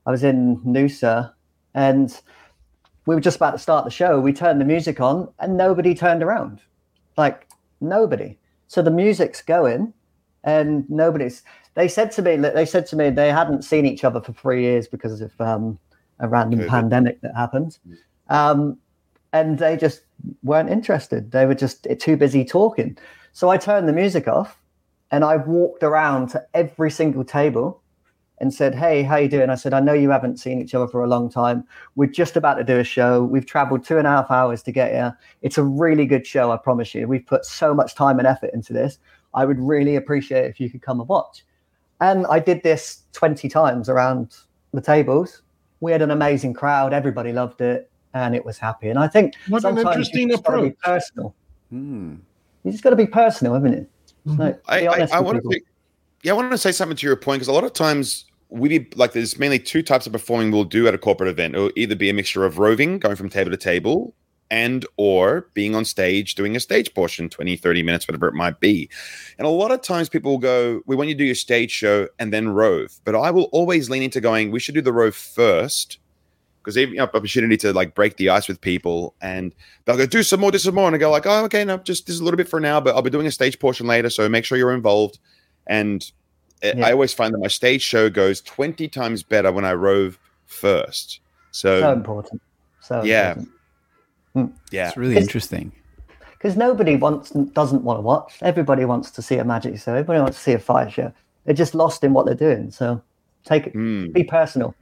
I 0.06 0.10
was 0.10 0.22
in 0.22 0.58
Noosa, 0.58 1.32
and 1.74 2.20
we 3.06 3.14
were 3.14 3.20
just 3.20 3.36
about 3.36 3.52
to 3.52 3.58
start 3.58 3.84
the 3.84 3.90
show. 3.90 4.20
We 4.20 4.32
turned 4.32 4.60
the 4.60 4.64
music 4.64 5.00
on, 5.00 5.28
and 5.38 5.56
nobody 5.56 5.94
turned 5.94 6.22
around. 6.22 6.60
Like 7.16 7.48
nobody. 7.80 8.38
So 8.66 8.82
the 8.82 8.90
music's 8.90 9.42
going, 9.42 9.92
and 10.42 10.88
nobody's. 10.90 11.42
They 11.74 11.88
said 11.88 12.12
to 12.12 12.22
me, 12.22 12.36
they 12.36 12.66
said 12.66 12.86
to 12.86 12.96
me, 12.96 13.10
they 13.10 13.30
hadn't 13.30 13.62
seen 13.62 13.84
each 13.86 14.04
other 14.04 14.20
for 14.20 14.32
three 14.32 14.62
years 14.62 14.86
because 14.86 15.20
of 15.20 15.38
um, 15.40 15.78
a 16.20 16.28
random 16.28 16.60
COVID. 16.60 16.68
pandemic 16.68 17.20
that 17.22 17.34
happened, 17.34 17.78
um, 18.28 18.78
and 19.32 19.58
they 19.58 19.76
just 19.76 20.02
weren't 20.42 20.70
interested. 20.70 21.32
They 21.32 21.46
were 21.46 21.54
just 21.54 21.86
too 21.98 22.16
busy 22.16 22.44
talking. 22.44 22.96
So 23.32 23.48
I 23.50 23.56
turned 23.56 23.88
the 23.88 23.92
music 23.92 24.28
off, 24.28 24.56
and 25.14 25.22
I 25.24 25.36
walked 25.36 25.84
around 25.84 26.30
to 26.30 26.44
every 26.54 26.90
single 26.90 27.22
table 27.24 27.80
and 28.38 28.52
said, 28.52 28.74
"Hey, 28.74 29.04
how 29.04 29.14
you 29.16 29.28
doing?" 29.28 29.48
I 29.48 29.54
said, 29.54 29.72
"I 29.72 29.78
know 29.78 29.92
you 29.92 30.10
haven't 30.10 30.40
seen 30.40 30.60
each 30.60 30.74
other 30.74 30.88
for 30.88 31.04
a 31.04 31.06
long 31.06 31.30
time. 31.30 31.62
We're 31.94 32.10
just 32.10 32.36
about 32.36 32.54
to 32.54 32.64
do 32.64 32.80
a 32.80 32.84
show. 32.84 33.22
We've 33.22 33.46
traveled 33.46 33.84
two 33.84 33.96
and 33.96 34.08
a 34.08 34.10
half 34.10 34.28
hours 34.28 34.60
to 34.64 34.72
get 34.72 34.90
here. 34.90 35.16
It's 35.42 35.56
a 35.56 35.62
really 35.62 36.04
good 36.04 36.26
show, 36.26 36.50
I 36.50 36.56
promise 36.56 36.96
you. 36.96 37.06
We've 37.06 37.24
put 37.24 37.44
so 37.44 37.72
much 37.74 37.94
time 37.94 38.18
and 38.18 38.26
effort 38.26 38.50
into 38.52 38.72
this. 38.72 38.98
I 39.34 39.44
would 39.44 39.60
really 39.60 39.94
appreciate 39.94 40.46
it 40.46 40.50
if 40.50 40.58
you 40.58 40.68
could 40.68 40.82
come 40.82 40.98
and 40.98 41.08
watch." 41.08 41.44
And 42.00 42.26
I 42.26 42.40
did 42.40 42.64
this 42.64 43.04
20 43.12 43.48
times 43.48 43.88
around 43.88 44.36
the 44.72 44.80
tables. 44.80 45.42
We 45.80 45.92
had 45.92 46.02
an 46.02 46.10
amazing 46.10 46.54
crowd. 46.54 46.92
Everybody 46.92 47.32
loved 47.32 47.60
it, 47.60 47.88
and 48.14 48.34
it 48.34 48.44
was 48.44 48.58
happy. 48.58 48.88
And 48.88 48.98
I 48.98 49.06
think 49.06 49.34
What 49.48 49.64
an 49.64 49.78
interesting 49.78 50.22
you 50.22 50.30
just 50.30 50.42
gotta 50.42 50.60
be 50.62 50.68
approach. 50.70 50.82
personal. 50.82 51.34
Hmm. 51.70 52.14
You 52.64 52.72
just 52.72 52.82
got 52.82 52.90
to 52.90 52.96
be 52.96 53.06
personal, 53.06 53.52
haven't 53.54 53.74
it? 53.74 53.90
Mhm. 54.26 54.38
Like, 54.38 54.60
I, 54.66 54.86
I, 54.86 54.94
honest 54.94 55.14
I 55.14 55.20
want 55.20 55.42
to 55.42 55.60
yeah, 56.22 56.32
I 56.32 56.34
want 56.34 56.50
to 56.50 56.58
say 56.58 56.72
something 56.72 56.96
to 56.96 57.06
your 57.06 57.16
point 57.16 57.40
because 57.40 57.48
a 57.48 57.52
lot 57.52 57.64
of 57.64 57.72
times 57.74 58.24
we 58.48 58.78
be 58.78 58.88
like 58.96 59.12
there's 59.12 59.38
mainly 59.38 59.58
two 59.58 59.82
types 59.82 60.06
of 60.06 60.12
performing 60.12 60.50
we'll 60.50 60.64
do 60.64 60.86
at 60.88 60.94
a 60.94 60.98
corporate 60.98 61.28
event. 61.28 61.54
It'll 61.54 61.70
either 61.76 61.94
be 61.94 62.08
a 62.08 62.14
mixture 62.14 62.44
of 62.44 62.58
roving, 62.58 62.98
going 62.98 63.16
from 63.16 63.28
table 63.28 63.50
to 63.50 63.56
table, 63.56 64.14
and 64.50 64.86
or 64.96 65.48
being 65.54 65.74
on 65.74 65.84
stage 65.84 66.34
doing 66.34 66.54
a 66.54 66.60
stage 66.60 66.92
portion 66.94 67.28
20 67.28 67.56
30 67.56 67.82
minutes 67.82 68.06
whatever 68.06 68.28
it 68.28 68.34
might 68.34 68.60
be 68.60 68.88
and 69.38 69.46
a 69.46 69.50
lot 69.50 69.70
of 69.70 69.80
times 69.80 70.08
people 70.08 70.32
will 70.32 70.38
go 70.38 70.80
we 70.86 70.94
want 70.94 71.08
you 71.08 71.14
to 71.14 71.18
do 71.18 71.24
your 71.24 71.34
stage 71.34 71.70
show 71.70 72.06
and 72.18 72.32
then 72.32 72.48
rove 72.48 73.00
but 73.04 73.14
i 73.14 73.30
will 73.30 73.44
always 73.52 73.88
lean 73.88 74.02
into 74.02 74.20
going 74.20 74.50
we 74.50 74.60
should 74.60 74.74
do 74.74 74.82
the 74.82 74.92
rove 74.92 75.14
first 75.14 75.98
because 76.64 76.74
they 76.74 76.86
have 76.96 77.14
opportunity 77.14 77.58
to 77.58 77.74
like 77.74 77.94
break 77.94 78.16
the 78.16 78.30
ice 78.30 78.48
with 78.48 78.58
people 78.62 79.14
and 79.20 79.54
they'll 79.84 79.98
go 79.98 80.06
do 80.06 80.22
some 80.22 80.40
more 80.40 80.50
do 80.50 80.56
some 80.56 80.74
more 80.74 80.86
and 80.86 80.96
i 80.96 80.98
go 80.98 81.10
like 81.10 81.26
oh 81.26 81.44
okay 81.44 81.62
no 81.62 81.76
just 81.76 82.06
this 82.06 82.14
is 82.14 82.20
a 82.20 82.24
little 82.24 82.38
bit 82.38 82.48
for 82.48 82.58
now 82.58 82.80
but 82.80 82.94
i'll 82.96 83.02
be 83.02 83.10
doing 83.10 83.26
a 83.26 83.30
stage 83.30 83.58
portion 83.58 83.86
later 83.86 84.08
so 84.08 84.26
make 84.30 84.44
sure 84.46 84.56
you're 84.56 84.72
involved 84.72 85.18
and 85.66 86.10
Yeah. 86.62 86.86
i 86.86 86.92
always 86.92 87.12
find 87.12 87.34
that 87.34 87.38
my 87.38 87.48
stage 87.48 87.82
show 87.82 88.08
goes 88.08 88.40
20 88.40 88.88
times 88.88 89.22
better 89.22 89.52
when 89.52 89.66
i 89.66 89.74
rove 89.74 90.18
first 90.46 91.20
so, 91.50 91.80
So 91.80 91.92
important. 91.92 92.40
So 92.80 93.04
yeah 93.04 93.32
important. 94.34 94.58
yeah 94.70 94.88
It's 94.88 94.96
really 94.96 95.12
It's- 95.12 95.26
interesting. 95.26 95.70
because 96.32 96.56
nobody 96.56 96.96
wants 96.96 97.30
doesn't 97.30 97.84
want 97.84 97.98
to 97.98 98.02
watch. 98.02 98.38
Everybody 98.42 98.84
wants 98.84 99.10
to 99.12 99.22
see 99.22 99.36
a 99.36 99.44
magic 99.44 99.78
show. 99.78 99.92
Everybody 99.92 100.20
wants 100.20 100.36
to 100.38 100.42
see 100.42 100.52
a 100.52 100.58
fire 100.58 100.90
show. 100.90 101.12
They're 101.44 101.54
just 101.54 101.74
lost 101.74 102.02
in 102.04 102.12
what 102.12 102.26
they're 102.26 102.34
doing. 102.34 102.70
So 102.70 103.00
take 103.44 103.66
it. 103.68 103.74
Mm. 103.74 104.12
Be 104.12 104.24
personal. 104.24 104.74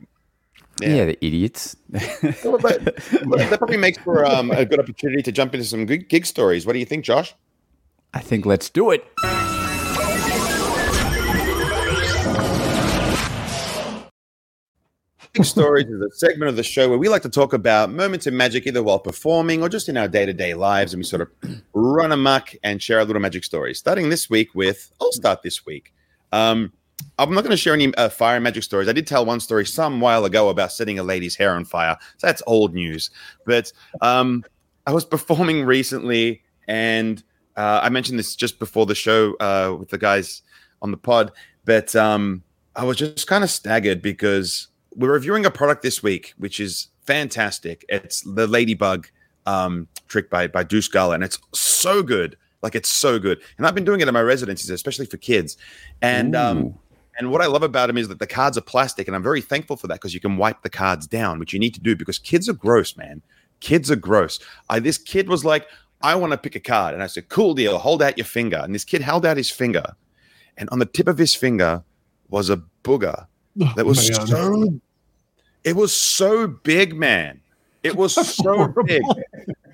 Yeah. 0.81 0.95
Yeah, 0.95 1.05
the 1.07 1.25
idiots. 1.25 1.77
Well, 2.45 2.59
but, 2.59 2.85
but 2.85 3.51
that 3.51 3.59
probably 3.59 3.77
makes 3.77 3.99
for 3.99 4.25
um, 4.25 4.51
a 4.51 4.65
good 4.65 4.81
opportunity 4.81 5.23
to 5.23 5.33
jump 5.33 5.55
into 5.55 5.67
some 5.67 5.87
good 5.87 6.09
gig 6.09 6.27
stories. 6.27 6.67
What 6.67 6.73
do 6.73 6.79
you 6.79 6.87
think, 6.87 7.05
Josh? 7.05 7.35
I 8.15 8.21
think 8.21 8.47
let's 8.47 8.69
do 8.71 8.91
it. 8.91 9.07
Gig 15.35 15.47
stories 15.47 15.87
is 15.87 16.01
a 16.01 16.11
segment 16.11 16.51
of 16.51 16.57
the 16.57 16.63
show 16.63 16.91
where 16.91 16.99
we 16.99 17.09
like 17.09 17.23
to 17.23 17.31
talk 17.31 17.55
about 17.55 17.91
moments 17.91 18.27
of 18.27 18.35
magic, 18.35 18.67
either 18.67 18.83
while 18.83 18.99
performing 18.99 19.63
or 19.63 19.69
just 19.69 19.89
in 19.89 19.97
our 19.97 20.09
day 20.09 20.27
to 20.27 20.35
day 20.35 20.53
lives, 20.53 20.93
and 20.93 21.01
we 21.01 21.05
sort 21.05 21.23
of 21.23 21.31
run 21.73 22.13
amok 22.13 22.51
and 22.63 22.83
share 22.83 22.99
our 22.99 23.05
little 23.05 23.23
magic 23.23 23.45
stories. 23.45 23.79
Starting 23.79 24.11
this 24.11 24.29
week 24.29 24.55
with, 24.55 24.93
I'll 25.01 25.13
start 25.13 25.43
this 25.43 25.65
week. 25.65 25.95
Um, 26.33 26.73
I'm 27.19 27.35
not 27.35 27.43
going 27.43 27.51
to 27.51 27.57
share 27.57 27.75
any 27.75 27.95
uh, 27.95 28.09
fire 28.09 28.41
magic 28.41 28.63
stories. 28.63 28.89
I 28.89 28.93
did 28.93 29.07
tell 29.07 29.25
one 29.25 29.41
story 29.41 29.67
some 29.67 30.01
while 30.01 30.25
ago 30.25 30.49
about 30.49 30.73
setting 30.73 30.99
a 30.99 31.03
lady's 31.03 31.37
hair 31.37 31.55
on 31.55 31.65
fire. 31.65 31.97
So 32.17 32.27
that's 32.27 32.43
old 32.47 32.75
news. 32.75 33.11
But 33.45 33.73
um, 34.01 34.45
I 34.87 34.93
was 34.93 35.05
performing 35.17 35.65
recently, 35.65 36.43
and 36.67 37.23
uh, 37.57 37.81
I 37.83 37.91
mentioned 37.91 38.19
this 38.19 38.35
just 38.35 38.59
before 38.59 38.87
the 38.87 38.95
show 38.95 39.35
uh, 39.35 39.77
with 39.79 39.91
the 39.91 39.99
guys 39.99 40.43
on 40.81 40.91
the 40.91 40.97
pod. 40.97 41.33
But 41.65 41.95
um, 41.95 42.43
I 42.75 42.85
was 42.85 42.97
just 42.97 43.27
kind 43.27 43.45
of 43.45 43.51
staggered 43.51 44.03
because 44.03 44.69
we're 44.97 45.13
reviewing 45.13 45.47
a 45.47 45.51
product 45.51 45.83
this 45.83 46.03
week, 46.03 46.35
which 46.39 46.61
is 46.61 46.89
fantastic. 47.03 47.85
It's 47.89 48.23
the 48.23 48.47
Ladybug 48.47 49.09
um, 49.47 49.89
trick 50.09 50.31
by 50.31 50.47
by 50.47 50.65
Deuce 50.65 50.89
Gala, 50.89 51.15
and 51.15 51.25
it's 51.25 51.39
so 51.53 52.03
good. 52.03 52.37
Like 52.63 52.75
it's 52.75 52.89
so 52.89 53.19
good. 53.19 53.41
And 53.59 53.67
I've 53.67 53.75
been 53.75 53.85
doing 53.85 54.01
it 54.01 54.09
in 54.09 54.15
my 54.15 54.23
residencies, 54.23 54.71
especially 54.71 55.07
for 55.07 55.17
kids. 55.17 55.57
And 56.01 56.37
um, 56.37 56.75
and 57.19 57.31
what 57.31 57.43
I 57.43 57.47
love 57.47 57.63
about 57.63 57.89
them 57.89 57.99
is 57.99 58.09
that 58.09 58.19
the 58.19 58.27
cards 58.27 58.57
are 58.57 58.63
plastic, 58.63 59.07
and 59.07 59.15
I'm 59.17 59.23
very 59.23 59.41
thankful 59.41 59.77
for 59.77 59.87
that 59.89 59.95
because 59.95 60.15
you 60.15 60.21
can 60.21 60.37
wipe 60.37 60.63
the 60.63 60.71
cards 60.71 61.07
down, 61.07 61.39
which 61.39 61.53
you 61.53 61.59
need 61.59 61.75
to 61.75 61.81
do 61.81 61.97
because 61.97 62.19
kids 62.19 62.49
are 62.49 62.55
gross, 62.55 62.97
man. 62.97 63.23
Kids 63.61 63.91
are 63.91 63.97
gross. 63.97 64.39
I 64.69 64.81
this 64.81 64.99
kid 64.99 65.29
was 65.29 65.45
like, 65.45 65.67
I 66.01 66.15
want 66.15 66.33
to 66.33 66.39
pick 66.39 66.55
a 66.55 66.61
card, 66.61 66.95
and 66.95 67.03
I 67.03 67.07
said, 67.07 67.29
"Cool 67.29 67.55
deal. 67.55 67.79
Hold 67.79 68.03
out 68.03 68.17
your 68.17 68.25
finger." 68.25 68.61
And 68.63 68.75
this 68.75 68.85
kid 68.85 69.03
held 69.03 69.27
out 69.27 69.37
his 69.37 69.51
finger, 69.51 69.95
and 70.57 70.69
on 70.71 70.79
the 70.79 70.87
tip 70.87 71.09
of 71.09 71.19
his 71.19 71.35
finger 71.35 71.83
was 72.29 72.49
a 72.49 72.63
booger 72.83 73.27
that 73.77 73.87
was 73.87 74.11
Oh, 74.11 74.25
so. 74.27 74.81
It 75.65 75.77
was 75.77 75.93
so 75.93 76.49
big, 76.49 76.97
man. 76.97 77.41
It 77.83 77.95
was 77.95 78.15
so 78.15 78.69
big. 78.87 79.03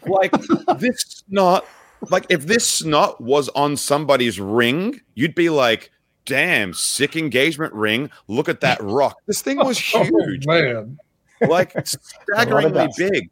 Like 0.07 0.33
this 0.79 1.25
snot. 1.29 1.65
Like 2.11 2.27
if 2.29 2.47
this 2.47 2.67
snot 2.67 3.21
was 3.21 3.49
on 3.51 3.77
somebody's 3.77 4.39
ring, 4.41 5.01
you'd 5.15 5.35
be 5.35 5.51
like, 5.51 5.91
"Damn, 6.27 6.73
sick 6.75 7.17
engagement 7.17 7.73
ring. 7.75 8.11
Look 8.29 8.49
at 8.49 8.61
that 8.61 8.83
rock." 8.83 9.17
This 9.27 9.43
thing 9.43 9.57
was 9.59 9.79
huge 9.79 10.47
Oh, 10.49 10.53
man. 10.53 10.99
like 11.49 11.75
staggeringly 11.87 12.89
big. 12.97 13.31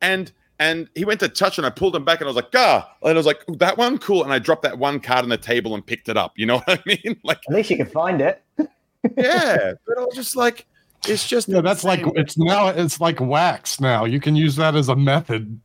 And 0.00 0.32
and 0.60 0.88
he 0.94 1.04
went 1.04 1.20
to 1.20 1.28
touch 1.28 1.58
and 1.58 1.66
I 1.66 1.70
pulled 1.70 1.94
him 1.94 2.04
back 2.04 2.20
and 2.20 2.26
I 2.26 2.30
was 2.30 2.36
like, 2.36 2.48
ah, 2.54 2.92
and 3.02 3.12
I 3.12 3.14
was 3.14 3.26
like, 3.26 3.44
that 3.58 3.78
one, 3.78 3.96
cool. 3.98 4.24
And 4.24 4.32
I 4.32 4.40
dropped 4.40 4.62
that 4.62 4.76
one 4.78 4.98
card 4.98 5.22
on 5.22 5.28
the 5.28 5.36
table 5.38 5.74
and 5.74 5.86
picked 5.86 6.08
it 6.08 6.16
up. 6.16 6.32
You 6.36 6.46
know 6.46 6.58
what 6.64 6.80
I 6.80 6.82
mean? 6.86 7.16
Like, 7.22 7.38
At 7.48 7.54
least 7.54 7.70
you 7.70 7.76
can 7.76 7.86
find 7.86 8.20
it. 8.20 8.42
yeah. 9.16 9.74
But 9.86 9.98
I 9.98 10.00
was 10.00 10.14
just 10.16 10.34
like, 10.34 10.66
it's 11.06 11.28
just 11.28 11.48
Yeah, 11.48 11.60
that's 11.60 11.84
like 11.84 12.02
it's 12.16 12.36
now 12.36 12.68
it's 12.68 13.00
like 13.00 13.20
wax 13.20 13.80
now. 13.80 14.04
You 14.04 14.18
can 14.18 14.34
use 14.34 14.56
that 14.56 14.74
as 14.74 14.88
a 14.88 14.96
method. 14.96 15.60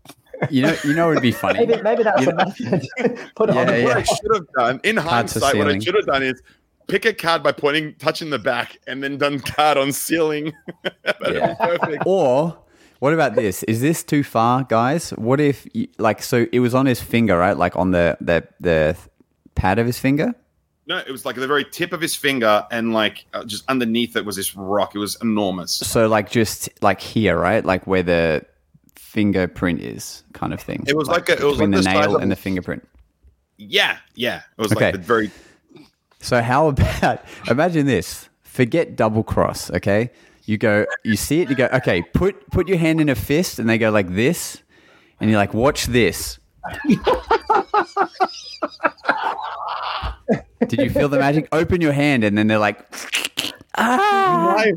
You 0.50 0.64
know, 0.64 0.76
you 0.84 0.94
know, 0.94 1.12
it'd 1.12 1.22
be 1.24 1.32
funny. 1.32 1.66
Maybe 1.66 1.82
maybe 1.82 2.04
that's 2.04 2.22
You 2.26 2.32
a 2.32 2.36
method. 2.36 2.90
Put 3.36 3.50
it 3.50 3.58
on 3.58 3.68
the 3.68 3.80
yeah. 3.80 3.84
what 3.86 3.98
I 3.98 4.04
should 4.04 4.34
have 4.34 4.48
done 4.58 4.80
in 4.84 4.96
Cards 4.98 5.34
hindsight, 5.34 5.56
what 5.58 5.68
I 5.68 5.80
should 5.80 5.96
have 5.96 6.06
done 6.06 6.24
is 6.24 6.42
pick 6.88 7.06
a 7.06 7.14
card 7.14 7.44
by 7.44 7.52
pointing, 7.52 7.96
touching 7.96 8.30
the 8.30 8.40
back, 8.40 8.78
and 8.88 9.02
then 9.04 9.18
done 9.18 9.40
card 9.40 9.78
on 9.78 9.92
ceiling. 9.92 10.54
That'd 11.04 11.36
Yeah. 11.36 11.48
be 11.54 11.56
perfect. 11.78 12.04
Or 12.06 12.58
what 13.00 13.14
about 13.14 13.36
this? 13.36 13.64
Is 13.64 13.82
this 13.82 14.04
too 14.04 14.24
far, 14.24 14.64
guys? 14.64 15.12
What 15.12 15.40
if, 15.40 15.68
you, 15.74 15.88
like, 15.98 16.22
so 16.24 16.46
it 16.52 16.60
was 16.60 16.74
on 16.74 16.86
his 16.86 17.02
finger, 17.02 17.38
right? 17.38 17.58
Like 17.58 17.76
on 17.76 17.92
the 17.92 18.18
the 18.22 18.48
the 18.60 18.98
pad 19.56 19.80
of 19.80 19.86
his 19.86 20.00
finger. 20.00 20.34
No, 20.86 20.98
it 20.98 21.10
was 21.12 21.26
like 21.26 21.38
the 21.38 21.48
very 21.48 21.64
tip 21.64 21.94
of 21.94 22.02
his 22.02 22.14
finger, 22.16 22.66
and 22.70 22.94
like 22.94 23.26
uh, 23.34 23.46
just 23.46 23.64
underneath 23.70 24.18
it 24.18 24.26
was 24.26 24.36
this 24.36 24.54
rock. 24.56 24.96
It 24.96 25.00
was 25.00 25.18
enormous. 25.22 25.72
So 25.72 26.08
like 26.08 26.30
just 26.30 26.70
like 26.82 27.00
here, 27.00 27.38
right? 27.38 27.64
Like 27.64 27.88
where 27.88 28.04
the 28.04 28.46
fingerprint 29.14 29.80
is, 29.80 30.24
kind 30.34 30.54
of 30.54 30.60
thing. 30.60 30.84
It 30.88 30.98
was 30.98 31.08
like 31.08 31.30
a- 31.30 31.38
it 31.38 31.44
was 31.44 31.60
like 31.60 31.70
the 31.72 31.78
the 31.78 31.84
nail 31.94 32.18
and 32.18 32.32
the 32.32 32.36
fingerprint. 32.36 32.82
Yeah, 33.58 33.98
yeah. 34.16 34.42
It 34.58 34.62
was 34.62 34.72
Okay. 34.74 34.86
like 34.86 34.94
the 34.96 35.00
very 35.14 35.30
So 36.20 36.42
how 36.42 36.68
about 36.70 37.24
imagine 37.48 37.86
this? 37.86 38.28
Forget 38.42 38.96
double 38.96 39.24
cross, 39.24 39.70
okay? 39.72 40.10
You 40.46 40.58
go, 40.58 40.86
you 41.04 41.16
see 41.16 41.42
it, 41.42 41.50
you 41.50 41.56
go, 41.56 41.70
okay, 41.74 42.02
put 42.02 42.50
put 42.52 42.68
your 42.68 42.78
hand 42.78 43.00
in 43.00 43.08
a 43.10 43.16
fist, 43.16 43.60
and 43.60 43.70
they 43.70 43.78
go 43.78 43.92
like 43.92 44.14
this, 44.16 44.62
and 45.20 45.30
you're 45.30 45.40
like, 45.40 45.54
watch 45.54 45.86
this. 45.86 46.40
Did 50.68 50.80
you 50.80 50.90
feel 50.90 51.10
the 51.10 51.20
magic? 51.20 51.48
Open 51.52 51.82
your 51.82 51.94
hand, 51.94 52.24
and 52.24 52.38
then 52.38 52.48
they're 52.48 52.58
like, 52.58 52.80
ah. 53.78 54.56
my, 54.58 54.74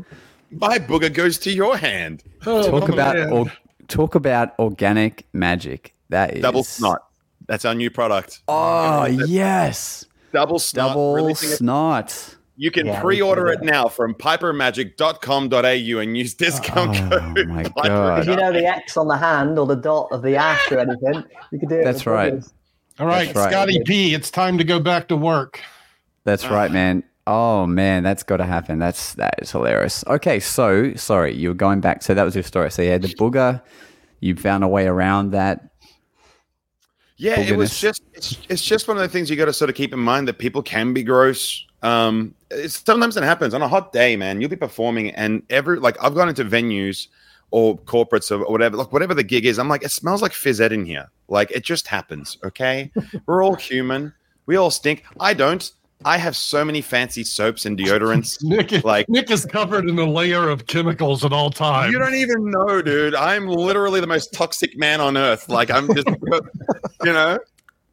my 0.51 0.79
booger 0.79 1.11
goes 1.13 1.37
to 1.39 1.51
your 1.51 1.77
hand. 1.77 2.23
Talk 2.43 2.73
Oh, 2.73 2.93
about 2.93 3.15
man. 3.15 3.31
or, 3.31 3.45
talk 3.87 4.15
about 4.15 4.57
organic 4.59 5.25
magic. 5.33 5.93
That 6.09 6.35
is 6.35 6.41
Double 6.41 6.63
snot. 6.63 6.99
That's 7.47 7.65
our 7.65 7.75
new 7.75 7.89
product. 7.89 8.41
Oh 8.47 9.05
yes, 9.05 10.05
Double 10.33 10.59
snot. 10.59 10.89
double 10.89 11.13
releasing 11.13 11.49
snot. 11.49 12.35
You 12.59 12.71
can 12.71 12.87
Yeah, 12.87 12.99
pre-order 13.01 13.47
it 13.49 13.61
now 13.61 13.87
from 13.87 14.15
pipermagic.com.au 14.15 15.99
and 15.99 16.17
use 16.17 16.33
discount 16.33 16.97
Oh, 16.99 17.19
code. 17.19 17.47
my 17.47 17.63
Piper- 17.63 17.71
God. 17.87 18.19
If 18.21 18.27
you 18.27 18.35
know 18.35 18.51
the 18.51 18.65
X 18.65 18.97
on 18.97 19.07
the 19.07 19.17
hand 19.17 19.59
or 19.59 19.65
the 19.67 19.75
dot 19.75 20.07
of 20.11 20.21
the 20.23 20.35
ash 20.35 20.71
or 20.71 20.79
anything, 20.79 21.23
you 21.51 21.59
can 21.59 21.69
do 21.69 21.75
it. 21.75 21.83
That's 21.83 22.05
right. 22.05 22.33
buggers. 22.33 22.51
All 22.99 23.05
right, 23.05 23.27
That's 23.27 23.37
right. 23.37 23.51
Scotty 23.51 23.83
P, 23.85 24.13
it's 24.15 24.31
time 24.31 24.57
to 24.57 24.63
go 24.63 24.79
back 24.79 25.07
to 25.09 25.15
work. 25.15 25.61
That's 26.23 26.47
right, 26.47 26.71
man. 26.71 27.03
Oh 27.27 27.67
man, 27.67 28.03
that's 28.03 28.23
got 28.23 28.37
to 28.37 28.45
happen. 28.45 28.79
That's 28.79 29.13
that 29.15 29.35
is 29.39 29.51
hilarious. 29.51 30.01
Okay, 30.07 30.39
so 30.39 30.93
sorry, 30.95 31.35
you 31.35 31.49
were 31.49 31.55
going 31.55 31.81
back. 31.81 32.01
So 32.01 32.13
that 32.13 32.23
was 32.23 32.33
your 32.33 32.43
story. 32.43 32.71
So 32.71 32.81
yeah, 32.81 32.97
the 32.97 33.09
booger. 33.09 33.61
You 34.21 34.35
found 34.35 34.63
a 34.63 34.67
way 34.67 34.87
around 34.87 35.31
that. 35.31 35.69
Yeah, 37.17 37.39
it 37.39 37.57
was 37.57 37.77
just 37.77 38.01
it's, 38.13 38.37
it's 38.47 38.63
just 38.63 38.87
one 38.87 38.95
of 38.95 39.03
the 39.03 39.09
things 39.09 39.29
you 39.29 39.35
got 39.35 39.45
to 39.45 39.53
sort 39.53 39.69
of 39.69 39.75
keep 39.75 39.91
in 39.91 39.99
mind 39.99 40.29
that 40.29 40.39
people 40.39 40.63
can 40.63 40.93
be 40.93 41.03
gross. 41.03 41.65
Um, 41.83 42.33
it's, 42.49 42.81
sometimes 42.83 43.17
it 43.17 43.23
happens 43.23 43.53
on 43.53 43.61
a 43.61 43.67
hot 43.67 43.91
day, 43.91 44.15
man. 44.15 44.39
You'll 44.39 44.49
be 44.49 44.55
performing, 44.55 45.11
and 45.11 45.43
every 45.49 45.79
like 45.79 46.01
I've 46.01 46.15
gone 46.15 46.29
into 46.29 46.45
venues 46.45 47.07
or 47.51 47.77
corporates 47.77 48.31
or 48.31 48.49
whatever, 48.49 48.77
like 48.77 48.93
whatever 48.93 49.13
the 49.13 49.23
gig 49.23 49.45
is. 49.45 49.59
I'm 49.59 49.67
like, 49.67 49.83
it 49.83 49.91
smells 49.91 50.21
like 50.21 50.31
phys 50.31 50.61
ed 50.61 50.71
in 50.71 50.85
here. 50.85 51.09
Like 51.27 51.51
it 51.51 51.65
just 51.65 51.87
happens. 51.87 52.37
Okay, 52.45 52.89
we're 53.25 53.43
all 53.43 53.55
human. 53.55 54.13
We 54.45 54.55
all 54.55 54.71
stink. 54.71 55.03
I 55.19 55.33
don't. 55.33 55.69
I 56.05 56.17
have 56.17 56.35
so 56.35 56.63
many 56.63 56.81
fancy 56.81 57.23
soaps 57.23 57.65
and 57.65 57.77
deodorants. 57.77 58.41
Nick, 58.43 58.71
is- 58.71 58.83
Like- 58.83 59.09
Nick 59.09 59.31
is 59.31 59.45
covered 59.45 59.89
in 59.89 59.97
a 59.97 60.05
layer 60.05 60.47
of 60.49 60.67
chemicals 60.67 61.25
at 61.25 61.33
all 61.33 61.49
times. 61.49 61.91
You 61.91 61.99
don't 61.99 62.13
even 62.15 62.51
know, 62.51 62.81
dude. 62.81 63.15
I'm 63.15 63.47
literally 63.47 63.99
the 63.99 64.07
most 64.07 64.31
toxic 64.33 64.77
man 64.77 65.01
on 65.01 65.17
earth. 65.17 65.49
Like 65.49 65.71
I'm 65.71 65.87
just, 65.93 66.07
you 67.03 67.13
know, 67.13 67.39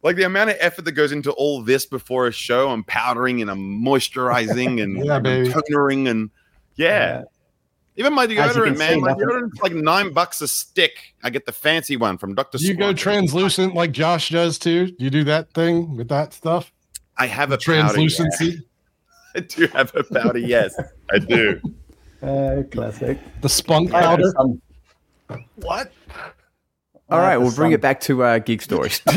like 0.02 0.16
the 0.16 0.24
amount 0.24 0.50
of 0.50 0.56
effort 0.60 0.84
that 0.84 0.92
goes 0.92 1.12
into 1.12 1.32
all 1.32 1.62
this 1.62 1.86
before 1.86 2.26
a 2.26 2.32
show. 2.32 2.68
I'm 2.70 2.84
powdering 2.84 3.40
and 3.40 3.50
I'm 3.50 3.82
moisturizing 3.82 4.82
and 4.82 4.98
Yeah, 5.04 5.18
baby. 5.18 5.48
tonering 5.48 6.08
and 6.08 6.30
yeah. 6.76 7.22
Even 7.96 8.12
my 8.12 8.24
As 8.24 8.30
you 8.30 8.36
can 8.36 8.74
deodorant, 8.74 8.78
man. 8.78 9.00
My 9.00 9.14
deodorant's 9.14 9.62
like 9.62 9.72
nine 9.72 10.12
bucks 10.12 10.42
a 10.42 10.48
stick. 10.48 11.14
I 11.22 11.30
get 11.30 11.46
the 11.46 11.52
fancy 11.52 11.96
one 11.96 12.18
from 12.18 12.34
Dr. 12.34 12.58
Do 12.58 12.66
you 12.66 12.74
go 12.74 12.92
translucent 12.92 13.74
like 13.74 13.92
Josh 13.92 14.28
does 14.30 14.58
too? 14.58 14.92
You 14.98 15.08
do 15.10 15.24
that 15.24 15.54
thing 15.54 15.96
with 15.96 16.08
that 16.08 16.34
stuff? 16.34 16.70
I 17.16 17.26
have 17.26 17.52
a. 17.52 17.56
Translucency. 17.56 18.62
I 19.36 19.40
do 19.40 19.66
have 19.68 19.92
a 19.96 20.04
powder. 20.04 20.38
Yes, 20.38 20.78
I 21.10 21.18
do. 21.18 21.60
Uh, 22.22 22.62
classic. 22.70 23.18
The 23.40 23.48
spunk 23.48 23.90
powder. 23.90 24.30
some- 24.36 24.62
What? 25.56 25.92
All 27.10 27.18
I 27.18 27.22
right, 27.22 27.30
have 27.32 27.42
we'll 27.42 27.54
bring 27.54 27.72
it 27.72 27.80
back 27.80 28.00
to 28.02 28.22
uh, 28.22 28.38
gig 28.38 28.62
stories. 28.62 29.00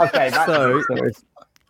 Okay, 0.00 0.30
that's 0.30 0.46
So- 0.46 0.82
so, 0.82 1.10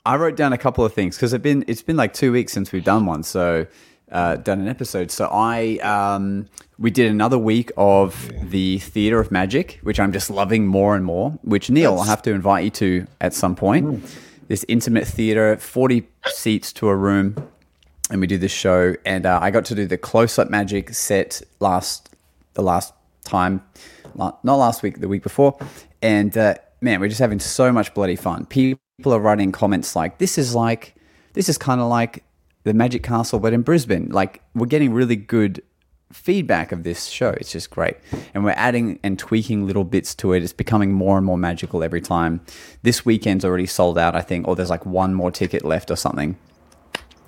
I 0.07 0.17
wrote 0.17 0.37
down 0.37 0.53
a 0.53 0.59
couple 0.59 0.85
of 0.85 0.95
things 0.95 1.17
because 1.17 1.33
it's 1.35 1.43
been 1.43 1.65
it's 1.69 1.83
been 1.83 1.97
like 1.97 2.15
two 2.15 2.33
weeks 2.33 2.53
since 2.53 2.73
we've 2.73 2.85
done 2.85 3.05
one, 3.07 3.23
so 3.23 3.67
uh, 4.11 4.37
done 4.37 4.61
an 4.61 4.69
episode. 4.69 5.11
So 5.11 5.29
I 5.31 5.77
um, 5.79 6.49
we 6.79 6.91
did 6.91 7.11
another 7.11 7.37
week 7.39 7.71
of 7.77 8.31
the 8.43 8.79
Theater 8.79 9.21
of 9.21 9.31
Magic, 9.31 9.79
which 9.83 10.01
I'm 10.01 10.13
just 10.13 10.31
loving 10.31 10.67
more 10.67 10.97
and 10.97 11.05
more. 11.05 11.33
Which 11.43 11.69
Neal, 11.71 11.99
I'll 11.99 12.05
have 12.05 12.23
to 12.23 12.33
invite 12.33 12.65
you 12.65 12.71
to 12.71 13.07
at 13.21 13.35
some 13.35 13.55
point. 13.55 14.03
This 14.51 14.65
intimate 14.67 15.07
theater, 15.07 15.57
forty 15.59 16.09
seats 16.27 16.73
to 16.73 16.89
a 16.89 16.97
room, 16.97 17.37
and 18.11 18.21
we 18.21 18.27
do 18.27 18.37
this 18.37 18.51
show. 18.51 18.97
And 19.07 19.25
uh, 19.25 19.39
I 19.41 19.53
got 19.53 19.65
to 19.67 19.77
do 19.77 19.87
the 19.87 19.97
close 19.97 20.41
up 20.41 20.51
magic 20.51 20.93
set 20.93 21.41
last 21.61 22.17
the 22.55 22.63
last 22.63 22.93
time, 23.23 23.63
not 24.17 24.43
last 24.43 24.83
week, 24.83 24.99
the 24.99 25.07
week 25.07 25.23
before. 25.23 25.57
And 26.03 26.37
uh, 26.37 26.57
man, 26.81 26.99
we're 26.99 27.07
just 27.07 27.21
having 27.21 27.39
so 27.39 27.71
much 27.71 27.95
bloody 27.95 28.17
fun. 28.17 28.45
People 28.47 28.81
are 29.15 29.21
writing 29.21 29.53
comments 29.53 29.95
like, 29.95 30.19
"This 30.19 30.37
is 30.37 30.53
like, 30.53 30.97
this 31.35 31.49
is 31.49 31.57
kind 31.57 31.81
of 31.81 31.87
like 31.87 32.25
the 32.65 32.75
Magic 32.75 33.05
Castle, 33.05 33.39
but 33.39 33.53
in 33.53 33.63
Brisbane." 33.63 34.09
Like 34.09 34.43
we're 34.57 34.67
getting 34.67 34.93
really 34.93 35.15
good 35.15 35.63
feedback 36.13 36.73
of 36.73 36.83
this 36.83 37.07
show. 37.07 37.31
It's 37.31 37.53
just 37.53 37.71
great. 37.71 37.97
And 38.35 38.45
we're 38.45 38.51
adding 38.57 38.99
and 39.03 39.19
tweaking 39.19 39.67
little 39.67 39.85
bits 39.85 40.15
to 40.17 40.33
it. 40.33 40.43
It's 40.43 40.53
becoming 40.53 40.93
more 40.93 41.17
and 41.17 41.25
more 41.25 41.39
magical 41.39 41.83
every 41.83 42.01
time. 42.01 42.41
This 42.83 43.05
weekend's 43.05 43.45
already 43.45 43.67
sold 43.67 43.99
out, 43.99 44.15
I 44.15 44.21
think, 44.21 44.49
or 44.49 44.57
there's 44.57 44.71
like 44.71 44.85
one 44.87 45.15
more 45.15 45.31
ticket 45.31 45.65
left 45.65 45.91
or 45.91 45.97
something. 45.97 46.37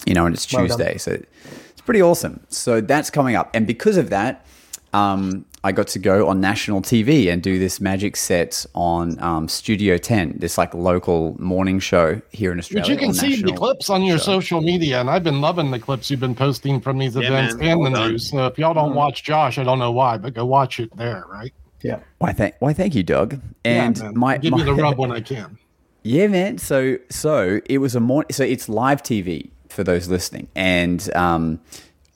You 0.07 0.15
know, 0.15 0.27
and 0.27 0.35
it's 0.35 0.53
Well 0.53 0.67
done. 0.67 0.79
Tuesday. 0.79 0.99
So 0.99 1.13
it's 1.13 1.81
pretty 1.81 2.03
awesome. 2.03 2.45
So 2.49 2.81
that's 2.81 3.11
coming 3.11 3.37
up. 3.37 3.51
And 3.55 3.67
because 3.67 3.97
of 3.97 4.11
that, 4.11 4.45
um, 4.93 5.45
I 5.65 5.71
got 5.71 5.87
to 5.89 5.99
go 6.01 6.27
on 6.27 6.41
national 6.41 6.83
TV 6.83 7.33
and 7.33 7.41
do 7.41 7.59
this 7.59 7.81
magic 7.81 8.17
set 8.17 8.67
on 8.75 9.19
um, 9.23 9.47
Studio 9.47 9.97
10, 9.97 10.39
this 10.39 10.59
like 10.59 10.75
local 10.75 11.37
morning 11.41 11.79
show 11.79 12.21
here 12.33 12.51
in 12.51 12.59
Australia. 12.59 12.83
But 12.83 12.91
you 12.91 12.97
can 12.99 13.15
see 13.15 13.41
the 13.41 13.53
clips 13.53 13.89
on 13.89 14.03
your 14.03 14.19
show. 14.19 14.25
social 14.25 14.61
media, 14.61 15.01
and 15.01 15.09
I've 15.09 15.23
been 15.23 15.41
loving 15.41 15.71
the 15.71 15.79
clips 15.79 16.11
you've 16.11 16.19
been 16.19 16.35
posting 16.35 16.81
from 16.81 16.99
these 16.99 17.15
Yeah, 17.15 17.29
events 17.29 17.55
man. 17.55 17.79
and 17.79 17.87
the 17.87 17.91
done. 17.91 18.11
news. 18.11 18.31
So 18.31 18.47
if 18.47 18.59
y'all 18.59 18.75
don't 18.75 18.95
watch 18.97 19.23
Josh, 19.23 19.57
I 19.57 19.63
don't 19.63 19.79
know 19.79 19.93
why, 19.93 20.19
but 20.19 20.35
go 20.35 20.45
watch 20.45 20.81
it 20.81 20.97
there, 20.97 21.25
right? 21.31 21.53
yeah. 21.83 22.01
Why, 22.19 22.33
thank, 22.33 22.57
why, 22.59 22.73
thank 22.73 22.95
you, 22.97 23.03
Doug. 23.05 23.41
And 23.65 23.97
yeah, 23.97 24.05
man. 24.05 24.19
my, 24.19 24.39
give 24.39 24.53
my 24.53 24.59
you 24.59 24.65
the 24.65 24.75
rub 24.75 24.99
when 24.99 25.13
I 25.13 25.21
can. 25.21 25.59
Yeah, 26.03 26.27
man. 26.27 26.59
So 26.59 26.99
so 27.09 27.61
it 27.67 27.79
was 27.79 27.95
a 27.95 28.01
morning. 28.01 28.33
So 28.33 28.43
it's 28.43 28.69
live 28.69 29.05
TV 29.05 29.51
for 29.69 29.85
those 29.85 30.09
listening, 30.09 30.49
and 30.57 31.09
um, 31.15 31.61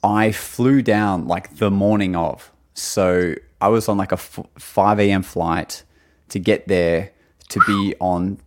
I 0.03 0.33
flew 0.33 0.81
down 0.81 1.27
like 1.29 1.55
the 1.57 1.71
morning 1.71 2.13
of. 2.13 2.51
So 2.77 3.33
I 3.59 3.69
was 3.69 3.89
on 3.89 3.97
like 3.97 4.11
a 4.11 4.15
f- 4.21 4.39
five 4.57 4.99
a.m. 4.99 5.23
flight 5.23 5.83
to 6.29 6.39
get 6.39 6.67
there 6.67 7.11
to 7.49 7.59
be 7.65 7.95
on 7.99 8.39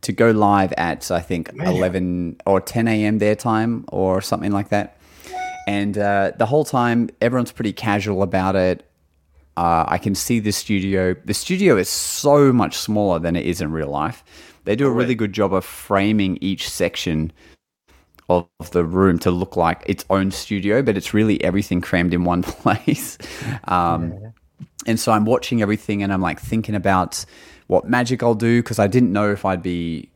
to 0.00 0.12
go 0.12 0.30
live 0.30 0.72
at 0.78 1.10
I 1.10 1.20
think 1.20 1.50
eleven 1.54 2.36
or 2.46 2.60
ten 2.60 2.88
a.m. 2.88 3.18
their 3.18 3.34
time 3.34 3.84
or 3.88 4.22
something 4.22 4.50
like 4.50 4.70
that. 4.70 4.96
And 5.68 5.98
uh, 5.98 6.32
the 6.38 6.46
whole 6.46 6.64
time, 6.64 7.10
everyone's 7.20 7.52
pretty 7.52 7.72
casual 7.72 8.22
about 8.22 8.56
it. 8.56 8.88
Uh, 9.56 9.84
I 9.88 9.98
can 9.98 10.14
see 10.14 10.38
the 10.38 10.52
studio. 10.52 11.14
The 11.24 11.34
studio 11.34 11.76
is 11.76 11.88
so 11.88 12.52
much 12.52 12.76
smaller 12.76 13.18
than 13.18 13.36
it 13.36 13.44
is 13.44 13.60
in 13.60 13.72
real 13.72 13.88
life. 13.88 14.24
They 14.64 14.76
do 14.76 14.86
a 14.86 14.90
really 14.90 15.14
good 15.14 15.32
job 15.32 15.52
of 15.52 15.64
framing 15.64 16.38
each 16.40 16.68
section 16.68 17.32
of 18.28 18.48
the 18.72 18.84
room 18.84 19.18
to 19.20 19.30
look 19.30 19.56
like 19.56 19.82
its 19.86 20.04
own 20.10 20.30
studio, 20.30 20.82
but 20.82 20.96
it's 20.96 21.14
really 21.14 21.42
everything 21.44 21.80
crammed 21.80 22.14
in 22.14 22.24
one 22.24 22.42
place. 22.44 23.18
Um, 23.64 24.20
And 24.86 25.00
so 25.00 25.12
I'm 25.12 25.24
watching 25.24 25.62
everything 25.62 26.02
and 26.02 26.12
I'm 26.12 26.20
like 26.22 26.40
thinking 26.40 26.74
about 26.74 27.24
what 27.66 27.88
magic 27.88 28.22
I'll 28.22 28.34
do 28.34 28.62
because 28.62 28.78
I 28.78 28.86
didn't 28.86 29.12
know 29.12 29.30
if 29.32 29.44
I'd 29.44 29.62
be 29.62 30.10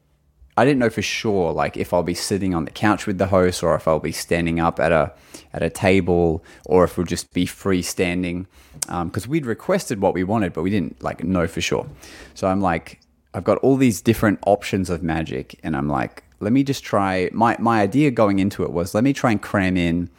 I 0.57 0.65
didn't 0.65 0.81
know 0.81 0.91
for 0.91 1.03
sure, 1.03 1.53
like 1.53 1.77
if 1.77 1.95
I'll 1.95 2.03
be 2.03 2.15
sitting 2.15 2.55
on 2.55 2.65
the 2.67 2.71
couch 2.71 3.07
with 3.07 3.19
the 3.19 3.29
host, 3.29 3.63
or 3.63 3.75
if 3.77 3.89
I'll 3.89 4.01
be 4.01 4.13
standing 4.13 4.61
up 4.61 4.79
at 4.81 4.93
a 4.93 5.13
at 5.53 5.63
a 5.63 5.71
table, 5.71 6.45
or 6.67 6.85
if 6.85 6.97
we'll 6.99 7.07
just 7.07 7.33
be 7.33 7.47
freestanding. 7.47 8.47
Because 8.89 9.27
we'd 9.29 9.47
requested 9.47 10.01
what 10.01 10.15
we 10.15 10.25
wanted, 10.25 10.53
but 10.53 10.63
we 10.63 10.71
didn't 10.71 11.03
like 11.03 11.25
know 11.25 11.47
for 11.47 11.61
sure. 11.61 11.89
So 12.35 12.49
I'm 12.49 12.61
like, 12.61 13.01
I've 13.35 13.45
got 13.45 13.59
all 13.59 13.77
these 13.77 14.03
different 14.03 14.41
options 14.47 14.91
of 14.91 15.03
magic, 15.03 15.59
and 15.63 15.77
I'm 15.77 15.89
like, 15.89 16.25
let 16.41 16.53
me 16.53 16.65
just 16.65 16.83
try. 16.83 17.31
My 17.33 17.57
my 17.59 17.81
idea 17.81 18.11
going 18.11 18.39
into 18.39 18.63
it 18.65 18.73
was 18.73 18.95
let 18.95 19.05
me 19.05 19.13
try 19.13 19.31
and 19.31 19.41
cram 19.41 19.77
in 19.77 20.11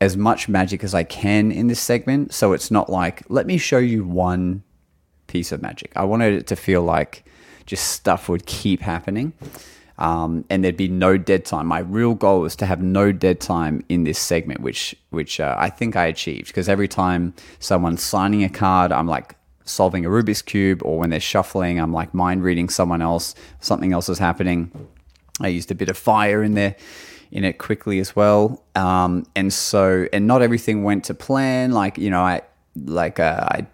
as 0.00 0.16
much 0.16 0.48
magic 0.48 0.82
as 0.82 0.94
I 0.94 1.04
can 1.04 1.52
in 1.52 1.66
this 1.68 1.80
segment, 1.80 2.32
so 2.32 2.52
it's 2.52 2.70
not 2.70 2.90
like 2.90 3.22
let 3.28 3.46
me 3.46 3.58
show 3.58 3.78
you 3.78 4.04
one 4.04 4.62
piece 5.26 5.52
of 5.52 5.62
magic. 5.62 5.92
I 5.94 6.04
wanted 6.04 6.34
it 6.34 6.46
to 6.48 6.56
feel 6.56 6.82
like 6.82 7.24
just 7.66 7.88
stuff 7.92 8.28
would 8.28 8.46
keep 8.46 8.80
happening. 8.80 9.32
Um, 9.98 10.46
and 10.48 10.64
there'd 10.64 10.78
be 10.78 10.88
no 10.88 11.18
dead 11.18 11.44
time. 11.44 11.66
My 11.66 11.80
real 11.80 12.14
goal 12.14 12.40
was 12.40 12.56
to 12.56 12.66
have 12.66 12.80
no 12.80 13.12
dead 13.12 13.38
time 13.38 13.84
in 13.90 14.04
this 14.04 14.18
segment, 14.18 14.60
which 14.60 14.96
which 15.10 15.38
uh, 15.38 15.54
I 15.58 15.68
think 15.68 15.94
I 15.94 16.06
achieved 16.06 16.46
because 16.46 16.70
every 16.70 16.88
time 16.88 17.34
someone's 17.58 18.02
signing 18.02 18.42
a 18.42 18.48
card, 18.48 18.92
I'm 18.92 19.06
like 19.06 19.36
solving 19.64 20.06
a 20.06 20.08
Rubik's 20.08 20.40
cube, 20.40 20.80
or 20.84 20.98
when 20.98 21.10
they're 21.10 21.20
shuffling, 21.20 21.78
I'm 21.78 21.92
like 21.92 22.14
mind 22.14 22.42
reading 22.42 22.70
someone 22.70 23.02
else. 23.02 23.34
Something 23.60 23.92
else 23.92 24.08
is 24.08 24.18
happening. 24.18 24.72
I 25.40 25.48
used 25.48 25.70
a 25.70 25.74
bit 25.74 25.88
of 25.88 25.96
fire 25.96 26.42
in 26.42 26.54
there 26.54 26.76
in 27.30 27.44
it 27.44 27.58
quickly 27.58 27.98
as 28.00 28.16
well. 28.16 28.62
Um, 28.74 29.24
and 29.36 29.52
so, 29.52 30.06
and 30.12 30.26
not 30.26 30.42
everything 30.42 30.82
went 30.82 31.04
to 31.04 31.14
plan. 31.14 31.72
Like, 31.72 31.96
you 31.96 32.10
know, 32.10 32.20
I, 32.20 32.42
like, 32.84 33.20
uh, 33.20 33.46
I, 33.48 33.66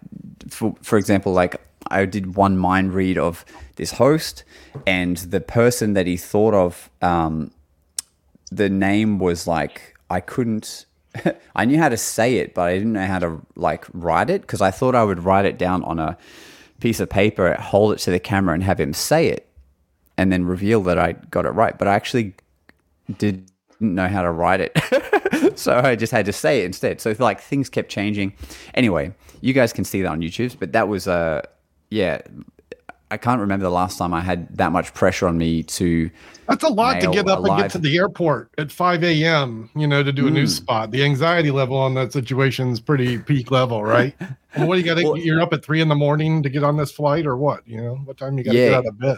for, 0.49 0.75
for 0.81 0.97
example, 0.97 1.33
like 1.33 1.59
I 1.87 2.05
did 2.05 2.35
one 2.35 2.57
mind 2.57 2.93
read 2.93 3.17
of 3.17 3.45
this 3.75 3.93
host 3.93 4.43
and 4.85 5.17
the 5.17 5.41
person 5.41 5.93
that 5.93 6.07
he 6.07 6.17
thought 6.17 6.53
of, 6.53 6.89
um, 7.01 7.51
the 8.51 8.69
name 8.69 9.19
was 9.19 9.47
like, 9.47 9.95
I 10.09 10.19
couldn't, 10.19 10.85
I 11.55 11.65
knew 11.65 11.79
how 11.79 11.89
to 11.89 11.97
say 11.97 12.37
it, 12.37 12.53
but 12.53 12.69
I 12.69 12.75
didn't 12.75 12.93
know 12.93 13.05
how 13.05 13.19
to 13.19 13.41
like 13.55 13.85
write 13.91 14.29
it 14.29 14.41
because 14.41 14.61
I 14.61 14.71
thought 14.71 14.95
I 14.95 15.03
would 15.03 15.23
write 15.23 15.45
it 15.45 15.57
down 15.57 15.83
on 15.83 15.99
a 15.99 16.17
piece 16.79 16.99
of 16.99 17.09
paper, 17.09 17.55
hold 17.55 17.93
it 17.93 17.99
to 17.99 18.11
the 18.11 18.19
camera 18.19 18.53
and 18.53 18.63
have 18.63 18.79
him 18.79 18.93
say 18.93 19.27
it 19.27 19.46
and 20.17 20.31
then 20.31 20.45
reveal 20.45 20.81
that 20.83 20.97
I 20.97 21.13
got 21.31 21.45
it 21.45 21.49
right. 21.51 21.77
But 21.77 21.87
I 21.87 21.95
actually 21.95 22.33
didn't 23.17 23.51
know 23.79 24.07
how 24.07 24.21
to 24.21 24.31
write 24.31 24.61
it. 24.61 25.57
so 25.57 25.77
I 25.77 25.95
just 25.95 26.11
had 26.11 26.25
to 26.25 26.33
say 26.33 26.61
it 26.61 26.65
instead. 26.65 26.99
So 27.01 27.15
like 27.19 27.41
things 27.41 27.69
kept 27.69 27.89
changing. 27.89 28.33
Anyway, 28.73 29.13
you 29.41 29.53
guys 29.53 29.73
can 29.73 29.83
see 29.83 30.01
that 30.01 30.09
on 30.09 30.21
YouTube, 30.21 30.57
but 30.59 30.71
that 30.73 30.87
was 30.87 31.07
uh 31.07 31.41
yeah, 31.89 32.21
I 33.09 33.15
can't 33.15 33.39
remember 33.39 33.63
the 33.63 33.71
last 33.71 33.97
time 33.97 34.13
I 34.13 34.19
had 34.19 34.57
that 34.57 34.73
much 34.73 34.93
pressure 34.93 35.27
on 35.27 35.37
me 35.37 35.63
to 35.63 36.09
That's 36.49 36.63
a 36.63 36.67
lot 36.67 36.99
to 36.99 37.07
get 37.09 37.29
up 37.29 37.45
and 37.45 37.57
get 37.57 37.71
to 37.71 37.77
the 37.77 37.95
airport 37.95 38.51
at 38.57 38.69
5 38.69 39.03
a.m., 39.05 39.69
you 39.75 39.87
know, 39.87 40.03
to 40.03 40.11
do 40.11 40.27
a 40.27 40.29
news 40.29 40.53
spot. 40.55 40.91
The 40.91 41.03
anxiety 41.05 41.51
level 41.51 41.77
on 41.77 41.93
that 41.93 42.11
situation 42.11 42.69
is 42.69 42.81
pretty 42.81 43.17
peak 43.17 43.49
level, 43.49 43.81
right? 43.83 44.13
and 44.55 44.67
what 44.67 44.75
do 44.75 44.81
you 44.81 44.85
got 44.85 45.01
Well- 45.01 45.17
you're 45.17 45.39
up 45.41 45.53
at 45.53 45.63
three 45.63 45.79
in 45.79 45.87
the 45.87 45.95
morning 45.95 46.43
to 46.43 46.49
get 46.49 46.63
on 46.65 46.75
this 46.75 46.91
flight 46.91 47.25
or 47.25 47.37
what? 47.37 47.65
You 47.65 47.77
know, 47.81 47.95
what 48.03 48.17
time 48.17 48.37
you 48.37 48.43
got 48.43 48.51
to 48.51 48.57
Yeah. 48.57 48.69
get 48.69 48.73
out 48.79 48.85
of 48.87 48.99
bed? 48.99 49.17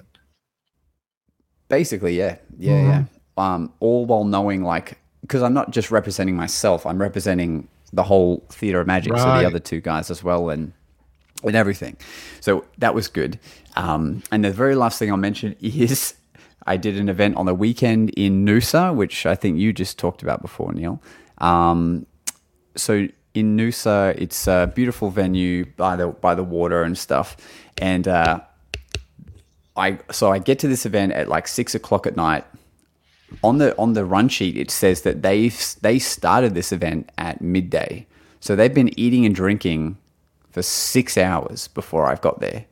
Basically, 1.70 2.18
yeah, 2.18 2.38
yeah, 2.58 2.82
yeah. 2.82 3.04
Um, 3.38 3.72
all 3.80 4.06
while 4.06 4.26
knowing, 4.26 4.64
like, 4.64 4.98
because 5.22 5.42
I'm 5.42 5.54
not 5.54 5.72
just 5.72 5.92
representing 5.92 6.36
myself; 6.36 6.86
I'm 6.86 7.00
representing 7.02 7.70
the 7.94 8.04
whole 8.04 8.46
theater 8.50 8.82
of 8.82 8.88
magic, 8.88 9.16
so 9.18 9.24
the 9.24 9.48
other 9.48 9.60
two 9.60 9.80
guys 9.82 10.12
as 10.12 10.24
well, 10.24 10.50
and 10.50 10.74
and 11.44 11.56
everything. 11.56 11.96
So 12.42 12.66
that 12.80 12.94
was 12.94 13.08
good. 13.08 13.40
Um, 13.76 14.24
and 14.32 14.44
the 14.44 14.52
very 14.52 14.76
last 14.76 15.00
thing 15.00 15.10
I'll 15.10 15.18
mention 15.18 15.56
is 15.62 16.16
I 16.66 16.78
did 16.78 16.98
an 17.00 17.10
event 17.10 17.38
on 17.38 17.46
the 17.46 17.56
weekend 17.56 18.10
in 18.12 18.46
Noosa, 18.46 18.94
which 18.94 19.26
I 19.26 19.36
think 19.36 19.58
you 19.58 19.72
just 19.74 19.98
talked 19.98 20.22
about 20.22 20.42
before, 20.42 20.74
Neal. 20.74 21.02
Um, 21.38 22.06
so 22.76 23.08
in 23.34 23.58
Noosa, 23.58 24.16
it's 24.18 24.48
a 24.48 24.72
beautiful 24.74 25.10
venue 25.10 25.66
by 25.66 25.96
the 25.96 26.08
by 26.08 26.36
the 26.36 26.44
water 26.44 26.84
and 26.84 26.98
stuff, 26.98 27.38
and 27.78 28.08
uh, 28.08 28.42
I 29.80 30.00
so 30.12 30.32
I 30.32 30.40
get 30.40 30.60
to 30.60 30.68
this 30.68 30.86
event 30.86 31.14
at 31.14 31.28
like 31.28 31.48
six 31.48 31.74
o'clock 31.74 32.06
at 32.06 32.16
night. 32.16 32.46
On 33.44 33.60
the 33.60 33.78
on 33.78 33.94
the 33.94 34.06
run 34.06 34.28
sheet, 34.28 34.58
it 34.58 34.72
says 34.72 35.04
that 35.04 35.22
they 35.22 35.50
they 35.82 36.00
started 36.00 36.56
this 36.56 36.72
event 36.72 37.12
at 37.18 37.42
midday, 37.42 38.08
so 38.40 38.56
they've 38.56 38.74
been 38.74 38.98
eating 39.00 39.26
and 39.26 39.36
drinking 39.36 39.98
for 40.52 40.64
six 40.64 41.16
hours 41.18 41.68
before 41.68 42.08
I've 42.08 42.22
got 42.22 42.40
there, 42.40 42.66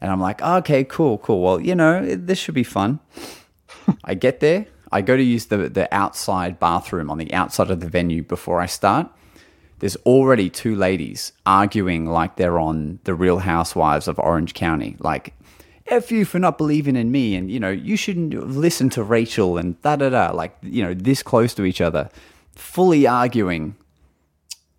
and 0.00 0.12
I'm 0.12 0.20
like, 0.20 0.42
okay, 0.42 0.84
cool, 0.84 1.18
cool. 1.18 1.42
Well, 1.42 1.60
you 1.60 1.74
know, 1.74 2.04
this 2.04 2.38
should 2.38 2.54
be 2.54 2.64
fun. 2.64 3.00
I 4.04 4.14
get 4.14 4.40
there, 4.40 4.66
I 4.92 5.00
go 5.00 5.16
to 5.16 5.22
use 5.22 5.46
the 5.46 5.68
the 5.68 5.92
outside 5.94 6.58
bathroom 6.58 7.10
on 7.10 7.18
the 7.18 7.32
outside 7.32 7.70
of 7.70 7.80
the 7.80 7.88
venue 7.88 8.22
before 8.22 8.60
I 8.60 8.66
start. 8.66 9.08
There's 9.78 9.96
already 10.04 10.50
two 10.50 10.74
ladies 10.74 11.32
arguing 11.46 12.06
like 12.06 12.36
they're 12.36 12.58
on 12.58 12.98
the 13.04 13.14
Real 13.14 13.38
Housewives 13.38 14.08
of 14.08 14.18
Orange 14.18 14.52
County, 14.52 14.96
like 14.98 15.34
F 15.90 16.12
you 16.12 16.24
for 16.24 16.38
not 16.38 16.58
believing 16.58 16.96
in 16.96 17.10
me. 17.10 17.34
And, 17.34 17.50
you 17.50 17.60
know, 17.60 17.70
you 17.70 17.96
shouldn't 17.96 18.34
listen 18.34 18.90
to 18.90 19.02
Rachel 19.02 19.58
and 19.58 19.80
da 19.82 19.96
da 19.96 20.10
da. 20.10 20.30
Like, 20.32 20.56
you 20.62 20.82
know, 20.82 20.94
this 20.94 21.22
close 21.22 21.54
to 21.54 21.64
each 21.64 21.80
other, 21.80 22.08
fully 22.54 23.06
arguing, 23.06 23.76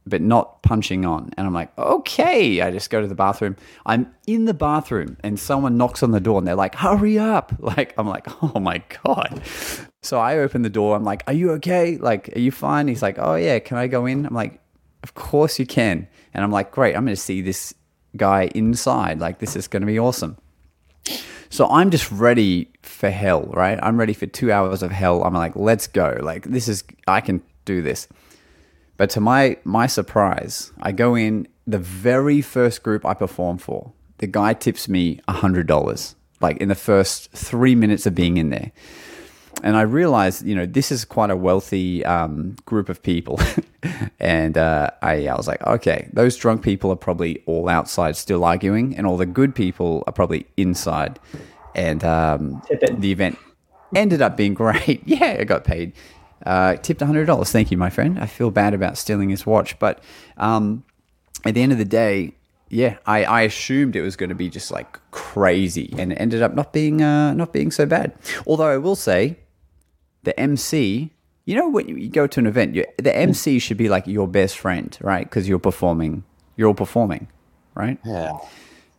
but 0.06 0.22
not 0.22 0.62
punching 0.64 1.06
on. 1.06 1.32
And 1.38 1.48
I'm 1.48 1.54
like, 1.54 1.78
okay. 1.78 2.62
I 2.62 2.72
just 2.72 2.90
go 2.90 3.02
to 3.02 3.08
the 3.08 3.16
bathroom. 3.16 3.56
I'm 3.86 4.14
in 4.28 4.46
the 4.46 4.54
bathroom 4.54 5.18
and 5.24 5.40
someone 5.40 5.78
knocks 5.78 6.04
on 6.04 6.12
the 6.12 6.20
door 6.20 6.40
and 6.40 6.48
they're 6.48 6.56
like, 6.56 6.76
hurry 6.76 7.18
up. 7.18 7.54
Like, 7.70 7.94
I'm 8.00 8.08
like, 8.08 8.26
oh 8.42 8.60
my 8.60 8.82
God. 9.04 9.44
So 10.02 10.20
I 10.20 10.40
open 10.40 10.64
the 10.64 10.70
door. 10.70 10.96
I'm 10.96 11.04
like, 11.04 11.24
are 11.28 11.34
you 11.34 11.52
okay? 11.52 11.98
Like, 11.98 12.36
are 12.36 12.40
you 12.40 12.52
fine? 12.52 12.88
He's 12.88 13.04
like, 13.04 13.18
oh 13.20 13.36
yeah, 13.36 13.60
can 13.60 13.78
I 13.78 13.86
go 13.86 14.08
in? 14.08 14.26
I'm 14.26 14.34
like, 14.34 14.60
of 15.04 15.14
course 15.14 15.60
you 15.60 15.68
can. 15.68 16.08
And 16.34 16.44
I'm 16.44 16.52
like, 16.52 16.72
great. 16.72 16.96
I'm 16.96 17.06
going 17.06 17.16
to 17.16 17.22
see 17.22 17.42
this 17.42 17.76
guy 18.18 18.50
inside. 18.56 19.20
Like, 19.20 19.38
this 19.38 19.56
is 19.56 19.68
going 19.68 19.82
to 19.82 19.88
be 19.88 20.00
awesome. 20.00 20.38
So 21.50 21.68
I'm 21.68 21.90
just 21.90 22.12
ready 22.12 22.70
for 22.84 23.10
hell, 23.10 23.44
right? 23.54 23.80
I'm 23.82 23.98
ready 23.98 24.14
for 24.14 24.28
two 24.28 24.52
hours 24.52 24.84
of 24.84 24.92
hell. 24.92 25.24
I'm 25.24 25.34
like, 25.34 25.56
let's 25.56 25.88
go. 25.88 26.18
Like, 26.22 26.46
this 26.46 26.68
is, 26.68 26.84
I 27.08 27.22
can 27.22 27.42
do 27.66 27.82
this. 27.82 28.08
But 29.00 29.10
to 29.12 29.22
my 29.22 29.56
my 29.64 29.88
surprise, 29.88 30.74
I 30.82 30.92
go 30.92 31.16
in 31.16 31.48
the 31.66 31.80
very 31.80 32.42
first 32.42 32.84
group 32.84 33.06
I 33.06 33.14
perform 33.14 33.58
for. 33.58 33.94
The 34.18 34.28
guy 34.28 34.54
tips 34.54 34.90
me 34.90 35.22
a 35.26 35.32
hundred 35.32 35.68
dollars, 35.68 36.16
like 36.42 36.58
in 36.58 36.68
the 36.68 36.76
first 36.76 37.32
three 37.32 37.76
minutes 37.76 38.06
of 38.06 38.14
being 38.14 38.36
in 38.36 38.50
there. 38.50 38.74
And 39.64 39.76
I 39.76 39.82
realized, 39.82 40.46
you 40.46 40.56
know, 40.56 40.66
this 40.66 40.92
is 40.92 41.06
quite 41.06 41.30
a 41.30 41.36
wealthy 41.36 42.06
um, 42.06 42.56
group 42.66 42.90
of 42.90 43.02
people. 43.04 43.40
and 44.20 44.58
uh, 44.58 44.92
I, 45.02 45.28
I 45.28 45.36
was 45.36 45.48
like, 45.48 45.66
okay, 45.66 46.10
those 46.14 46.36
drunk 46.38 46.62
people 46.62 46.92
are 46.92 46.96
probably 46.96 47.44
all 47.46 47.68
outside 47.68 48.16
still 48.16 48.44
arguing, 48.46 48.96
and 48.96 49.06
all 49.06 49.18
the 49.18 49.26
good 49.26 49.56
people 49.56 50.04
are 50.08 50.14
probably 50.14 50.46
inside. 50.58 51.20
And 51.76 52.04
um, 52.04 52.62
the 52.98 53.12
event 53.12 53.38
ended 53.96 54.22
up 54.22 54.38
being 54.38 54.54
great. 54.64 55.02
yeah, 55.06 55.38
I 55.40 55.44
got 55.44 55.64
paid. 55.64 55.94
Uh, 56.46 56.76
tipped 56.76 57.02
$100. 57.02 57.52
Thank 57.52 57.70
you, 57.72 57.78
my 57.78 57.90
friend. 57.90 58.18
I 58.20 58.26
feel 58.26 58.52
bad 58.52 58.74
about 58.74 58.98
stealing 58.98 59.30
his 59.30 59.46
watch. 59.46 59.78
But 59.78 60.02
um, 60.38 60.84
at 61.46 61.54
the 61.54 61.62
end 61.62 61.72
of 61.72 61.78
the 61.78 61.86
day, 61.86 62.34
yeah, 62.70 62.98
I, 63.06 63.24
I 63.24 63.42
assumed 63.42 63.96
it 63.96 64.02
was 64.02 64.16
going 64.16 64.30
to 64.30 64.36
be 64.36 64.50
just 64.50 64.72
like 64.72 65.00
crazy, 65.12 65.94
and 65.98 66.12
it 66.12 66.16
ended 66.16 66.44
up 66.44 66.54
not 66.54 66.72
being 66.72 67.02
uh, 67.02 67.34
not 67.34 67.52
being 67.52 67.72
so 67.72 67.86
bad. 67.86 68.14
Although 68.46 68.68
I 68.68 68.78
will 68.78 68.96
say, 68.96 69.38
the 70.24 70.38
MC, 70.40 71.12
you 71.46 71.56
know, 71.56 71.70
when 71.70 71.88
you 71.88 72.10
go 72.10 72.28
to 72.28 72.40
an 72.40 72.48
event, 72.48 72.78
the 72.98 73.16
MC 73.16 73.60
should 73.60 73.78
be 73.78 73.90
like 73.90 74.08
your 74.08 74.28
best 74.28 74.58
friend, 74.58 74.98
right? 75.02 75.24
Because 75.24 75.48
you're 75.48 75.60
performing, 75.60 76.24
you're 76.56 76.68
all 76.68 76.74
performing, 76.74 77.28
right? 77.76 77.98
Yeah. 78.06 78.38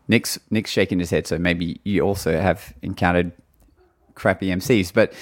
Nick's 0.08 0.38
Nick's 0.50 0.70
shaking 0.70 0.98
his 0.98 1.10
head, 1.10 1.26
so 1.26 1.38
maybe 1.38 1.80
you 1.84 2.00
also 2.00 2.40
have 2.40 2.74
encountered 2.82 3.30
crappy 4.14 4.48
MCs, 4.48 4.92
but 4.92 5.12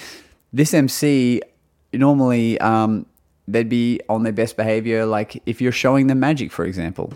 this 0.53 0.73
MC 0.73 1.43
normally 1.93 2.59
um, 2.61 3.05
they'd 3.47 3.69
be 3.69 4.01
on 4.09 4.23
their 4.23 4.33
best 4.33 4.57
behavior. 4.57 5.05
Like 5.05 5.43
if 5.45 5.61
you're 5.61 5.73
showing 5.73 6.07
them 6.07 6.21
magic, 6.21 6.51
for 6.51 6.65
example, 6.65 7.13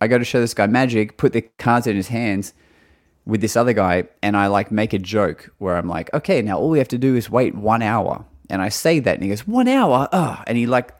I 0.00 0.06
go 0.06 0.18
to 0.18 0.24
show 0.24 0.40
this 0.40 0.54
guy 0.54 0.66
magic, 0.66 1.16
put 1.16 1.32
the 1.32 1.42
cards 1.58 1.86
in 1.86 1.96
his 1.96 2.08
hands 2.08 2.52
with 3.30 3.40
this 3.40 3.56
other 3.56 3.72
guy, 3.72 4.04
and 4.22 4.36
I 4.36 4.48
like 4.48 4.70
make 4.70 4.92
a 4.92 4.98
joke 4.98 5.50
where 5.58 5.76
I'm 5.76 5.88
like, 5.88 6.12
okay, 6.12 6.42
now 6.42 6.58
all 6.58 6.68
we 6.68 6.78
have 6.78 6.88
to 6.88 6.98
do 6.98 7.16
is 7.16 7.30
wait 7.30 7.54
one 7.54 7.80
hour. 7.82 8.24
And 8.50 8.60
I 8.60 8.68
say 8.68 8.98
that, 8.98 9.14
and 9.14 9.22
he 9.22 9.28
goes, 9.28 9.46
one 9.46 9.68
hour? 9.68 10.08
Oh, 10.12 10.42
and 10.46 10.58
he 10.58 10.66
like 10.66 10.92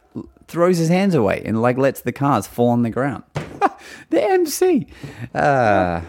throws 0.47 0.79
his 0.79 0.89
hands 0.89 1.15
away 1.15 1.43
and 1.45 1.61
like 1.61 1.77
lets 1.77 2.01
the 2.03 2.13
cars 2.13 2.47
fall 2.47 2.71
on 2.71 2.83
the 2.83 2.91
ground. 2.91 3.25
the 4.11 4.23
MC. 4.23 4.87
Uh, 5.35 6.01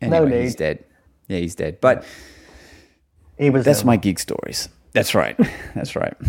anyway, 0.00 0.30
need. 0.30 0.42
he's 0.42 0.54
dead. 0.54 0.84
Yeah, 1.28 1.38
he's 1.38 1.54
dead. 1.54 1.80
But 1.80 2.04
He 3.38 3.50
was. 3.50 3.64
that's 3.64 3.84
my 3.84 3.96
gig 3.96 4.18
stories. 4.18 4.68
That's 4.92 5.14
right. 5.14 5.36
That's 5.74 5.94
right. 5.96 6.14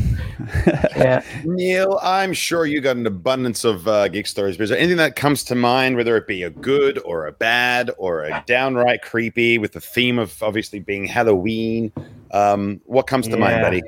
Yeah. 0.96 1.24
Neal, 1.46 2.00
I'm 2.02 2.34
sure 2.34 2.66
you 2.66 2.82
got 2.82 2.98
an 2.98 3.08
abundance 3.08 3.64
of 3.64 3.88
uh, 3.88 4.10
gig 4.10 4.28
stories. 4.28 4.58
But 4.58 4.64
is 4.64 4.70
there 4.72 4.80
anything 4.80 4.98
that 4.98 5.16
comes 5.16 5.44
to 5.46 5.56
mind, 5.56 5.96
whether 5.96 6.18
it 6.18 6.28
be 6.28 6.44
a 6.44 6.50
good 6.50 7.00
or 7.06 7.28
a 7.28 7.32
bad 7.32 7.90
or 7.98 8.24
a 8.24 8.44
downright 8.46 9.02
creepy, 9.02 9.58
with 9.58 9.72
the 9.72 9.80
theme 9.80 10.20
of 10.20 10.42
obviously 10.44 10.80
being 10.80 11.06
Halloween? 11.06 11.94
Um, 12.32 12.82
what 12.86 13.08
comes 13.08 13.28
to 13.30 13.38
mind, 13.38 13.62
buddy? 13.62 13.82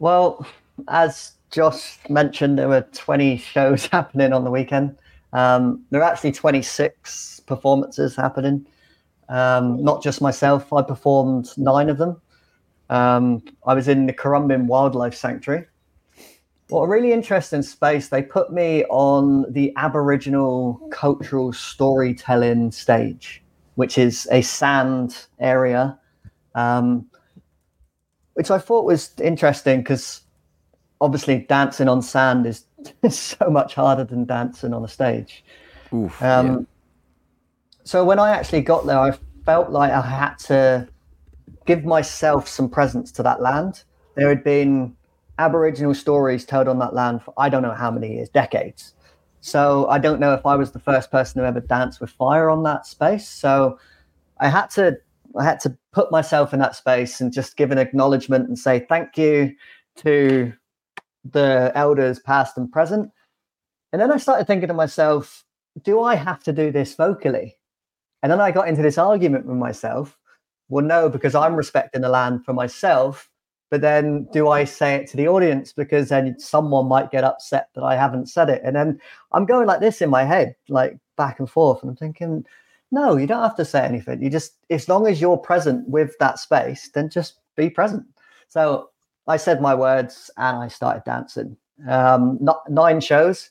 Well, 0.00 0.46
as 0.88 1.32
Josh 1.50 1.98
mentioned, 2.08 2.58
there 2.58 2.68
were 2.68 2.82
20 2.92 3.38
shows 3.38 3.86
happening 3.92 4.32
on 4.32 4.44
the 4.44 4.50
weekend. 4.50 4.96
Um, 5.32 5.84
there 5.90 6.02
are 6.02 6.10
actually 6.10 6.32
26 6.32 7.40
performances 7.46 8.16
happening. 8.16 8.66
Um, 9.28 9.82
not 9.82 10.02
just 10.02 10.20
myself, 10.20 10.72
I 10.72 10.82
performed 10.82 11.48
nine 11.56 11.88
of 11.88 11.98
them. 11.98 12.20
Um, 12.92 13.42
I 13.66 13.72
was 13.72 13.88
in 13.88 14.04
the 14.04 14.12
Currumbin 14.12 14.66
Wildlife 14.66 15.14
Sanctuary. 15.14 15.64
What 16.68 16.82
a 16.82 16.88
really 16.88 17.12
interesting 17.12 17.62
space. 17.62 18.08
They 18.08 18.22
put 18.22 18.52
me 18.52 18.84
on 18.90 19.50
the 19.50 19.72
Aboriginal 19.76 20.74
cultural 20.92 21.54
storytelling 21.54 22.70
stage, 22.70 23.42
which 23.76 23.96
is 23.96 24.28
a 24.30 24.42
sand 24.42 25.24
area, 25.40 25.98
um, 26.54 27.06
which 28.34 28.50
I 28.50 28.58
thought 28.58 28.84
was 28.84 29.12
interesting 29.22 29.80
because 29.80 30.20
obviously 31.00 31.46
dancing 31.48 31.88
on 31.88 32.02
sand 32.02 32.46
is, 32.46 32.66
so 33.08 33.48
much 33.48 33.74
harder 33.74 34.04
than 34.04 34.26
dancing 34.26 34.74
on 34.74 34.84
a 34.84 34.88
stage. 34.88 35.42
Oof. 35.94 36.22
Um, 36.22 36.46
yeah. 36.46 36.58
So 37.84 38.04
when 38.04 38.18
I 38.18 38.30
actually 38.30 38.60
got 38.60 38.84
there, 38.84 38.98
I 38.98 39.12
felt 39.46 39.70
like 39.70 39.92
I 39.92 40.02
had 40.02 40.34
to 40.40 40.88
give 41.66 41.84
myself 41.84 42.48
some 42.48 42.68
presence 42.68 43.12
to 43.12 43.22
that 43.22 43.40
land. 43.40 43.84
There 44.16 44.28
had 44.28 44.44
been 44.44 44.96
Aboriginal 45.38 45.94
stories 45.94 46.44
told 46.44 46.68
on 46.68 46.78
that 46.80 46.94
land 46.94 47.22
for 47.22 47.34
I 47.36 47.48
don't 47.48 47.62
know 47.62 47.74
how 47.74 47.90
many 47.90 48.14
years, 48.14 48.28
decades. 48.28 48.94
So 49.40 49.88
I 49.88 49.98
don't 49.98 50.20
know 50.20 50.34
if 50.34 50.46
I 50.46 50.54
was 50.54 50.70
the 50.70 50.78
first 50.78 51.10
person 51.10 51.40
to 51.40 51.46
ever 51.46 51.60
dance 51.60 52.00
with 52.00 52.10
fire 52.10 52.48
on 52.48 52.62
that 52.62 52.86
space. 52.86 53.28
So 53.28 53.78
I 54.38 54.48
had 54.48 54.66
to 54.70 54.98
I 55.38 55.44
had 55.44 55.60
to 55.60 55.76
put 55.92 56.12
myself 56.12 56.52
in 56.52 56.60
that 56.60 56.76
space 56.76 57.20
and 57.20 57.32
just 57.32 57.56
give 57.56 57.70
an 57.70 57.78
acknowledgement 57.78 58.48
and 58.48 58.58
say 58.58 58.86
thank 58.88 59.16
you 59.16 59.54
to 59.96 60.52
the 61.24 61.72
elders 61.74 62.18
past 62.18 62.58
and 62.58 62.70
present. 62.70 63.10
And 63.92 64.00
then 64.00 64.12
I 64.12 64.16
started 64.16 64.46
thinking 64.46 64.68
to 64.68 64.74
myself, 64.74 65.44
do 65.82 66.00
I 66.00 66.14
have 66.16 66.42
to 66.44 66.52
do 66.52 66.70
this 66.70 66.94
vocally? 66.94 67.56
And 68.22 68.30
then 68.30 68.40
I 68.40 68.50
got 68.50 68.68
into 68.68 68.82
this 68.82 68.98
argument 68.98 69.46
with 69.46 69.56
myself. 69.56 70.18
Well, 70.72 70.82
no, 70.82 71.10
because 71.10 71.34
I'm 71.34 71.54
respecting 71.54 72.00
the 72.00 72.08
land 72.08 72.46
for 72.46 72.54
myself. 72.54 73.28
But 73.70 73.82
then 73.82 74.26
do 74.32 74.48
I 74.48 74.64
say 74.64 74.94
it 74.94 75.06
to 75.08 75.18
the 75.18 75.28
audience 75.28 75.70
because 75.70 76.08
then 76.08 76.38
someone 76.38 76.88
might 76.88 77.10
get 77.10 77.24
upset 77.24 77.68
that 77.74 77.82
I 77.82 77.94
haven't 77.94 78.30
said 78.30 78.48
it? 78.48 78.62
And 78.64 78.74
then 78.74 78.98
I'm 79.32 79.44
going 79.44 79.66
like 79.66 79.80
this 79.80 80.00
in 80.00 80.08
my 80.08 80.24
head, 80.24 80.56
like 80.70 80.96
back 81.18 81.40
and 81.40 81.50
forth. 81.50 81.82
And 81.82 81.90
I'm 81.90 81.96
thinking, 81.96 82.46
no, 82.90 83.18
you 83.18 83.26
don't 83.26 83.42
have 83.42 83.56
to 83.56 83.66
say 83.66 83.84
anything. 83.84 84.22
You 84.22 84.30
just, 84.30 84.54
as 84.70 84.88
long 84.88 85.06
as 85.06 85.20
you're 85.20 85.36
present 85.36 85.86
with 85.90 86.16
that 86.20 86.38
space, 86.38 86.88
then 86.94 87.10
just 87.10 87.40
be 87.54 87.68
present. 87.68 88.06
So 88.48 88.88
I 89.28 89.36
said 89.36 89.60
my 89.60 89.74
words 89.74 90.30
and 90.38 90.56
I 90.56 90.68
started 90.68 91.04
dancing. 91.04 91.54
Um, 91.86 92.38
not, 92.40 92.62
nine 92.70 93.02
shows, 93.02 93.50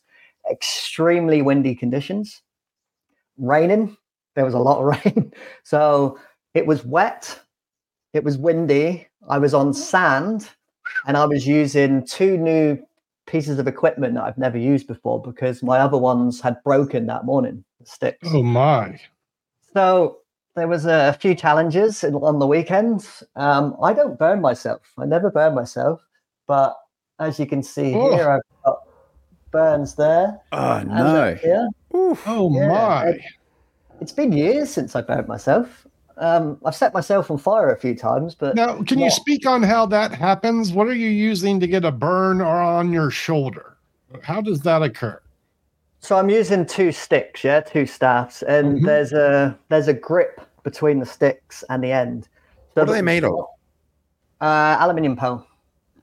extremely 0.50 1.44
windy 1.44 1.76
conditions, 1.76 2.42
raining. 3.38 3.96
There 4.34 4.46
was 4.46 4.56
a 4.56 4.60
lot 4.60 4.80
of 4.80 5.06
rain. 5.06 5.32
So 5.64 6.18
it 6.54 6.66
was 6.66 6.84
wet, 6.86 7.40
it 8.14 8.24
was 8.24 8.38
windy. 8.38 9.08
I 9.30 9.38
was 9.38 9.54
on 9.54 9.74
sand 9.74 10.50
and 11.06 11.16
I 11.16 11.26
was 11.26 11.46
using 11.48 12.06
two 12.06 12.38
new 12.38 12.78
pieces 13.28 13.60
of 13.60 13.68
equipment 13.68 14.16
that 14.16 14.24
I've 14.24 14.38
never 14.38 14.58
used 14.58 14.88
before 14.88 15.22
because 15.22 15.62
my 15.64 15.80
other 15.80 15.98
ones 15.98 16.42
had 16.42 16.62
broken 16.64 17.06
that 17.08 17.24
morning, 17.26 17.64
the 17.80 17.86
sticks. 17.86 18.28
Oh 18.32 18.44
my. 18.44 19.00
So 19.74 20.18
there 20.56 20.68
was 20.68 20.86
a 20.86 21.14
few 21.22 21.36
challenges 21.36 22.04
in, 22.04 22.16
on 22.16 22.40
the 22.40 22.48
weekends. 22.48 23.24
Um, 23.36 23.78
I 23.82 23.94
don't 23.94 24.18
burn 24.20 24.42
myself. 24.42 24.82
I 24.98 25.06
never 25.06 25.30
burn 25.32 25.56
myself, 25.56 26.02
but 26.48 26.76
as 27.20 27.40
you 27.40 27.46
can 27.46 27.64
see 27.64 27.94
Oh. 27.96 28.14
here, 28.16 28.30
I've 28.30 28.42
got 28.66 28.80
burns 29.52 29.96
there. 29.96 30.42
Oh 30.52 30.82
no. 30.86 31.30
up 31.32 31.38
here. 31.38 31.70
Oh 31.94 32.52
Yeah, 32.54 32.68
my. 32.68 33.06
it- 33.10 33.22
It's 34.02 34.12
been 34.12 34.32
years 34.34 34.72
since 34.72 34.96
I 34.96 35.02
burnt 35.02 35.28
myself. 35.28 35.86
Um, 36.22 36.60
I've 36.64 36.76
set 36.76 36.94
myself 36.94 37.32
on 37.32 37.40
fire 37.40 37.72
a 37.74 37.80
few 37.80 37.96
times, 37.96 38.36
but 38.36 38.56
Now, 38.56 38.82
can 38.84 39.00
you 39.00 39.10
speak 39.10 39.48
on 39.48 39.64
how 39.64 39.88
that 39.88 40.14
happens? 40.14 40.72
What 40.72 40.88
are 40.88 40.94
you 40.94 41.10
using 41.10 41.60
to 41.60 41.66
get 41.68 41.84
a 41.84 41.92
burn 41.92 42.42
or 42.42 42.62
on 42.62 42.94
your 42.94 43.10
shoulder? 43.10 43.76
How 44.22 44.40
does 44.40 44.62
that 44.62 44.84
occur? 44.84 45.20
So 46.00 46.18
I'm 46.18 46.30
using 46.30 46.66
two 46.68 46.92
sticks, 46.92 47.44
yeah, 47.44 47.60
two 47.62 47.88
staffs, 47.88 48.44
and 48.44 48.80
Mhm. 48.82 48.86
there's 48.86 49.14
a 49.14 49.58
there's 49.70 49.88
a 49.88 49.94
grip 49.94 50.42
between 50.64 51.00
the 51.00 51.06
sticks 51.08 51.64
and 51.70 51.84
the 51.84 51.92
end. 51.92 52.28
So 52.76 52.82
What 52.82 52.90
are 52.90 52.94
they 52.94 53.02
made 53.02 53.24
of? 53.24 53.34
Uh, 54.40 54.78
aluminium 54.80 55.16
pole. 55.16 55.44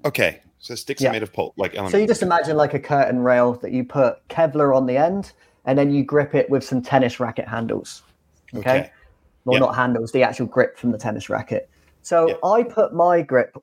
Okay, 0.05 0.41
so 0.59 0.75
sticks 0.75 1.01
Yeah. 1.01 1.11
are 1.11 1.13
made 1.13 1.23
of 1.23 1.33
pole, 1.33 1.55
like 1.57 1.73
aluminium. 1.75 1.93
So 1.93 1.99
you 1.99 2.07
just 2.09 2.23
imagine 2.23 2.57
like 2.57 2.75
a 2.75 2.81
curtain 2.81 3.21
rail 3.23 3.53
that 3.55 3.71
you 3.71 3.85
put 3.85 4.17
Kevlar 4.29 4.77
on 4.77 4.87
the 4.87 4.97
end, 4.97 5.33
and 5.65 5.79
then 5.79 5.93
you 5.93 6.03
grip 6.05 6.35
it 6.35 6.51
with 6.51 6.65
some 6.65 6.83
tennis 6.83 7.21
racket 7.21 7.47
handles. 7.47 8.03
Okay. 8.57 8.71
okay. 8.71 8.91
Well, 9.45 9.55
Yeah. 9.55 9.67
not 9.67 9.75
handles, 9.77 10.13
the 10.13 10.23
actual 10.23 10.47
grip 10.47 10.77
from 10.79 10.91
the 10.93 10.99
tennis 10.99 11.29
racket. 11.31 11.71
So 12.03 12.29
Yeah. 12.29 12.35
I 12.45 12.63
put 12.63 12.93
my 12.95 13.23
grip 13.23 13.57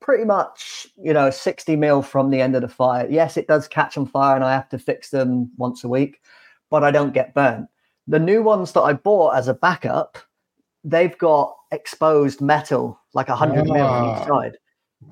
pretty 0.00 0.24
much, 0.24 0.86
you 0.96 1.12
know, 1.12 1.30
60 1.30 1.76
mil 1.76 2.02
from 2.02 2.30
the 2.30 2.40
end 2.40 2.54
of 2.54 2.62
the 2.62 2.68
fire. 2.68 3.06
Yes, 3.08 3.36
it 3.36 3.46
does 3.48 3.66
catch 3.68 3.96
on 3.96 4.06
fire 4.06 4.34
and 4.34 4.44
I 4.44 4.52
have 4.52 4.68
to 4.70 4.78
fix 4.78 5.10
them 5.10 5.50
once 5.56 5.82
a 5.84 5.88
week, 5.88 6.20
but 6.70 6.84
I 6.84 6.90
don't 6.90 7.14
get 7.14 7.32
burnt. 7.34 7.68
The 8.06 8.18
new 8.18 8.42
ones 8.42 8.72
that 8.72 8.82
I 8.82 8.92
bought 8.92 9.34
as 9.36 9.48
a 9.48 9.54
backup, 9.54 10.18
they've 10.84 11.16
got 11.16 11.56
exposed 11.70 12.40
metal, 12.42 12.98
like 13.14 13.28
100 13.28 13.64
mil 13.64 13.86
on 13.86 14.04
each 14.10 14.22
Ah. 14.22 14.26
side. 14.26 14.58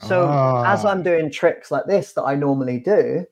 So 0.03 0.25
as 0.67 0.85
Ah. 0.85 0.91
I'm 0.91 1.03
doing 1.03 1.31
tricks 1.31 1.71
like 1.71 1.87
this 1.87 2.13
that 2.15 2.25
I 2.25 2.35
normally 2.35 2.79
do, 2.79 3.25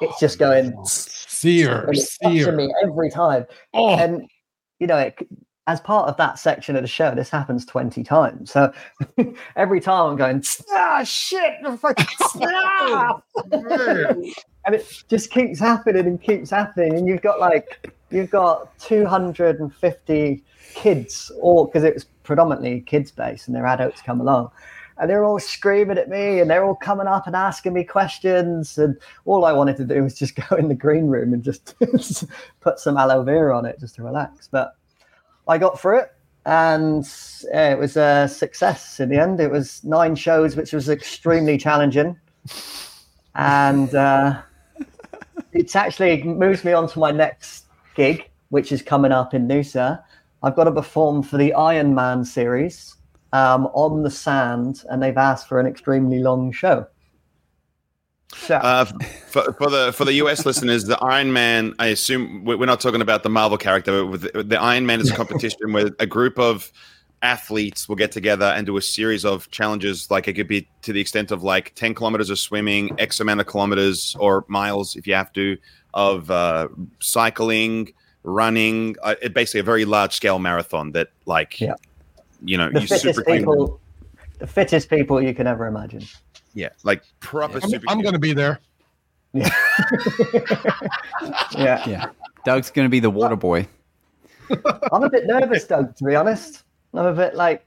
it's 0.00 0.18
just 0.18 0.38
going 0.38 0.74
Sear, 0.86 1.82
and 1.88 1.96
it's 1.96 2.16
touching 2.18 2.42
sear. 2.44 2.52
me 2.52 2.74
every 2.82 3.10
time. 3.10 3.46
Oh, 3.74 3.96
And 3.96 4.28
you 4.78 4.86
know, 4.86 4.96
it, 4.98 5.16
as 5.66 5.80
part 5.80 6.08
of 6.08 6.16
that 6.16 6.38
section 6.38 6.74
of 6.74 6.82
the 6.82 6.88
show, 6.88 7.14
this 7.14 7.30
happens 7.30 7.64
20 7.64 8.02
times. 8.02 8.50
So 8.50 8.72
every 9.56 9.80
time 9.80 10.10
I'm 10.10 10.16
going, 10.16 10.42
ah, 10.70 11.04
shit, 11.04 11.54
fucking 11.78 12.06
ah!" 12.42 13.20
and 14.66 14.74
it 14.74 15.04
just 15.08 15.30
keeps 15.30 15.60
happening 15.60 16.06
and 16.06 16.20
keeps 16.20 16.50
happening. 16.50 16.94
And 16.94 17.06
you've 17.06 17.22
got 17.22 17.38
like, 17.38 17.92
you've 18.10 18.30
got 18.30 18.76
250 18.80 20.42
kids, 20.74 21.30
all 21.40 21.66
because 21.66 21.84
it 21.84 21.94
was 21.94 22.06
predominantly 22.24 22.80
kids 22.80 23.12
based 23.12 23.46
and 23.46 23.56
their 23.56 23.66
adults 23.66 24.02
come 24.02 24.20
along. 24.20 24.50
And 24.98 25.08
they're 25.08 25.24
all 25.24 25.40
screaming 25.40 25.96
at 25.96 26.08
me 26.08 26.40
and 26.40 26.50
they're 26.50 26.64
all 26.64 26.76
coming 26.76 27.06
up 27.06 27.26
and 27.26 27.34
asking 27.34 27.72
me 27.72 27.82
questions. 27.84 28.78
And 28.78 28.96
all 29.24 29.44
I 29.44 29.52
wanted 29.52 29.76
to 29.78 29.84
do 29.84 30.02
was 30.02 30.18
just 30.18 30.34
go 30.48 30.56
in 30.56 30.66
the 30.66 30.74
green 30.74 31.06
room 31.06 31.32
and 31.32 31.42
just 31.42 31.76
put 32.60 32.80
some 32.80 32.96
aloe 32.96 33.22
vera 33.22 33.56
on 33.56 33.64
it 33.64 33.78
just 33.78 33.94
to 33.96 34.02
relax. 34.02 34.48
But 34.50 34.76
I 35.48 35.58
got 35.58 35.80
through 35.80 36.00
it 36.00 36.12
and 36.44 37.04
uh, 37.54 37.58
it 37.58 37.78
was 37.78 37.96
a 37.96 38.28
success 38.28 38.98
in 39.00 39.08
the 39.08 39.20
end. 39.20 39.40
It 39.40 39.50
was 39.50 39.82
nine 39.84 40.16
shows, 40.16 40.56
which 40.56 40.72
was 40.72 40.88
extremely 40.88 41.56
challenging. 41.56 42.18
And 43.34 43.94
uh, 43.94 44.42
it's 45.52 45.76
actually 45.76 46.22
moves 46.22 46.64
me 46.64 46.72
on 46.72 46.88
to 46.88 46.98
my 46.98 47.12
next 47.12 47.66
gig, 47.94 48.28
which 48.48 48.72
is 48.72 48.82
coming 48.82 49.12
up 49.12 49.34
in 49.34 49.46
Noosa. 49.46 50.02
I've 50.42 50.56
got 50.56 50.64
to 50.64 50.72
perform 50.72 51.22
for 51.22 51.36
the 51.36 51.54
Iron 51.54 51.94
Man 51.94 52.24
series 52.24 52.96
um, 53.32 53.66
on 53.72 54.02
the 54.02 54.10
sand, 54.10 54.84
and 54.90 55.02
they've 55.02 55.16
asked 55.16 55.48
for 55.48 55.60
an 55.60 55.66
extremely 55.66 56.18
long 56.18 56.50
show. 56.50 56.86
So, 58.34 58.56
Uh, 58.56 58.84
for, 59.28 59.52
for 59.54 59.70
the 59.70 59.92
for 59.92 60.04
the 60.04 60.14
US 60.14 60.44
listeners, 60.46 60.84
the 60.84 60.98
Iron 61.02 61.32
Man. 61.32 61.74
I 61.78 61.86
assume 61.88 62.44
we- 62.44 62.54
we're 62.56 62.66
not 62.66 62.80
talking 62.80 63.00
about 63.02 63.22
the 63.22 63.28
Marvel 63.28 63.58
character. 63.58 64.04
With 64.06 64.22
the, 64.48 64.58
Iron 64.60 64.86
Man 64.86 65.00
is 65.00 65.10
a 65.10 65.14
competition 65.14 65.72
where 65.72 65.90
a 65.98 66.06
group 66.06 66.38
of 66.38 66.72
athletes 67.22 67.88
will 67.88 67.94
get 67.96 68.10
together 68.10 68.46
and 68.46 68.66
do 68.66 68.76
a 68.76 68.82
series 68.82 69.24
of 69.24 69.48
challenges. 69.50 70.10
Like 70.10 70.26
it 70.28 70.32
could 70.32 70.48
be 70.48 70.66
to 70.82 70.92
the 70.92 71.00
extent 71.00 71.30
of 71.30 71.42
like 71.42 71.74
ten 71.74 71.94
kilometers 71.94 72.30
of 72.30 72.38
swimming, 72.38 72.90
X 72.98 73.20
amount 73.20 73.40
of 73.40 73.46
kilometers 73.46 74.16
or 74.18 74.44
miles 74.48 74.96
if 74.96 75.06
you 75.06 75.14
have 75.14 75.32
to, 75.34 75.56
of 75.94 76.30
uh, 76.30 76.68
cycling, 77.00 77.92
running. 78.24 78.96
Uh, 79.02 79.14
it 79.22 79.34
basically 79.34 79.60
a 79.60 79.64
very 79.64 79.84
large 79.84 80.12
scale 80.14 80.38
marathon 80.38 80.92
that 80.92 81.08
like 81.26 81.60
Yeah. 81.60 81.74
you 82.44 82.56
know 82.56 82.70
the 82.72 82.80
you 82.80 82.86
fittest 82.88 83.02
super 83.16 83.24
people, 83.24 83.80
the 84.38 84.46
fittest 84.46 84.88
people 84.90 85.22
you 85.22 85.34
can 85.34 85.46
ever 85.46 85.66
imagine. 85.66 86.02
Yeah, 86.54 86.70
like 86.82 87.02
proper 87.20 87.60
I'm. 87.62 87.80
I'm 87.88 88.00
going 88.02 88.14
to 88.14 88.18
be 88.18 88.32
there. 88.32 88.60
Yeah. 89.32 89.48
yeah. 91.56 91.88
Yeah. 91.88 92.10
Doug's 92.44 92.70
going 92.70 92.86
to 92.86 92.90
be 92.90 93.00
the 93.00 93.10
water 93.10 93.36
boy. 93.36 93.66
I'm 94.92 95.04
a 95.04 95.10
bit 95.10 95.26
nervous, 95.26 95.64
Doug, 95.64 95.96
to 95.96 96.04
be 96.04 96.14
honest. 96.14 96.64
I'm 96.92 97.06
a 97.06 97.14
bit 97.14 97.34
like, 97.34 97.64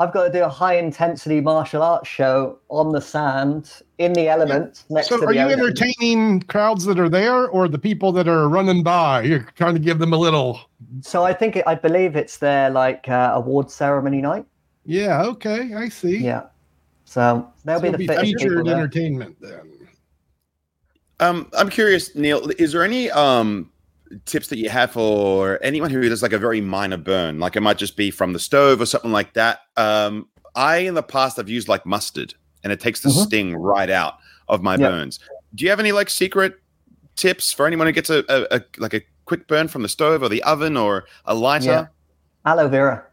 I've 0.00 0.12
got 0.12 0.24
to 0.24 0.32
do 0.32 0.42
a 0.42 0.48
high 0.48 0.76
intensity 0.76 1.40
martial 1.40 1.82
arts 1.82 2.08
show 2.08 2.58
on 2.68 2.92
the 2.92 3.00
sand 3.00 3.70
in 3.98 4.12
the 4.12 4.28
elements 4.28 4.84
next 4.90 5.08
So, 5.08 5.18
to 5.18 5.24
are 5.26 5.32
the 5.32 5.34
you 5.34 5.46
ocean. 5.46 5.60
entertaining 5.60 6.40
crowds 6.42 6.84
that 6.86 6.98
are 6.98 7.08
there, 7.08 7.48
or 7.48 7.68
the 7.68 7.78
people 7.78 8.12
that 8.12 8.28
are 8.28 8.48
running 8.48 8.82
by? 8.82 9.22
You're 9.22 9.46
trying 9.54 9.74
to 9.74 9.80
give 9.80 9.98
them 10.00 10.12
a 10.12 10.18
little. 10.18 10.60
So 11.00 11.24
I 11.24 11.32
think, 11.32 11.56
it, 11.56 11.64
I 11.66 11.76
believe 11.76 12.16
it's 12.16 12.38
their 12.38 12.68
like 12.68 13.08
uh, 13.08 13.32
award 13.34 13.70
ceremony 13.70 14.20
night. 14.20 14.44
Yeah, 14.84 15.22
okay, 15.22 15.72
I 15.74 15.88
see. 15.88 16.18
Yeah. 16.18 16.42
So 17.12 17.46
they'll 17.66 17.76
So 17.78 17.82
be 17.82 17.90
the 17.90 17.98
be 17.98 18.06
fittest 18.06 18.24
featured 18.24 18.66
entertainment 18.66 19.36
then. 19.38 19.70
Um, 21.20 21.50
I'm 21.52 21.68
curious, 21.68 22.14
Neal. 22.16 22.48
Is 22.58 22.72
there 22.72 22.82
any 22.82 23.10
um 23.10 23.70
tips 24.24 24.48
that 24.48 24.56
you 24.56 24.70
have 24.70 24.92
for 24.92 25.58
anyone 25.62 25.90
who 25.90 26.08
does 26.08 26.22
like 26.22 26.32
a 26.32 26.38
very 26.38 26.62
minor 26.62 26.96
burn? 26.96 27.38
Like 27.38 27.54
it 27.54 27.60
might 27.60 27.76
just 27.76 27.98
be 27.98 28.10
from 28.10 28.32
the 28.32 28.38
stove 28.38 28.80
or 28.80 28.86
something 28.86 29.12
like 29.12 29.34
that. 29.34 29.60
Um, 29.76 30.26
I 30.54 30.78
in 30.78 30.94
the 30.94 31.02
past 31.02 31.38
I've 31.38 31.50
used 31.50 31.68
like 31.68 31.84
mustard, 31.84 32.32
and 32.64 32.72
it 32.72 32.80
takes 32.80 33.00
the 33.00 33.10
Mhm. 33.10 33.26
sting 33.26 33.56
right 33.56 33.90
out 33.90 34.14
of 34.48 34.62
my 34.62 34.76
Yeah. 34.76 34.88
burns. 34.88 35.20
Do 35.54 35.64
you 35.64 35.70
have 35.70 35.80
any 35.80 35.92
like 35.92 36.08
secret 36.08 36.54
tips 37.16 37.52
for 37.52 37.66
anyone 37.66 37.86
who 37.86 37.92
gets 37.92 38.08
a, 38.08 38.24
a, 38.30 38.56
a 38.56 38.62
like 38.78 38.94
a 38.94 39.02
quick 39.26 39.46
burn 39.48 39.68
from 39.68 39.82
the 39.82 39.88
stove 39.90 40.22
or 40.22 40.30
the 40.30 40.42
oven 40.44 40.78
or 40.78 41.04
a 41.26 41.34
lighter? 41.34 41.66
Yeah. 41.66 41.86
Aloe 42.46 42.68
vera. 42.68 43.04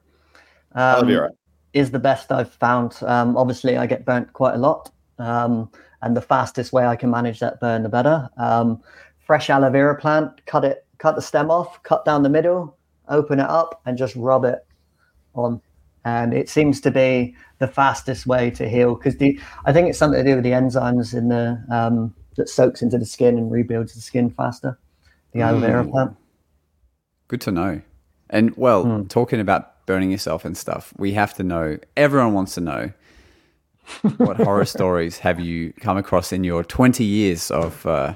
Um, 0.74 0.82
Aloe 0.82 1.06
vera. 1.06 1.30
Is 1.74 1.92
the 1.92 2.00
best 2.00 2.32
I've 2.32 2.52
found. 2.54 2.98
Um, 3.04 3.38
obviously, 3.38 3.78
I 3.78 3.86
get 3.86 4.06
burnt 4.06 4.34
quite 4.34 4.56
a 4.56 4.58
lot, 4.58 4.92
um, 5.20 5.70
and 6.02 6.16
the 6.16 6.22
fastest 6.22 6.74
way 6.74 6.86
I 6.86 6.96
can 6.96 7.10
manage 7.12 7.40
that 7.40 7.60
burn, 7.60 7.84
the 7.84 7.90
better. 7.90 8.30
Um, 8.38 8.82
fresh 9.20 9.50
aloe 9.50 9.70
vera 9.70 9.96
plant, 9.96 10.46
cut 10.46 10.66
it, 10.66 10.86
cut 10.98 11.16
the 11.16 11.22
stem 11.22 11.52
off, 11.52 11.82
cut 11.84 12.06
down 12.06 12.24
the 12.24 12.30
middle, 12.30 12.78
open 13.08 13.40
it 13.40 13.48
up, 13.50 13.82
and 13.86 13.98
just 13.98 14.16
rub 14.16 14.46
it 14.46 14.66
on. 15.36 15.62
And 16.06 16.34
it 16.34 16.50
seems 16.50 16.82
to 16.82 16.92
be 16.92 17.36
the 17.60 17.68
fastest 17.68 18.26
way 18.26 18.50
to 18.52 18.68
heal 18.68 18.96
because 18.96 19.18
the 19.18 19.40
I 19.66 19.74
think 19.74 19.90
it's 19.90 20.00
something 20.00 20.24
to 20.24 20.30
do 20.30 20.36
with 20.36 20.44
the 20.46 20.52
enzymes 20.52 21.14
in 21.14 21.28
the 21.28 21.62
um, 21.70 22.16
that 22.38 22.50
soaks 22.50 22.82
into 22.82 22.98
the 22.98 23.06
skin 23.06 23.38
and 23.38 23.52
rebuilds 23.52 23.94
the 23.94 24.02
skin 24.02 24.30
faster. 24.30 24.80
The 25.34 25.42
aloe 25.42 25.60
vera 25.60 25.84
Mm. 25.84 25.92
plant. 25.92 26.16
Good 27.28 27.42
to 27.42 27.52
know. 27.52 27.82
And 28.30 28.56
well, 28.56 28.84
Hmm. 28.84 29.04
talking 29.08 29.40
about 29.40 29.79
burning 29.90 30.12
yourself 30.12 30.46
and 30.46 30.56
stuff, 30.56 30.94
we 31.00 31.14
have 31.14 31.34
to 31.34 31.44
know. 31.44 31.80
Everyone 31.98 32.34
wants 32.36 32.54
to 32.54 32.62
know 32.62 32.92
what 34.18 34.38
horror 34.38 34.66
stories 34.66 35.18
have 35.18 35.40
you 35.40 35.74
come 35.82 35.98
across 35.98 36.32
in 36.32 36.44
your 36.44 36.64
20 36.64 37.04
years 37.04 37.50
of 37.50 37.84
uh, 37.88 38.14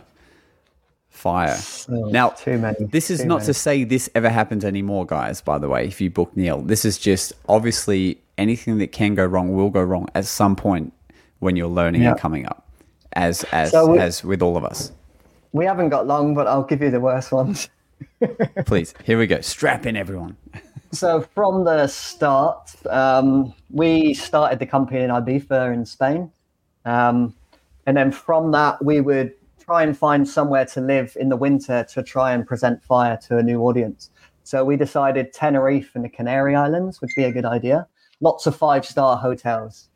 fire? 1.09 1.57
Oh, 1.89 2.09
Now, 2.11 2.29
too 2.29 2.59
many. 2.59 2.85
This 2.85 3.09
is 3.09 3.21
too 3.21 3.25
not 3.25 3.37
many. 3.37 3.45
to 3.47 3.53
say 3.55 3.83
this 3.85 4.07
ever 4.13 4.29
happens 4.29 4.63
anymore, 4.63 5.07
guys, 5.07 5.41
by 5.41 5.57
the 5.57 5.67
way, 5.67 5.87
if 5.87 5.99
you 5.99 6.11
book 6.11 6.37
Neal. 6.37 6.61
This 6.61 6.85
is 6.85 6.99
just 6.99 7.33
obviously 7.49 8.21
anything 8.37 8.77
that 8.77 8.91
can 8.91 9.15
go 9.15 9.25
wrong 9.25 9.55
will 9.55 9.71
go 9.71 9.81
wrong 9.81 10.07
at 10.13 10.25
some 10.25 10.55
point 10.55 10.93
when 11.39 11.55
you're 11.55 11.67
learning 11.67 12.03
Yeah. 12.03 12.11
and 12.11 12.19
coming 12.19 12.45
up, 12.45 12.67
as 13.13 13.43
as 13.45 13.71
So 13.71 13.87
we- 13.93 13.97
as 13.99 14.23
with 14.23 14.43
all 14.43 14.57
of 14.57 14.63
us. 14.63 14.91
We 15.53 15.65
haven't 15.65 15.89
got 15.89 16.05
long, 16.05 16.35
but 16.35 16.45
I'll 16.47 16.63
give 16.63 16.81
you 16.83 16.91
the 16.91 16.99
worst 16.99 17.31
ones. 17.31 17.67
Please, 18.65 18.93
here 19.03 19.17
we 19.17 19.25
go. 19.27 19.41
Strap 19.41 19.85
in, 19.87 19.95
everyone. 19.97 20.37
So 20.93 21.21
from 21.21 21.63
the 21.63 21.87
start, 21.87 22.71
um, 22.85 23.55
we 23.71 24.13
started 24.13 24.59
the 24.59 24.67
company 24.67 24.99
in 24.99 25.09
Ibiza 25.09 25.73
in 25.73 25.87
Spain, 25.87 26.31
um, 26.85 27.33
and 27.87 27.97
then 27.97 28.11
from 28.11 28.51
that 28.51 28.85
we 28.85 29.01
would 29.01 29.33
try 29.59 29.81
and 29.81 29.97
find 29.97 30.27
somewhere 30.27 30.65
to 30.67 30.81
live 30.81 31.17
in 31.19 31.29
the 31.29 31.35
winter 31.35 31.83
to 31.83 32.03
try 32.03 32.31
and 32.33 32.45
present 32.45 32.83
fire 32.83 33.17
to 33.27 33.39
a 33.39 33.43
new 33.43 33.61
audience. 33.61 34.11
So 34.43 34.63
we 34.63 34.77
decided 34.77 35.33
Tenerife 35.33 35.95
and 35.95 36.05
the 36.05 36.09
Canary 36.09 36.55
Islands 36.55 37.01
would 37.01 37.09
be 37.15 37.23
a 37.23 37.31
good 37.31 37.45
idea. 37.45 37.87
Lots 38.21 38.45
of 38.45 38.55
five-star 38.55 39.17
hotels. 39.17 39.89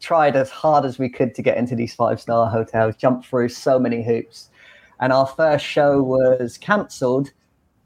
Tried 0.00 0.34
as 0.34 0.50
hard 0.50 0.84
as 0.84 0.98
we 0.98 1.08
could 1.08 1.36
to 1.36 1.42
get 1.42 1.56
into 1.56 1.76
these 1.76 1.94
five-star 1.94 2.50
hotels. 2.50 2.96
Jumped 2.96 3.26
through 3.26 3.50
so 3.50 3.78
many 3.78 4.02
hoops, 4.02 4.50
and 4.98 5.12
our 5.12 5.26
first 5.26 5.64
show 5.64 6.02
was 6.02 6.58
cancelled 6.58 7.30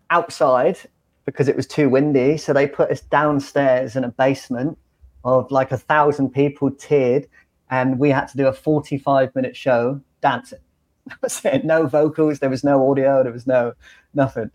outside 0.09 0.79
because 1.27 1.49
it 1.49 1.57
was 1.57 1.67
too 1.67 1.91
windy. 1.91 2.39
So 2.39 2.53
they 2.55 2.67
put 2.67 2.91
us 2.91 3.03
downstairs 3.03 3.97
in 3.97 4.05
a 4.05 4.09
basement 4.09 4.79
of 5.25 5.51
like 5.51 5.73
a 5.73 5.77
thousand 5.77 6.31
people 6.31 6.71
tiered, 6.71 7.29
and 7.71 7.99
we 7.99 8.11
had 8.11 8.27
to 8.29 8.37
do 8.37 8.47
a 8.47 8.53
45 8.53 9.35
minute 9.35 9.57
show 9.57 10.01
dancing. 10.23 10.61
No 11.65 11.87
vocals, 11.87 12.39
there 12.39 12.51
was 12.51 12.65
no 12.65 12.91
audio, 12.91 13.23
there 13.23 13.33
was 13.33 13.47
no 13.47 13.75
nothing. 14.15 14.51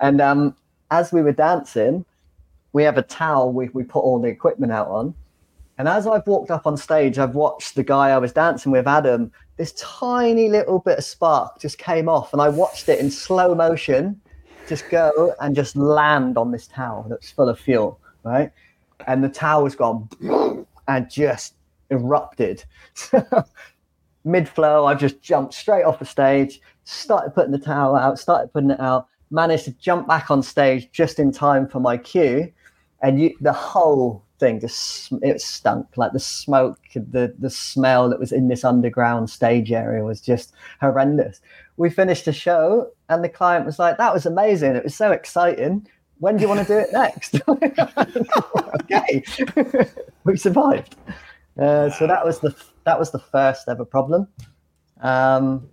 And 0.00 0.20
um, 0.20 0.56
as 0.90 1.12
we 1.12 1.22
were 1.22 1.32
dancing, 1.32 2.04
we 2.72 2.82
have 2.84 2.98
a 2.98 3.02
towel 3.02 3.52
we, 3.52 3.68
we 3.68 3.84
put 3.84 4.00
all 4.00 4.20
the 4.20 4.28
equipment 4.28 4.72
out 4.72 4.88
on. 4.88 5.14
And 5.78 5.88
as 5.88 6.06
I've 6.06 6.26
walked 6.26 6.50
up 6.50 6.66
on 6.66 6.76
stage, 6.76 7.18
I've 7.18 7.34
watched 7.34 7.74
the 7.74 7.82
guy 7.82 8.10
I 8.10 8.18
was 8.18 8.32
dancing 8.32 8.72
with, 8.72 8.86
Adam, 8.86 9.32
this 9.56 9.72
tiny 9.72 10.48
little 10.48 10.78
bit 10.78 10.98
of 10.98 11.04
spark 11.04 11.60
just 11.60 11.78
came 11.78 12.08
off, 12.08 12.32
and 12.32 12.42
I 12.42 12.48
watched 12.48 12.88
it 12.88 12.98
in 12.98 13.10
slow 13.10 13.54
motion 13.54 14.20
just 14.68 14.88
go 14.90 15.34
and 15.40 15.54
just 15.54 15.76
land 15.76 16.38
on 16.38 16.50
this 16.50 16.66
tower 16.66 17.04
that's 17.08 17.30
full 17.30 17.48
of 17.48 17.58
fuel, 17.58 18.00
right? 18.24 18.50
And 19.06 19.22
the 19.22 19.28
tower's 19.28 19.74
gone 19.74 20.08
and 20.88 21.10
just 21.10 21.54
erupted. 21.90 22.64
Mid 24.24 24.48
flow, 24.48 24.86
I've 24.86 25.00
just 25.00 25.20
jumped 25.20 25.54
straight 25.54 25.82
off 25.82 25.98
the 25.98 26.04
stage, 26.04 26.60
started 26.84 27.34
putting 27.34 27.52
the 27.52 27.58
tower 27.58 27.98
out, 27.98 28.18
started 28.18 28.52
putting 28.52 28.70
it 28.70 28.80
out, 28.80 29.08
managed 29.30 29.64
to 29.64 29.72
jump 29.72 30.06
back 30.06 30.30
on 30.30 30.42
stage 30.42 30.90
just 30.92 31.18
in 31.18 31.32
time 31.32 31.66
for 31.66 31.80
my 31.80 31.96
cue. 31.96 32.52
and 33.02 33.20
you 33.20 33.34
the 33.40 33.52
whole 33.52 34.24
thing 34.38 34.60
just 34.60 35.12
it 35.22 35.40
stunk 35.40 35.86
like 35.96 36.12
the 36.12 36.20
smoke 36.20 36.78
the 36.94 37.34
the 37.38 37.50
smell 37.50 38.08
that 38.08 38.18
was 38.18 38.32
in 38.32 38.48
this 38.48 38.64
underground 38.64 39.28
stage 39.28 39.70
area 39.70 40.04
was 40.04 40.20
just 40.20 40.52
horrendous 40.80 41.40
we 41.76 41.90
finished 41.90 42.24
the 42.24 42.32
show 42.32 42.88
and 43.12 43.22
the 43.22 43.28
client 43.28 43.66
was 43.66 43.78
like 43.78 43.98
that 43.98 44.12
was 44.12 44.26
amazing. 44.26 44.74
It 44.76 44.84
was 44.84 44.94
so 44.94 45.12
exciting. 45.12 45.86
When 46.18 46.36
do 46.36 46.42
you 46.42 46.48
want 46.48 46.66
to 46.66 46.66
do 46.66 46.78
it 46.78 46.92
next? 46.92 47.40
Okay. 48.82 49.22
We 50.24 50.36
survived. 50.36 50.96
Uh, 51.58 51.90
so 51.90 52.06
that 52.06 52.24
was 52.24 52.38
the 52.38 52.54
that 52.84 52.98
was 52.98 53.10
the 53.10 53.18
first 53.18 53.68
ever 53.68 53.84
problem. 53.84 54.28
Um, 55.00 55.68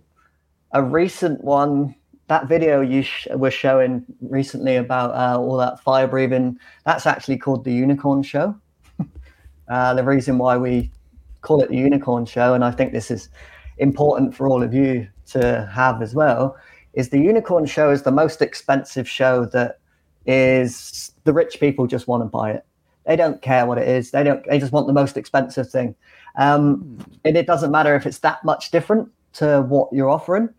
a 0.72 0.82
recent 0.82 1.42
one 1.44 1.94
that 2.30 2.48
video 2.48 2.80
you 2.80 3.02
sh- 3.02 3.26
were 3.34 3.50
showing 3.50 4.04
recently 4.20 4.76
about 4.76 5.10
uh, 5.14 5.36
all 5.36 5.56
that 5.56 5.80
fire 5.80 6.06
breathing, 6.06 6.58
that's 6.84 7.04
actually 7.04 7.36
called 7.36 7.64
the 7.64 7.72
Unicorn 7.72 8.22
Show. 8.22 8.54
uh, 9.68 9.94
the 9.94 10.04
reason 10.04 10.38
why 10.38 10.56
we 10.56 10.92
call 11.40 11.60
it 11.60 11.70
the 11.70 11.76
Unicorn 11.76 12.24
Show, 12.24 12.54
and 12.54 12.64
I 12.64 12.70
think 12.70 12.92
this 12.92 13.10
is 13.10 13.30
important 13.78 14.34
for 14.34 14.46
all 14.46 14.62
of 14.62 14.72
you 14.72 15.08
to 15.32 15.68
have 15.72 16.02
as 16.02 16.14
well, 16.14 16.56
is 16.94 17.10
the 17.10 17.18
Unicorn 17.18 17.66
Show 17.66 17.90
is 17.90 18.02
the 18.02 18.10
most 18.10 18.42
expensive 18.42 19.08
show 19.08 19.44
that 19.46 19.78
is 20.26 21.12
the 21.24 21.32
rich 21.32 21.60
people 21.60 21.86
just 21.86 22.08
want 22.08 22.22
to 22.22 22.26
buy 22.26 22.52
it. 22.52 22.64
They 23.06 23.16
don't 23.16 23.40
care 23.42 23.66
what 23.66 23.78
it 23.78 23.88
is. 23.88 24.10
They 24.10 24.22
don't. 24.22 24.44
They 24.46 24.58
just 24.58 24.72
want 24.72 24.86
the 24.86 24.92
most 24.92 25.16
expensive 25.16 25.70
thing, 25.70 25.94
um, 26.36 26.98
and 27.24 27.36
it 27.36 27.46
doesn't 27.46 27.70
matter 27.70 27.96
if 27.96 28.06
it's 28.06 28.18
that 28.18 28.44
much 28.44 28.70
different 28.70 29.08
to 29.34 29.62
what 29.62 29.88
you're 29.92 30.10
offering. 30.10 30.50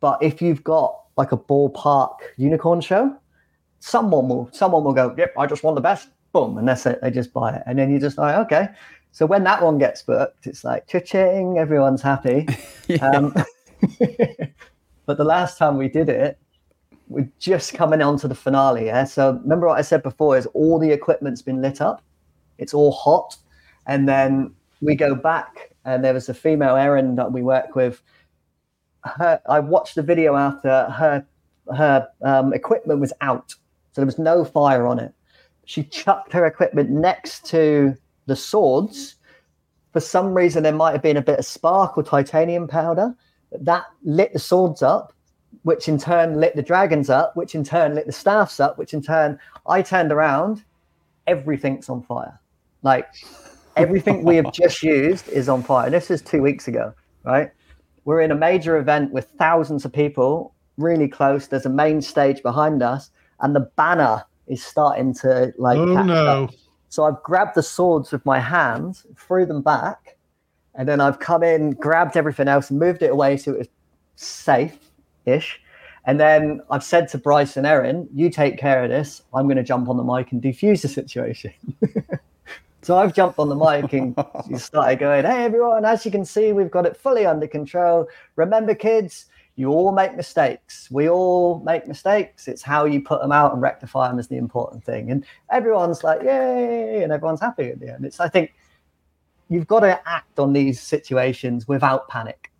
But 0.00 0.22
if 0.22 0.42
you've 0.42 0.62
got 0.62 1.00
like 1.16 1.32
a 1.32 1.36
ballpark 1.36 2.18
unicorn 2.36 2.80
show, 2.80 3.16
someone 3.80 4.28
will 4.28 4.50
someone 4.52 4.84
will 4.84 4.92
go, 4.92 5.14
"Yep, 5.16 5.34
I 5.38 5.46
just 5.46 5.62
want 5.62 5.74
the 5.74 5.80
best." 5.80 6.08
Boom, 6.32 6.58
and 6.58 6.68
that's 6.68 6.84
it. 6.84 7.00
They 7.00 7.10
just 7.10 7.32
buy 7.32 7.56
it, 7.56 7.62
and 7.66 7.78
then 7.78 7.90
you're 7.90 8.00
just 8.00 8.18
like, 8.18 8.36
okay. 8.36 8.68
So 9.12 9.24
when 9.24 9.44
that 9.44 9.62
one 9.62 9.78
gets 9.78 10.02
booked, 10.02 10.46
it's 10.46 10.62
like 10.62 10.86
cha-ching, 10.86 11.56
everyone's 11.56 12.02
happy. 12.02 12.46
Yeah. 12.88 13.10
Um, 13.10 13.34
but 15.06 15.16
the 15.16 15.24
last 15.24 15.56
time 15.56 15.76
we 15.76 15.88
did 15.88 16.08
it, 16.08 16.38
we're 17.08 17.30
just 17.38 17.72
coming 17.72 18.02
on 18.02 18.18
to 18.18 18.28
the 18.28 18.34
finale. 18.34 18.86
Yeah. 18.86 19.04
So 19.04 19.38
remember 19.42 19.68
what 19.68 19.78
I 19.78 19.82
said 19.82 20.02
before 20.02 20.36
is 20.36 20.46
all 20.46 20.78
the 20.78 20.90
equipment's 20.90 21.42
been 21.42 21.62
lit 21.62 21.80
up, 21.80 22.02
it's 22.58 22.74
all 22.74 22.92
hot, 22.92 23.36
and 23.86 24.08
then 24.08 24.52
we 24.80 24.96
go 24.96 25.14
back, 25.14 25.70
and 25.84 26.04
there 26.04 26.14
was 26.14 26.28
a 26.28 26.34
female 26.34 26.76
Erin 26.76 27.14
that 27.14 27.32
we 27.32 27.42
work 27.42 27.74
with 27.74 28.02
her 29.04 29.40
I 29.48 29.60
watched 29.60 29.94
the 29.94 30.02
video 30.02 30.36
after 30.36 30.84
her 30.90 31.24
her 31.74 32.08
um, 32.22 32.52
equipment 32.52 33.00
was 33.00 33.12
out, 33.20 33.50
so 33.50 34.00
there 34.00 34.06
was 34.06 34.18
no 34.18 34.44
fire 34.44 34.86
on 34.86 34.98
it. 34.98 35.12
She 35.64 35.82
chucked 35.82 36.32
her 36.32 36.46
equipment 36.46 36.90
next 36.90 37.44
to 37.46 37.94
the 38.26 38.36
swords. 38.36 39.16
For 39.92 40.00
some 40.00 40.34
reason, 40.34 40.62
there 40.62 40.72
might 40.72 40.92
have 40.92 41.02
been 41.02 41.16
a 41.16 41.22
bit 41.22 41.38
of 41.38 41.44
spark 41.44 41.96
or 41.96 42.02
titanium 42.02 42.68
powder 42.68 43.16
that 43.52 43.84
lit 44.02 44.32
the 44.32 44.38
swords 44.38 44.82
up, 44.82 45.12
which 45.62 45.88
in 45.88 45.98
turn 45.98 46.40
lit 46.40 46.56
the 46.56 46.62
dragons 46.62 47.10
up, 47.10 47.36
which 47.36 47.54
in 47.54 47.64
turn 47.64 47.94
lit 47.94 48.06
the 48.06 48.12
staffs 48.12 48.60
up, 48.60 48.78
which 48.78 48.94
in 48.94 49.02
turn 49.02 49.38
I 49.66 49.82
turned 49.82 50.12
around, 50.12 50.64
everything's 51.26 51.88
on 51.88 52.02
fire. 52.02 52.38
Like 52.82 53.08
everything 53.76 54.24
we 54.24 54.36
have 54.36 54.52
just 54.52 54.82
used 54.82 55.28
is 55.28 55.48
on 55.48 55.62
fire. 55.62 55.90
This 55.90 56.10
is 56.10 56.22
two 56.22 56.42
weeks 56.42 56.68
ago, 56.68 56.92
right? 57.24 57.50
we're 58.04 58.20
in 58.20 58.30
a 58.30 58.36
major 58.36 58.76
event 58.76 59.12
with 59.12 59.28
thousands 59.36 59.84
of 59.84 59.92
people 59.92 60.54
really 60.78 61.08
close 61.08 61.48
there's 61.48 61.66
a 61.66 61.68
main 61.70 62.00
stage 62.00 62.40
behind 62.40 62.80
us 62.80 63.10
and 63.40 63.52
the 63.56 63.68
banner 63.76 64.22
is 64.46 64.62
starting 64.64 65.12
to 65.12 65.52
like 65.58 65.76
Oh 65.76 65.92
catch 65.92 66.06
no. 66.06 66.44
up. 66.44 66.50
so 66.88 67.02
i've 67.02 67.20
grabbed 67.24 67.56
the 67.56 67.64
swords 67.64 68.12
with 68.12 68.24
my 68.24 68.38
hands 68.38 69.04
threw 69.18 69.44
them 69.44 69.60
back 69.60 70.15
and 70.76 70.88
then 70.88 71.00
i've 71.00 71.18
come 71.18 71.42
in 71.42 71.70
grabbed 71.72 72.16
everything 72.16 72.48
else 72.48 72.70
and 72.70 72.78
moved 72.78 73.02
it 73.02 73.10
away 73.10 73.36
so 73.36 73.52
it 73.52 73.58
was 73.58 73.68
safe-ish 74.16 75.60
and 76.04 76.20
then 76.20 76.60
i've 76.70 76.84
said 76.84 77.08
to 77.08 77.18
bryce 77.18 77.56
and 77.56 77.66
erin 77.66 78.08
you 78.14 78.30
take 78.30 78.58
care 78.58 78.84
of 78.84 78.90
this 78.90 79.22
i'm 79.34 79.46
going 79.46 79.56
to 79.56 79.62
jump 79.62 79.88
on 79.88 79.96
the 79.96 80.04
mic 80.04 80.32
and 80.32 80.42
defuse 80.42 80.82
the 80.82 80.88
situation 80.88 81.52
So 82.86 82.96
I've 82.96 83.12
jumped 83.12 83.40
on 83.40 83.48
the 83.48 83.56
mic 83.56 83.92
and 83.94 84.14
started 84.60 85.00
going, 85.00 85.24
Hey, 85.24 85.44
everyone, 85.44 85.84
as 85.84 86.04
you 86.04 86.12
can 86.12 86.24
see, 86.24 86.52
we've 86.52 86.70
got 86.70 86.86
it 86.86 86.96
fully 86.96 87.26
under 87.26 87.48
control. 87.48 88.06
Remember, 88.36 88.76
kids, 88.76 89.26
you 89.56 89.70
all 89.70 89.90
make 89.90 90.14
mistakes. 90.14 90.88
We 90.88 91.08
all 91.08 91.58
make 91.64 91.88
mistakes. 91.88 92.46
It's 92.46 92.62
how 92.62 92.84
you 92.84 93.00
put 93.02 93.20
them 93.20 93.32
out 93.32 93.52
and 93.52 93.60
rectify 93.60 94.06
them 94.06 94.20
is 94.20 94.28
the 94.28 94.36
important 94.36 94.84
thing. 94.84 95.10
And 95.10 95.24
everyone's 95.50 96.04
like, 96.04 96.22
Yay, 96.22 97.02
and 97.02 97.10
everyone's 97.10 97.40
happy 97.40 97.70
at 97.70 97.80
the 97.80 97.92
end. 97.92 98.04
It's, 98.04 98.20
I 98.20 98.28
think, 98.28 98.54
you've 99.48 99.66
got 99.66 99.80
to 99.80 100.00
act 100.08 100.38
on 100.38 100.52
these 100.52 100.80
situations 100.80 101.68
without 101.68 102.08
panic. 102.08 102.50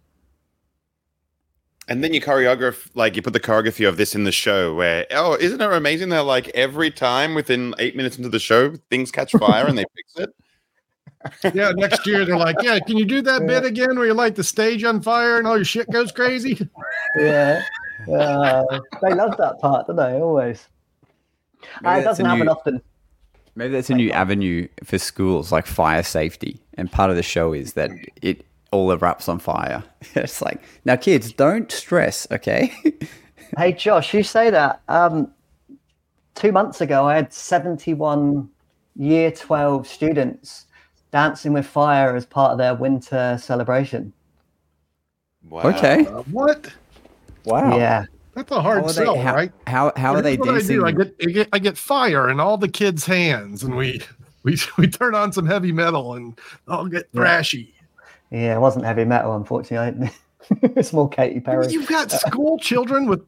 And 1.89 2.03
then 2.03 2.13
you 2.13 2.21
choreograph, 2.21 2.91
like 2.95 3.15
you 3.15 3.23
put 3.23 3.33
the 3.33 3.41
choreography 3.41 3.89
of 3.89 3.97
this 3.97 4.15
in 4.15 4.25
the 4.25 4.33
show 4.33 4.75
where, 4.75 5.07
oh, 5.13 5.37
isn't 5.39 5.61
it 5.61 5.73
amazing 5.73 6.09
that 6.09 6.25
like 6.25 6.49
every 6.49 6.91
time 6.91 7.35
within 7.35 7.75
eight 7.79 7.95
minutes 7.95 8.17
into 8.17 8.29
the 8.29 8.41
show, 8.41 8.75
things 8.91 9.13
catch 9.13 9.33
fire 9.33 9.67
and 9.67 9.79
they 9.79 9.85
fix 9.95 10.17
it? 10.17 10.31
Yeah, 11.55 11.73
next 11.75 12.07
year 12.07 12.25
they're 12.25 12.37
like, 12.37 12.55
yeah, 12.63 12.79
can 12.79 12.97
you 12.97 13.05
do 13.05 13.21
that 13.23 13.47
bit 13.49 13.65
again 13.65 13.97
where 13.97 14.07
you 14.07 14.15
light 14.15 14.37
the 14.37 14.45
stage 14.45 14.85
on 14.85 15.01
fire 15.01 15.39
and 15.39 15.47
all 15.47 15.57
your 15.57 15.65
shit 15.65 15.91
goes 15.91 16.13
crazy? 16.13 16.69
Yeah. 17.19 17.63
Uh, 18.03 18.63
they 19.03 19.15
love 19.15 19.37
that 19.39 19.59
part, 19.59 19.87
don't 19.87 19.97
they? 19.97 20.21
Always. 20.21 20.69
Uh, 21.85 21.91
it 21.99 22.05
doesn't 22.05 22.27
happen 22.27 22.45
new- 22.45 22.53
often. 22.53 22.83
Maybe 23.57 23.73
that's 23.73 23.91
a 23.91 23.95
new 23.95 24.11
avenue 24.11 24.69
for 24.85 24.99
schools, 24.99 25.51
like 25.51 25.67
fire 25.67 26.03
safety. 26.03 26.61
And 26.75 26.93
part 26.93 27.11
of 27.11 27.17
the 27.17 27.23
show 27.23 27.53
is 27.53 27.73
that 27.73 27.91
it 28.23 28.45
all 28.71 28.97
erupts 28.97 29.29
on 29.29 29.39
fire. 29.39 29.83
It's 30.15 30.41
like, 30.41 30.63
now, 30.85 30.97
kids, 30.97 31.33
don't 31.33 31.73
stress, 31.73 32.27
okay? 32.31 32.73
Hey, 33.57 33.73
Josh, 33.73 34.13
you 34.13 34.23
say 34.23 34.51
that. 34.51 34.83
Um, 34.89 35.33
two 36.35 36.53
months 36.53 36.81
ago, 36.81 37.07
I 37.07 37.15
had 37.15 37.33
71 37.33 38.49
year 38.97 39.31
12 39.31 39.87
students 39.87 40.67
dancing 41.11 41.53
with 41.53 41.67
fire 41.67 42.15
as 42.17 42.27
part 42.27 42.53
of 42.53 42.59
their 42.59 42.75
winter 42.75 43.39
celebration. 43.41 44.13
Wow. 45.49 45.63
okay. 45.63 46.07
Uh, 46.07 46.23
what? 46.23 46.75
Wow. 47.45 47.77
Yeah. 47.79 48.07
That's 48.37 48.53
a 48.53 48.61
hard 48.61 48.81
How 48.81 48.85
are 48.85 48.93
they, 48.93 48.93
sell, 48.93 49.19
how, 49.19 49.35
right? 49.35 49.53
how, 49.67 49.93
how 49.97 50.15
are 50.15 50.21
they 50.21 50.37
Here's 50.37 50.41
what 50.41 50.55
I 50.57 50.61
do. 50.61 50.85
I 50.85 50.93
get, 50.93 51.15
I 51.23 51.25
get 51.25 51.49
I 51.55 51.59
get 51.59 51.79
fire 51.79 52.29
in 52.29 52.39
all 52.39 52.59
the 52.59 52.69
kids' 52.69 53.07
hands, 53.07 53.63
and 53.63 53.75
we 53.75 54.03
we 54.43 54.59
we 54.77 54.89
turn 54.89 55.15
on 55.15 55.33
some 55.33 55.47
heavy 55.47 55.73
metal, 55.73 56.13
and 56.15 56.39
I'll 56.69 56.87
get 56.87 57.11
thrashy. 57.15 57.73
Yeah, 58.31 58.57
it 58.57 58.61
wasn't 58.61 58.85
heavy 58.85 59.07
metal, 59.07 59.35
unfortunately. 59.35 60.11
it's 60.63 60.93
more 60.93 61.09
Katy 61.09 61.41
Perry. 61.41 61.69
You've 61.69 61.89
got 61.89 62.11
school 62.11 62.59
children 62.59 63.07
with 63.07 63.25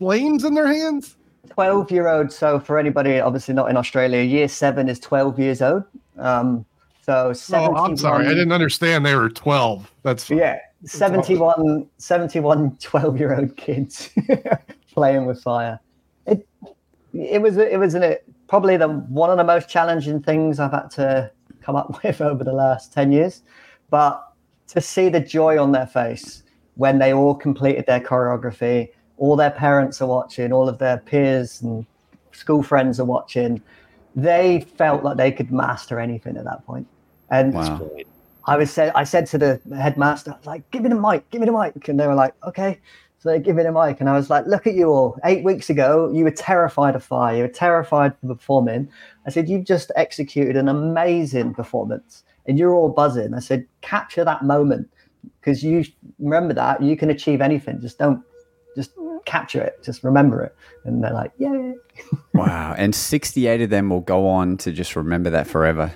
flames 0.00 0.42
in 0.42 0.54
their 0.54 0.66
hands. 0.66 1.16
12 1.50 1.92
year 1.92 2.08
old. 2.08 2.32
So, 2.32 2.58
for 2.58 2.78
anybody 2.80 3.20
obviously 3.20 3.54
not 3.54 3.70
in 3.70 3.76
Australia, 3.76 4.22
year 4.22 4.48
seven 4.48 4.88
is 4.88 4.98
12 4.98 5.38
years 5.38 5.62
old. 5.62 5.84
Um, 6.18 6.64
so, 7.02 7.32
Oh, 7.52 7.76
I'm 7.76 7.96
sorry, 7.96 8.26
I 8.26 8.30
didn't 8.30 8.52
understand 8.52 9.06
they 9.06 9.14
were 9.14 9.28
12. 9.28 9.88
That's 10.02 10.24
fine. 10.24 10.38
Yeah, 10.38 10.58
71, 10.84 11.88
71 11.98 12.76
12 12.80 13.18
year 13.18 13.34
old 13.34 13.56
kids 13.56 14.10
playing 14.92 15.26
with 15.26 15.40
fire. 15.42 15.78
It 16.26 16.46
it 17.12 17.40
was 17.40 17.56
it 17.56 17.78
was 17.78 17.94
an, 17.94 18.16
probably 18.48 18.76
the 18.76 18.88
one 18.88 19.30
of 19.30 19.36
the 19.36 19.44
most 19.44 19.68
challenging 19.68 20.22
things 20.22 20.58
I've 20.58 20.72
had 20.72 20.90
to 20.92 21.30
come 21.62 21.76
up 21.76 22.02
with 22.04 22.20
over 22.20 22.44
the 22.44 22.52
last 22.52 22.92
10 22.92 23.12
years. 23.12 23.42
But 23.90 24.22
to 24.68 24.80
see 24.80 25.08
the 25.08 25.20
joy 25.20 25.60
on 25.62 25.72
their 25.72 25.86
face 25.86 26.42
when 26.76 26.98
they 26.98 27.12
all 27.12 27.34
completed 27.34 27.86
their 27.86 28.00
choreography, 28.00 28.88
all 29.18 29.36
their 29.36 29.50
parents 29.50 30.00
are 30.00 30.08
watching, 30.08 30.52
all 30.52 30.68
of 30.68 30.78
their 30.78 30.98
peers 30.98 31.60
and 31.60 31.86
school 32.32 32.62
friends 32.62 32.98
are 32.98 33.04
watching, 33.04 33.62
they 34.16 34.66
felt 34.76 35.04
like 35.04 35.16
they 35.16 35.30
could 35.30 35.52
master 35.52 36.00
anything 36.00 36.36
at 36.36 36.44
that 36.44 36.64
point. 36.66 36.86
And 37.30 37.54
Wow. 37.54 37.90
I 38.44 38.56
was 38.56 38.70
said 38.70 38.92
I 38.94 39.04
said 39.04 39.26
to 39.26 39.38
the 39.38 39.60
headmaster, 39.76 40.36
like, 40.44 40.70
give 40.70 40.82
me 40.82 40.88
the 40.88 41.00
mic, 41.00 41.30
give 41.30 41.40
me 41.40 41.46
the 41.46 41.52
mic. 41.52 41.88
And 41.88 41.98
they 41.98 42.06
were 42.06 42.14
like, 42.14 42.34
okay. 42.46 42.80
So 43.22 43.28
they 43.28 43.38
give 43.38 43.54
me 43.54 43.62
the 43.62 43.70
mic. 43.70 44.00
And 44.00 44.08
I 44.08 44.14
was 44.14 44.30
like, 44.30 44.46
look 44.46 44.66
at 44.66 44.74
you 44.74 44.88
all. 44.88 45.16
Eight 45.24 45.44
weeks 45.44 45.70
ago, 45.70 46.10
you 46.12 46.24
were 46.24 46.32
terrified 46.32 46.96
of 46.96 47.04
fire. 47.04 47.36
You 47.36 47.42
were 47.42 47.48
terrified 47.48 48.14
of 48.20 48.28
performing. 48.28 48.90
I 49.24 49.30
said, 49.30 49.48
you've 49.48 49.64
just 49.64 49.92
executed 49.94 50.56
an 50.56 50.68
amazing 50.68 51.54
performance 51.54 52.24
and 52.46 52.58
you're 52.58 52.74
all 52.74 52.88
buzzing. 52.88 53.32
I 53.32 53.38
said, 53.38 53.66
capture 53.80 54.24
that 54.24 54.44
moment 54.44 54.90
because 55.38 55.62
you 55.62 55.84
remember 56.18 56.52
that 56.54 56.82
you 56.82 56.96
can 56.96 57.10
achieve 57.10 57.40
anything. 57.40 57.80
Just 57.80 57.96
don't, 57.96 58.24
just 58.74 58.90
capture 59.24 59.62
it. 59.62 59.80
Just 59.84 60.02
remember 60.02 60.42
it. 60.42 60.56
And 60.84 61.04
they're 61.04 61.12
like, 61.12 61.30
yeah. 61.38 61.74
Wow. 62.34 62.74
And 62.76 62.92
68 62.92 63.60
of 63.60 63.70
them 63.70 63.88
will 63.88 64.00
go 64.00 64.26
on 64.26 64.56
to 64.58 64.72
just 64.72 64.96
remember 64.96 65.30
that 65.30 65.46
forever. 65.46 65.92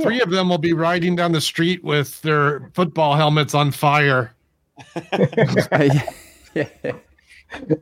Three 0.00 0.20
of 0.20 0.30
them 0.30 0.48
will 0.48 0.58
be 0.58 0.72
riding 0.72 1.16
down 1.16 1.32
the 1.32 1.40
street 1.40 1.82
with 1.82 2.20
their 2.22 2.70
football 2.74 3.16
helmets 3.16 3.54
on 3.54 3.70
fire. 3.70 4.34
yeah. 6.54 6.68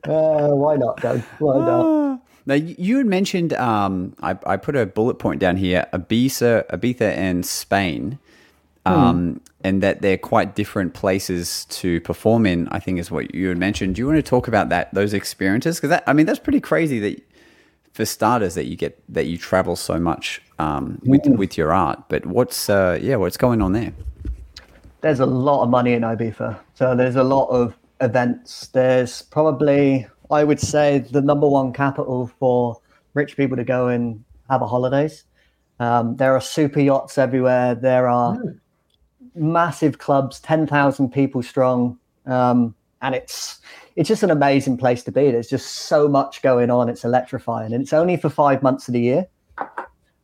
Uh, 0.04 0.50
why 0.50 0.76
not, 0.76 1.00
Doug? 1.00 1.22
Why 1.40 1.58
not? 1.58 2.20
Now 2.46 2.54
you 2.54 2.98
had 2.98 3.06
mentioned 3.06 3.52
um, 3.54 4.14
I, 4.22 4.38
I 4.46 4.56
put 4.56 4.76
a 4.76 4.86
bullet 4.86 5.18
point 5.18 5.40
down 5.40 5.56
here: 5.56 5.88
Ibiza, 5.92 6.66
Ibiza, 6.68 7.10
and 7.16 7.44
Spain, 7.44 8.20
um, 8.84 9.40
and 9.64 9.82
that 9.82 10.02
they're 10.02 10.16
quite 10.16 10.54
different 10.54 10.94
places 10.94 11.64
to 11.70 12.00
perform 12.02 12.46
in. 12.46 12.68
I 12.68 12.78
think 12.78 13.00
is 13.00 13.10
what 13.10 13.34
you 13.34 13.48
had 13.48 13.58
mentioned. 13.58 13.96
Do 13.96 14.02
you 14.02 14.06
want 14.06 14.18
to 14.18 14.22
talk 14.22 14.46
about 14.46 14.68
that 14.68 14.94
those 14.94 15.12
experiences? 15.12 15.80
Because 15.80 16.00
I 16.06 16.12
mean 16.12 16.26
that's 16.26 16.38
pretty 16.38 16.60
crazy 16.60 17.00
that 17.00 17.20
for 17.96 18.04
starters 18.04 18.54
that 18.54 18.66
you 18.66 18.76
get 18.76 19.02
that 19.08 19.26
you 19.26 19.38
travel 19.38 19.76
so 19.76 19.98
much 19.98 20.42
um, 20.58 21.00
with 21.04 21.26
with 21.26 21.56
your 21.58 21.72
art. 21.72 21.98
But 22.08 22.26
what's 22.26 22.68
uh, 22.68 22.98
yeah, 23.00 23.16
what's 23.16 23.36
going 23.36 23.62
on 23.62 23.72
there? 23.72 23.92
there's 25.06 25.20
a 25.20 25.26
lot 25.26 25.62
of 25.62 25.70
money 25.70 25.92
in 25.92 26.02
Ibiza. 26.02 26.58
So 26.74 26.96
there's 26.96 27.14
a 27.14 27.22
lot 27.22 27.46
of 27.46 27.76
events. 28.00 28.68
There's 28.68 29.22
probably, 29.22 30.06
I 30.30 30.42
would 30.42 30.60
say, 30.60 30.98
the 30.98 31.20
number 31.20 31.48
one 31.48 31.72
capital 31.72 32.26
for 32.40 32.80
rich 33.14 33.36
people 33.36 33.56
to 33.56 33.64
go 33.64 33.86
and 33.86 34.24
have 34.50 34.62
a 34.62 34.66
holidays. 34.66 35.24
Um, 35.78 36.16
there 36.16 36.34
are 36.34 36.40
super 36.40 36.80
yachts 36.80 37.18
everywhere. 37.18 37.76
There 37.76 38.08
are 38.08 38.36
massive 39.34 39.98
clubs, 39.98 40.40
ten 40.40 40.66
thousand 40.66 41.10
people 41.10 41.42
strong, 41.42 41.98
um, 42.24 42.74
and 43.00 43.14
it's 43.14 43.60
it's 43.96 44.08
just 44.08 44.22
an 44.22 44.30
amazing 44.30 44.76
place 44.76 45.02
to 45.04 45.12
be. 45.12 45.30
There's 45.30 45.48
just 45.48 45.66
so 45.66 46.06
much 46.08 46.42
going 46.42 46.70
on. 46.70 46.88
It's 46.88 47.04
electrifying, 47.04 47.72
and 47.72 47.82
it's 47.82 47.92
only 47.92 48.16
for 48.16 48.28
five 48.28 48.62
months 48.62 48.88
of 48.88 48.94
the 48.94 49.00
year. 49.00 49.26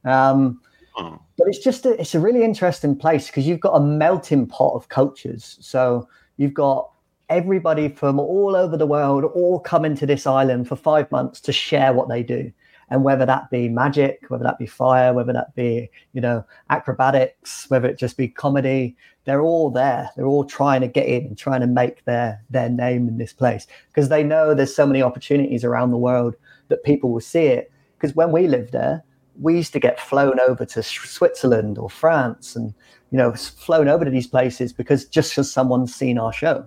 Um, 0.04 0.60
Oh. 0.94 1.18
but 1.38 1.48
it's 1.48 1.58
just 1.58 1.86
a, 1.86 1.98
it's 1.98 2.14
a 2.14 2.20
really 2.20 2.44
interesting 2.44 2.94
place 2.94 3.28
because 3.28 3.46
you've 3.46 3.60
got 3.60 3.70
a 3.72 3.80
melting 3.80 4.46
pot 4.46 4.74
of 4.74 4.90
cultures 4.90 5.56
so 5.60 6.06
you've 6.36 6.52
got 6.52 6.90
everybody 7.30 7.88
from 7.88 8.20
all 8.20 8.54
over 8.54 8.76
the 8.76 8.86
world 8.86 9.24
all 9.24 9.58
coming 9.58 9.96
to 9.96 10.04
this 10.04 10.26
island 10.26 10.68
for 10.68 10.76
five 10.76 11.10
months 11.10 11.40
to 11.40 11.50
share 11.50 11.94
what 11.94 12.10
they 12.10 12.22
do 12.22 12.52
and 12.90 13.04
whether 13.04 13.24
that 13.24 13.48
be 13.50 13.70
magic 13.70 14.20
whether 14.28 14.44
that 14.44 14.58
be 14.58 14.66
fire 14.66 15.14
whether 15.14 15.32
that 15.32 15.54
be 15.54 15.90
you 16.12 16.20
know 16.20 16.44
acrobatics 16.68 17.70
whether 17.70 17.88
it 17.88 17.98
just 17.98 18.18
be 18.18 18.28
comedy 18.28 18.94
they're 19.24 19.42
all 19.42 19.70
there. 19.70 20.10
They're 20.16 20.26
all 20.26 20.44
trying 20.44 20.80
to 20.80 20.88
get 20.88 21.06
in 21.06 21.26
and 21.26 21.38
trying 21.38 21.60
to 21.60 21.66
make 21.66 22.04
their 22.04 22.42
their 22.50 22.68
name 22.68 23.08
in 23.08 23.18
this 23.18 23.32
place 23.32 23.66
because 23.88 24.08
they 24.08 24.22
know 24.22 24.54
there's 24.54 24.74
so 24.74 24.86
many 24.86 25.02
opportunities 25.02 25.64
around 25.64 25.90
the 25.90 25.98
world 25.98 26.34
that 26.68 26.84
people 26.84 27.10
will 27.10 27.20
see 27.20 27.46
it. 27.46 27.70
Because 27.96 28.16
when 28.16 28.32
we 28.32 28.48
lived 28.48 28.72
there 28.72 29.04
we 29.40 29.56
used 29.56 29.72
to 29.72 29.80
get 29.80 29.98
flown 29.98 30.38
over 30.40 30.64
to 30.64 30.82
Switzerland 30.82 31.78
or 31.78 31.88
France 31.88 32.54
and 32.56 32.74
you 33.10 33.18
know 33.18 33.32
flown 33.32 33.88
over 33.88 34.04
to 34.04 34.10
these 34.10 34.26
places 34.26 34.72
because 34.72 35.04
just 35.06 35.30
because 35.30 35.50
someone's 35.50 35.94
seen 35.94 36.18
our 36.18 36.32
show. 36.32 36.66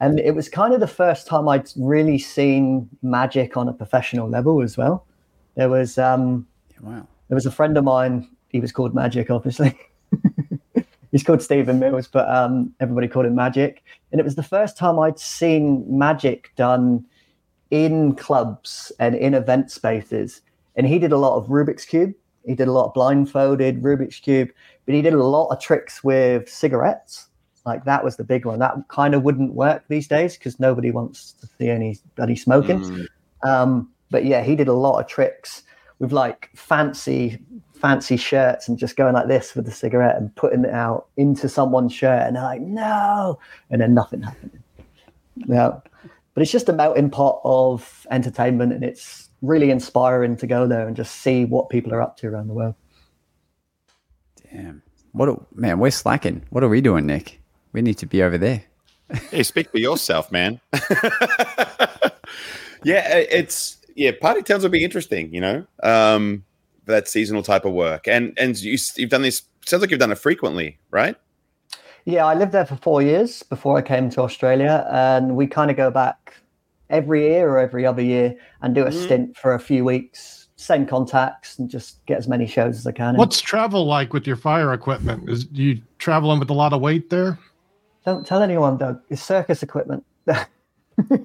And 0.00 0.18
it 0.20 0.34
was 0.34 0.48
kind 0.48 0.74
of 0.74 0.80
the 0.80 0.86
first 0.86 1.26
time 1.26 1.48
I'd 1.48 1.70
really 1.76 2.18
seen 2.18 2.88
magic 3.02 3.56
on 3.56 3.68
a 3.68 3.72
professional 3.72 4.28
level 4.28 4.60
as 4.60 4.76
well. 4.76 5.06
There 5.56 5.68
was 5.68 5.98
um 5.98 6.46
Wow. 6.80 7.06
there 7.28 7.34
was 7.36 7.46
a 7.46 7.50
friend 7.50 7.78
of 7.78 7.84
mine 7.84 8.28
he 8.48 8.60
was 8.60 8.70
called 8.72 8.94
Magic 8.94 9.30
obviously 9.30 9.78
he's 11.14 11.22
called 11.22 11.40
Stephen 11.40 11.78
Mills 11.78 12.08
but 12.08 12.28
um 12.28 12.74
everybody 12.80 13.08
called 13.08 13.26
him 13.26 13.34
Magic 13.34 13.82
and 14.12 14.20
it 14.20 14.24
was 14.24 14.34
the 14.34 14.42
first 14.42 14.76
time 14.76 14.98
I'd 14.98 15.18
seen 15.18 15.84
magic 15.88 16.50
done 16.56 17.04
in 17.70 18.14
clubs 18.16 18.92
and 18.98 19.14
in 19.14 19.32
event 19.32 19.70
spaces 19.70 20.42
and 20.76 20.86
he 20.86 20.98
did 20.98 21.12
a 21.12 21.18
lot 21.18 21.36
of 21.36 21.46
Rubik's 21.46 21.84
cube. 21.84 22.14
He 22.44 22.54
did 22.54 22.68
a 22.68 22.72
lot 22.72 22.86
of 22.86 22.94
blindfolded 22.94 23.82
Rubik's 23.82 24.18
cube, 24.18 24.50
but 24.86 24.94
he 24.94 25.02
did 25.02 25.14
a 25.14 25.22
lot 25.22 25.48
of 25.48 25.60
tricks 25.60 26.04
with 26.04 26.48
cigarettes. 26.48 27.28
Like 27.64 27.84
that 27.84 28.04
was 28.04 28.16
the 28.16 28.24
big 28.24 28.44
one. 28.44 28.58
That 28.58 28.76
kind 28.88 29.14
of 29.14 29.22
wouldn't 29.22 29.54
work 29.54 29.84
these 29.88 30.06
days 30.06 30.36
because 30.36 30.60
nobody 30.60 30.90
wants 30.90 31.32
to 31.32 31.46
see 31.58 31.68
anybody 31.68 32.36
smoking. 32.36 32.80
Mm. 32.80 33.06
Um, 33.42 33.90
but 34.10 34.26
yeah, 34.26 34.42
he 34.42 34.54
did 34.54 34.68
a 34.68 34.74
lot 34.74 35.00
of 35.00 35.06
tricks 35.08 35.62
with 35.98 36.12
like 36.12 36.50
fancy, 36.54 37.38
fancy 37.84 38.16
shirts 38.16 38.66
and 38.66 38.78
just 38.78 38.96
going 38.96 39.12
like 39.12 39.28
this 39.28 39.54
with 39.54 39.66
the 39.66 39.70
cigarette 39.70 40.16
and 40.16 40.34
putting 40.36 40.64
it 40.64 40.70
out 40.70 41.08
into 41.18 41.50
someone's 41.50 41.92
shirt, 41.92 42.22
and 42.22 42.34
they're 42.34 42.42
like, 42.42 42.62
no, 42.62 43.38
and 43.68 43.78
then 43.78 43.92
nothing 43.92 44.22
happened. 44.22 44.58
Yeah, 45.36 45.80
but 46.32 46.42
it's 46.42 46.50
just 46.50 46.70
a 46.70 46.72
melting 46.72 47.10
pot 47.10 47.42
of 47.44 48.06
entertainment, 48.10 48.72
and 48.72 48.82
it's 48.82 49.28
really 49.42 49.70
inspiring 49.70 50.34
to 50.38 50.46
go 50.46 50.66
there 50.66 50.86
and 50.86 50.96
just 50.96 51.16
see 51.16 51.44
what 51.44 51.68
people 51.68 51.92
are 51.92 52.00
up 52.00 52.16
to 52.16 52.28
around 52.28 52.46
the 52.46 52.54
world. 52.54 52.74
Damn. 54.50 54.82
What 55.12 55.28
a, 55.28 55.36
man, 55.54 55.78
we're 55.78 55.90
slacking. 55.90 56.42
What 56.48 56.64
are 56.64 56.70
we 56.70 56.80
doing, 56.80 57.04
Nick? 57.04 57.42
We 57.74 57.82
need 57.82 57.98
to 57.98 58.06
be 58.06 58.22
over 58.22 58.38
there. 58.38 58.64
Hey, 59.30 59.42
speak 59.42 59.70
for 59.70 59.76
yourself, 59.78 60.32
man. 60.32 60.58
yeah, 62.82 63.18
it's 63.18 63.76
yeah. 63.94 64.12
Party 64.18 64.40
towns 64.40 64.62
will 64.62 64.70
be 64.70 64.82
interesting, 64.82 65.34
you 65.34 65.42
know, 65.42 65.66
um, 65.82 66.44
for 66.53 66.53
that 66.86 67.08
seasonal 67.08 67.42
type 67.42 67.64
of 67.64 67.72
work. 67.72 68.06
And 68.08 68.32
and 68.38 68.56
you, 68.58 68.78
you've 68.96 69.10
done 69.10 69.22
this. 69.22 69.42
Sounds 69.66 69.80
like 69.80 69.90
you've 69.90 70.00
done 70.00 70.12
it 70.12 70.18
frequently, 70.18 70.78
right? 70.90 71.16
Yeah, 72.04 72.26
I 72.26 72.34
lived 72.34 72.52
there 72.52 72.66
for 72.66 72.76
four 72.76 73.00
years 73.00 73.42
before 73.42 73.78
I 73.78 73.82
came 73.82 74.10
to 74.10 74.20
Australia, 74.20 74.86
and 74.90 75.36
we 75.36 75.46
kind 75.46 75.70
of 75.70 75.76
go 75.76 75.90
back 75.90 76.34
every 76.90 77.28
year 77.28 77.48
or 77.48 77.58
every 77.58 77.86
other 77.86 78.02
year 78.02 78.36
and 78.60 78.74
do 78.74 78.82
a 78.82 78.90
mm. 78.90 79.04
stint 79.04 79.36
for 79.36 79.54
a 79.54 79.58
few 79.58 79.84
weeks, 79.84 80.48
same 80.56 80.84
contacts, 80.86 81.58
and 81.58 81.70
just 81.70 82.04
get 82.04 82.18
as 82.18 82.28
many 82.28 82.46
shows 82.46 82.76
as 82.76 82.86
I 82.86 82.92
can. 82.92 83.14
in. 83.14 83.18
What's 83.18 83.40
travel 83.40 83.86
like 83.86 84.12
with 84.12 84.26
your 84.26 84.36
fire 84.36 84.74
equipment? 84.74 85.30
Is 85.30 85.44
do 85.44 85.62
you 85.62 85.80
traveling 85.98 86.38
with 86.38 86.50
a 86.50 86.54
lot 86.54 86.74
of 86.74 86.82
weight 86.82 87.08
there? 87.08 87.38
Don't 88.04 88.26
tell 88.26 88.42
anyone, 88.42 88.76
Doug. 88.76 89.00
It's 89.08 89.22
circus 89.22 89.62
equipment. 89.62 90.04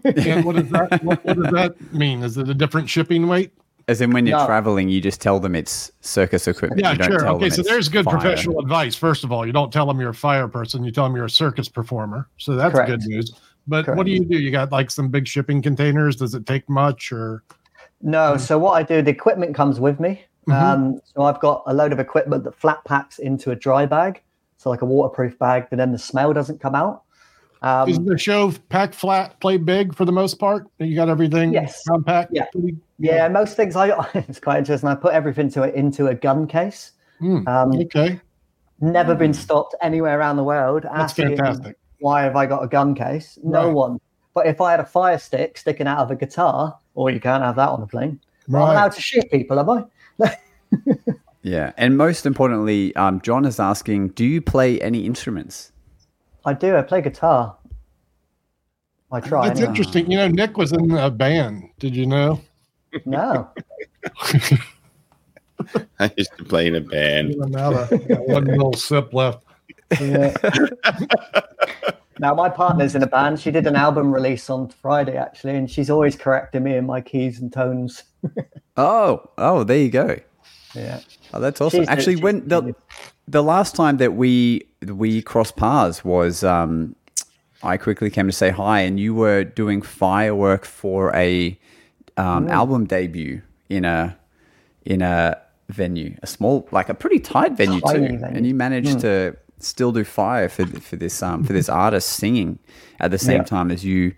And 0.03 0.45
what 0.45 0.55
does 0.55 0.69
that 0.69 1.03
what, 1.03 1.23
what 1.23 1.37
does 1.37 1.51
that 1.51 1.93
mean? 1.93 2.23
Is 2.23 2.37
it 2.37 2.49
a 2.49 2.53
different 2.53 2.89
shipping 2.89 3.27
weight? 3.27 3.53
As 3.89 4.01
in 4.01 4.11
when 4.11 4.27
you're 4.27 4.37
No. 4.37 4.45
traveling, 4.45 4.87
you 4.87 5.01
just 5.01 5.19
tell 5.19 5.39
them 5.39 5.55
it's 5.55 5.91
circus 6.01 6.47
equipment. 6.47 6.79
Yeah, 6.79 6.91
you 6.91 6.97
don't 6.99 7.09
sure. 7.09 7.19
tell 7.21 7.35
Okay, 7.37 7.49
so 7.49 7.63
there's 7.63 7.89
good 7.89 8.05
fire. 8.05 8.19
professional 8.19 8.59
advice. 8.59 8.93
First 8.93 9.23
of 9.23 9.31
all, 9.31 9.47
you 9.47 9.51
don't 9.51 9.73
tell 9.73 9.87
them 9.87 9.99
you're 9.99 10.11
a 10.11 10.13
fire 10.13 10.47
person. 10.47 10.83
You 10.83 10.91
tell 10.91 11.05
them 11.05 11.15
you're 11.15 11.25
a 11.25 11.29
circus 11.29 11.67
performer. 11.67 12.27
So 12.37 12.55
that's 12.55 12.71
Correct. 12.75 12.87
good 12.87 13.01
news. 13.07 13.31
But 13.67 13.85
Correct. 13.85 13.97
what 13.97 14.05
do 14.05 14.11
you 14.11 14.23
do? 14.23 14.37
You 14.37 14.51
got 14.51 14.71
like 14.71 14.91
some 14.91 15.07
big 15.09 15.27
shipping 15.27 15.63
containers. 15.63 16.15
Does 16.17 16.35
it 16.35 16.45
take 16.45 16.69
much 16.69 17.11
or? 17.11 17.41
No, 18.03 18.37
so 18.37 18.59
what 18.59 18.73
I 18.73 18.83
do, 18.83 19.01
the 19.01 19.09
equipment 19.09 19.55
comes 19.55 19.79
with 19.79 19.99
me. 19.99 20.21
Mhm. 20.47 20.53
Um, 20.53 21.01
so 21.03 21.23
I've 21.23 21.39
got 21.39 21.63
a 21.65 21.73
load 21.73 21.91
of 21.91 21.99
equipment 21.99 22.43
that 22.43 22.53
flat 22.53 22.85
packs 22.85 23.17
into 23.17 23.49
a 23.49 23.55
dry 23.55 23.87
bag, 23.87 24.21
so 24.57 24.69
like 24.69 24.83
a 24.83 24.85
waterproof 24.85 25.39
bag, 25.39 25.65
but 25.71 25.77
then 25.77 25.91
the 25.93 25.97
smell 25.97 26.31
doesn't 26.31 26.61
come 26.61 26.75
out. 26.75 27.01
Is 27.87 27.97
Um, 27.97 28.05
the 28.05 28.17
show 28.17 28.53
pack 28.69 28.93
flat, 28.93 29.37
play 29.41 29.57
big 29.57 29.93
for 29.93 30.05
the 30.05 30.11
most 30.13 30.39
part? 30.39 30.65
You 30.77 30.95
got 30.95 31.09
everything 31.09 31.51
Yes. 31.53 31.83
compact. 31.87 32.31
Yeah. 32.33 32.45
pretty- 32.53 32.77
yeah, 32.99 33.27
most 33.27 33.55
things 33.57 33.75
I 33.75 33.89
it's 34.13 34.39
quite 34.39 34.59
interesting. 34.59 34.87
I 34.89 34.95
put 34.95 35.13
everything 35.13 35.49
to 35.51 35.63
it 35.63 35.75
into 35.75 36.07
a 36.07 36.15
gun 36.15 36.47
case. 36.47 36.93
Hmm, 37.19 37.45
Um, 37.47 37.73
okay, 37.75 38.21
never 38.79 39.13
been 39.13 39.33
stopped 39.33 39.75
anywhere 39.81 40.17
around 40.17 40.37
the 40.37 40.43
world. 40.43 40.83
that's 40.83 40.95
asking, 41.11 41.35
fantastic. 41.35 41.77
Why 41.99 42.21
have 42.23 42.37
I 42.37 42.45
got 42.45 42.63
a 42.63 42.67
gun 42.67 42.95
case? 42.95 43.37
No 43.43 43.65
Right. 43.65 43.73
one. 43.73 43.99
But 44.33 44.47
if 44.47 44.61
I 44.61 44.71
had 44.71 44.79
a 44.79 44.85
fire 44.85 45.17
stick 45.17 45.57
sticking 45.57 45.85
out 45.87 45.97
of 45.99 46.11
a 46.11 46.15
guitar, 46.15 46.77
or 46.95 47.09
you 47.09 47.19
can't 47.19 47.43
have 47.43 47.57
that 47.57 47.67
on 47.69 47.81
a 47.81 47.87
plane, 47.87 48.21
right. 48.47 48.61
I'm 48.63 48.69
allowed 48.71 48.93
to 48.93 49.01
shoot 49.01 49.29
people, 49.31 49.59
am 49.59 49.69
I? 49.69 49.83
Yeah, 51.41 51.71
and 51.77 51.95
most 51.97 52.25
importantly, 52.25 52.93
um, 52.97 53.21
John 53.21 53.45
is 53.45 53.61
asking, 53.61 54.09
do 54.09 54.25
you 54.25 54.41
play 54.41 54.79
any 54.81 55.05
instruments? 55.05 55.71
I 56.49 56.53
do. 56.53 56.75
I 56.75 56.81
play 56.81 57.01
guitar. 57.01 57.55
I 59.11 59.19
try. 59.19 59.47
That's 59.47 59.59
anyway. 59.59 59.69
interesting. 59.69 60.09
You 60.11 60.17
know, 60.17 60.27
Nick 60.27 60.57
was 60.57 60.71
in 60.71 60.89
a 60.91 61.11
band. 61.11 61.69
Did 61.77 61.95
you 61.95 62.07
know? 62.07 62.41
No. 63.05 63.49
I 65.99 66.11
used 66.17 66.35
to 66.37 66.43
play 66.45 66.65
in 66.65 66.75
a 66.75 66.81
band. 66.81 67.31
Even 67.35 67.51
now, 67.51 67.69
that- 67.71 68.23
one 68.27 68.45
little 68.45 68.73
sip 68.73 69.13
left. 69.13 69.43
Yeah. 70.01 70.33
now 72.19 72.33
my 72.33 72.49
partner's 72.49 72.95
in 72.95 73.03
a 73.03 73.07
band. 73.07 73.39
She 73.39 73.51
did 73.51 73.67
an 73.67 73.75
album 73.75 74.11
release 74.11 74.49
on 74.49 74.69
Friday 74.69 75.17
actually, 75.17 75.55
and 75.55 75.69
she's 75.69 75.91
always 75.91 76.15
correcting 76.15 76.63
me 76.63 76.75
in 76.75 76.87
my 76.87 76.99
keys 77.01 77.39
and 77.39 77.53
tones. 77.53 78.03
Oh, 78.77 79.29
oh, 79.37 79.65
there 79.65 79.77
you 79.77 79.89
go. 79.89 80.17
Yeah. 80.73 81.01
Oh, 81.33 81.41
that's 81.41 81.59
awesome. 81.59 81.81
She's- 81.81 81.89
Actually, 81.89 82.15
when 82.15 82.47
the 82.47 82.73
the 83.29 83.43
last 83.43 83.75
time 83.75 83.97
that 83.97 84.13
we 84.13 84.65
we 84.87 85.21
crossed 85.21 85.55
paths 85.55 86.03
was, 86.03 86.43
um, 86.43 86.95
I 87.61 87.77
quickly 87.77 88.09
came 88.09 88.25
to 88.27 88.31
say 88.33 88.49
hi, 88.49 88.79
and 88.81 88.99
you 88.99 89.13
were 89.13 89.43
doing 89.43 89.81
firework 89.81 90.65
for 90.65 91.15
a 91.15 91.57
um, 92.17 92.47
album 92.49 92.85
debut 92.85 93.41
in 93.69 93.85
a 93.85 94.17
in 94.85 95.01
a 95.01 95.37
venue, 95.69 96.15
a 96.23 96.27
small, 96.27 96.67
like 96.71 96.89
a 96.89 96.93
pretty 96.95 97.19
tight 97.19 97.51
venue 97.53 97.79
Tiny 97.81 98.07
too, 98.09 98.17
venue. 98.17 98.37
and 98.37 98.47
you 98.47 98.55
managed 98.55 98.99
to 99.01 99.35
still 99.59 99.91
do 99.91 100.03
fire 100.03 100.49
for 100.49 100.65
for 100.65 100.95
this 100.95 101.21
um 101.21 101.43
for 101.43 101.53
this 101.53 101.69
artist 101.85 102.09
singing 102.09 102.57
at 102.99 103.11
the 103.11 103.19
same 103.19 103.37
Yeah. 103.41 103.43
time 103.43 103.69
as 103.71 103.83
you 103.85 104.13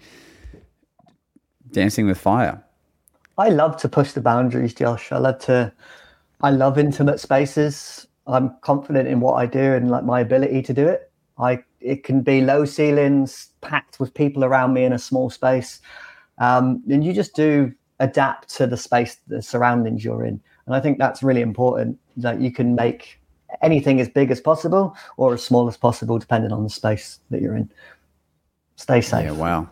dancing 1.71 2.05
with 2.07 2.17
fire. 2.17 2.63
I 3.37 3.49
love 3.49 3.75
to 3.77 3.89
push 3.89 4.11
the 4.11 4.21
boundaries, 4.21 4.73
Josh. 4.73 5.11
I 5.11 5.17
love 5.17 5.39
to 5.39 5.73
I 6.41 6.51
love 6.51 6.77
intimate 6.77 7.19
spaces. 7.19 8.07
I'm 8.31 8.55
confident 8.61 9.07
in 9.07 9.19
what 9.19 9.33
I 9.33 9.45
do 9.45 9.59
and 9.59 9.89
like 9.89 10.03
my 10.03 10.19
ability 10.21 10.61
to 10.63 10.73
do 10.73 10.87
it. 10.87 11.11
I 11.37 11.63
it 11.79 12.03
can 12.03 12.21
be 12.21 12.41
low 12.41 12.65
ceilings, 12.65 13.49
packed 13.61 13.99
with 13.99 14.13
people 14.13 14.45
around 14.45 14.73
me 14.73 14.83
in 14.83 14.93
a 14.93 14.99
small 14.99 15.29
space. 15.29 15.79
Um, 16.37 16.83
and 16.89 17.03
you 17.03 17.13
just 17.13 17.35
do 17.35 17.73
adapt 17.99 18.49
to 18.57 18.67
the 18.67 18.77
space, 18.77 19.17
the 19.27 19.41
surroundings 19.41 20.03
you're 20.03 20.23
in. 20.23 20.39
And 20.65 20.75
I 20.75 20.79
think 20.79 20.97
that's 20.97 21.23
really 21.23 21.41
important 21.41 21.99
that 22.17 22.39
you 22.39 22.51
can 22.51 22.75
make 22.75 23.19
anything 23.61 23.99
as 23.99 24.09
big 24.09 24.31
as 24.31 24.39
possible 24.39 24.95
or 25.17 25.33
as 25.33 25.43
small 25.43 25.67
as 25.67 25.77
possible, 25.77 26.17
depending 26.17 26.51
on 26.51 26.63
the 26.63 26.69
space 26.69 27.19
that 27.29 27.41
you're 27.41 27.55
in. 27.55 27.71
Stay 28.75 29.01
safe. 29.01 29.25
Yeah, 29.25 29.31
wow. 29.31 29.69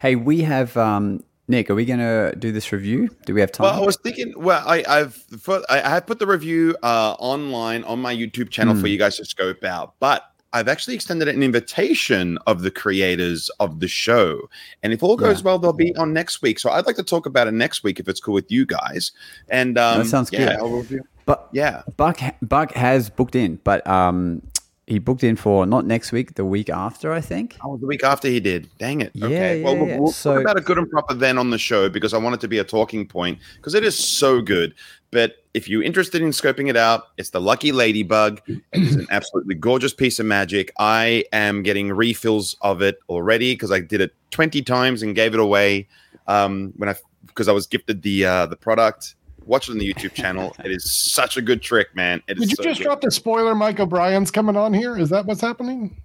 Hey, 0.00 0.16
we 0.16 0.42
have 0.42 0.76
um, 0.76 1.22
Nick. 1.48 1.70
Are 1.70 1.74
we 1.74 1.84
going 1.84 2.00
to 2.00 2.34
do 2.36 2.50
this 2.52 2.72
review? 2.72 3.08
Do 3.24 3.34
we 3.34 3.40
have 3.40 3.52
time? 3.52 3.64
Well, 3.64 3.82
I 3.82 3.86
was 3.86 3.96
thinking. 3.96 4.34
Well, 4.36 4.62
I, 4.66 4.82
I've 4.88 5.24
I 5.68 5.78
have 5.88 6.06
put 6.06 6.18
the 6.18 6.26
review 6.26 6.76
uh, 6.82 7.14
online 7.18 7.84
on 7.84 8.00
my 8.00 8.14
YouTube 8.14 8.50
channel 8.50 8.74
Hmm. 8.74 8.80
for 8.80 8.86
you 8.88 8.98
guys 8.98 9.16
to 9.18 9.24
scope 9.24 9.62
out, 9.64 9.94
but 10.00 10.24
I've 10.52 10.68
actually 10.68 10.94
extended 10.94 11.28
an 11.28 11.42
invitation 11.42 12.38
of 12.46 12.62
the 12.62 12.70
creators 12.70 13.50
of 13.60 13.80
the 13.80 13.88
show, 13.88 14.48
and 14.82 14.92
if 14.92 15.02
all 15.02 15.16
goes 15.16 15.40
Yeah. 15.40 15.44
well, 15.44 15.58
they'll 15.58 15.72
be 15.72 15.94
on 15.96 16.12
next 16.12 16.42
week. 16.42 16.58
So 16.58 16.70
I'd 16.70 16.86
like 16.86 16.96
to 16.96 17.02
talk 17.02 17.26
about 17.26 17.46
it 17.46 17.52
next 17.52 17.84
week 17.84 18.00
if 18.00 18.08
it's 18.08 18.20
cool 18.20 18.34
with 18.34 18.50
you 18.50 18.64
guys. 18.66 19.12
And 19.48 19.76
um, 19.78 19.98
That 19.98 20.06
sounds 20.06 20.32
yeah, 20.32 20.56
good. 20.58 21.02
But 21.26 21.48
Yeah, 21.52 21.82
Buck 21.96 22.18
Buck 22.42 22.72
has 22.72 23.10
booked 23.10 23.36
in, 23.36 23.60
but 23.64 23.86
um, 23.86 24.42
he 24.86 25.00
booked 25.00 25.24
in 25.24 25.34
for 25.34 25.66
not 25.66 25.84
next 25.84 26.12
week, 26.12 26.34
the 26.34 26.44
week 26.44 26.70
after, 26.70 27.12
I 27.12 27.20
think. 27.20 27.56
Oh, 27.64 27.76
the 27.76 27.86
week 27.86 28.04
after 28.04 28.28
he 28.28 28.38
did. 28.38 28.68
Dang 28.78 29.00
it. 29.00 29.10
Yeah, 29.14 29.26
okay. 29.26 29.62
well, 29.62 29.74
yeah, 29.74 29.82
we'll, 29.82 29.98
we'll 30.04 30.12
So- 30.12 30.34
talk 30.34 30.42
about 30.42 30.58
a 30.58 30.60
good 30.60 30.78
and 30.78 30.88
proper 30.88 31.12
then 31.14 31.38
on 31.38 31.50
the 31.50 31.58
show 31.58 31.88
because 31.88 32.14
I 32.14 32.18
want 32.18 32.36
it 32.36 32.40
to 32.42 32.48
be 32.48 32.58
a 32.58 32.64
talking 32.64 33.04
point 33.06 33.40
because 33.56 33.74
it 33.74 33.82
is 33.82 33.98
so 33.98 34.40
good. 34.40 34.74
But 35.10 35.36
if 35.54 35.68
you're 35.68 35.82
interested 35.82 36.22
in 36.22 36.28
scoping 36.30 36.68
it 36.68 36.76
out, 36.76 37.08
it's 37.16 37.30
the 37.30 37.40
Lucky 37.40 37.72
Ladybug. 37.72 38.40
It 38.46 38.62
is 38.72 38.94
an 38.94 39.06
absolutely 39.10 39.56
gorgeous 39.56 39.92
piece 39.92 40.20
of 40.20 40.26
magic. 40.26 40.72
I 40.78 41.24
am 41.32 41.62
getting 41.64 41.90
refills 41.92 42.54
of 42.60 42.80
it 42.80 42.98
already 43.08 43.54
because 43.54 43.72
I 43.72 43.80
did 43.80 44.00
it 44.00 44.14
20 44.30 44.62
times 44.62 45.02
and 45.02 45.14
gave 45.16 45.34
it 45.34 45.40
away 45.40 45.88
um, 46.28 46.72
when 46.76 46.88
I 46.88 46.94
because 47.26 47.48
I 47.48 47.52
was 47.52 47.66
gifted 47.66 48.02
the 48.02 48.24
uh, 48.24 48.46
the 48.46 48.56
product. 48.56 49.15
Watch 49.46 49.68
it 49.68 49.72
on 49.72 49.78
the 49.78 49.92
YouTube 49.92 50.12
channel. 50.12 50.54
It 50.64 50.72
is 50.72 50.92
such 50.92 51.36
a 51.36 51.42
good 51.42 51.62
trick, 51.62 51.94
man. 51.94 52.22
It 52.28 52.38
is 52.38 52.42
Did 52.42 52.50
you 52.50 52.56
so 52.56 52.62
just 52.64 52.78
good. 52.78 52.84
drop 52.84 53.00
the 53.00 53.10
spoiler? 53.10 53.54
Mike 53.54 53.78
O'Brien's 53.78 54.30
coming 54.30 54.56
on 54.56 54.74
here. 54.74 54.98
Is 54.98 55.08
that 55.10 55.24
what's 55.24 55.40
happening? 55.40 56.02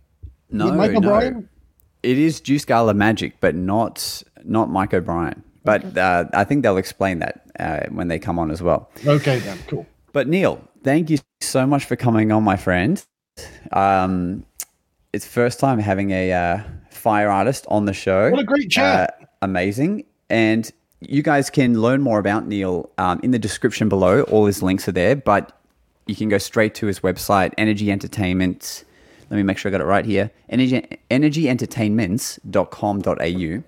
No, 0.51 0.65
With 0.67 0.75
Mike 0.75 0.91
no. 0.91 0.97
O'Brien? 0.99 1.49
It 2.03 2.17
is 2.17 2.39
Juice 2.39 2.65
Gala 2.65 2.93
Magic, 2.93 3.39
but 3.39 3.55
not 3.55 4.23
not 4.43 4.69
Mike 4.69 4.93
O'Brien. 4.93 5.43
But 5.63 5.97
uh, 5.97 6.25
I 6.33 6.43
think 6.43 6.63
they'll 6.63 6.77
explain 6.77 7.19
that 7.19 7.45
uh, 7.59 7.81
when 7.89 8.07
they 8.07 8.17
come 8.19 8.39
on 8.39 8.49
as 8.51 8.61
well. 8.61 8.89
Okay, 9.05 9.39
then 9.39 9.57
cool. 9.67 9.85
But 10.13 10.27
Neal, 10.27 10.61
thank 10.83 11.09
you 11.09 11.19
so 11.39 11.65
much 11.67 11.85
for 11.85 11.95
coming 11.95 12.31
on, 12.31 12.43
my 12.43 12.57
friend. 12.57 13.03
Um, 13.71 14.45
it's 15.13 15.25
first 15.25 15.59
time 15.59 15.79
having 15.79 16.11
a 16.11 16.31
uh, 16.33 16.63
fire 16.89 17.29
artist 17.29 17.65
on 17.69 17.85
the 17.85 17.93
show. 17.93 18.31
What 18.31 18.39
a 18.39 18.43
great 18.43 18.69
chat. 18.69 19.17
Uh, 19.21 19.25
amazing. 19.43 20.05
And 20.29 20.69
you 21.01 21.21
guys 21.23 21.49
can 21.49 21.81
learn 21.81 22.01
more 22.01 22.19
about 22.19 22.47
Neal 22.47 22.89
um, 22.97 23.19
in 23.23 23.31
the 23.31 23.39
description 23.39 23.89
below. 23.89 24.21
All 24.23 24.45
his 24.45 24.63
links 24.63 24.87
are 24.87 24.93
there, 24.93 25.15
but 25.15 25.57
you 26.05 26.15
can 26.15 26.29
go 26.29 26.37
straight 26.37 26.75
to 26.75 26.85
his 26.85 26.99
website, 27.01 27.53
Energy 27.57 27.91
Entertainment. 27.91 28.85
Let 29.29 29.35
me 29.37 29.43
make 29.43 29.57
sure 29.57 29.69
I 29.69 29.71
got 29.71 29.81
it 29.81 29.85
right 29.85 30.05
here. 30.05 30.31
Energy, 30.49 30.87
energyentertainments.com.au. 31.09 33.63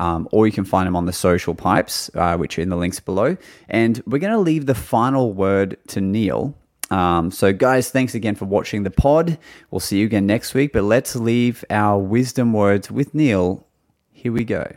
Um, 0.00 0.28
or 0.30 0.46
you 0.46 0.52
can 0.52 0.64
find 0.64 0.86
him 0.86 0.94
on 0.94 1.06
the 1.06 1.12
social 1.12 1.56
pipes, 1.56 2.08
uh, 2.14 2.36
which 2.36 2.56
are 2.58 2.62
in 2.62 2.68
the 2.68 2.76
links 2.76 3.00
below. 3.00 3.36
And 3.68 4.00
we're 4.06 4.20
going 4.20 4.32
to 4.32 4.38
leave 4.38 4.66
the 4.66 4.76
final 4.76 5.32
word 5.32 5.76
to 5.88 6.00
Neal. 6.00 6.54
Um, 6.90 7.32
so, 7.32 7.52
guys, 7.52 7.90
thanks 7.90 8.14
again 8.14 8.36
for 8.36 8.44
watching 8.44 8.84
the 8.84 8.90
pod. 8.90 9.38
We'll 9.70 9.80
see 9.80 9.98
you 9.98 10.06
again 10.06 10.26
next 10.26 10.54
week. 10.54 10.72
But 10.72 10.84
let's 10.84 11.16
leave 11.16 11.64
our 11.68 11.98
wisdom 11.98 12.52
words 12.52 12.88
with 12.90 13.14
Neal. 13.14 13.66
Here 14.12 14.32
we 14.32 14.44
go. 14.44 14.72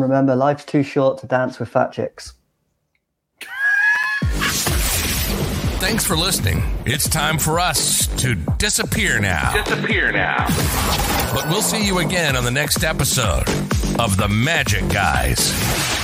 Remember, 0.00 0.34
life's 0.36 0.64
too 0.64 0.82
short 0.82 1.18
to 1.18 1.26
dance 1.26 1.58
with 1.58 1.68
fat 1.68 1.92
chicks. 1.92 2.34
Thanks 5.80 6.04
for 6.04 6.16
listening. 6.16 6.62
It's 6.86 7.08
time 7.08 7.38
for 7.38 7.60
us 7.60 8.06
to 8.22 8.34
disappear 8.58 9.20
now. 9.20 9.62
Disappear 9.62 10.12
now. 10.12 10.46
But 11.32 11.48
we'll 11.48 11.62
see 11.62 11.86
you 11.86 11.98
again 11.98 12.36
on 12.36 12.44
the 12.44 12.50
next 12.50 12.84
episode 12.84 13.48
of 13.98 14.16
The 14.16 14.28
Magic 14.28 14.88
Guys. 14.88 15.97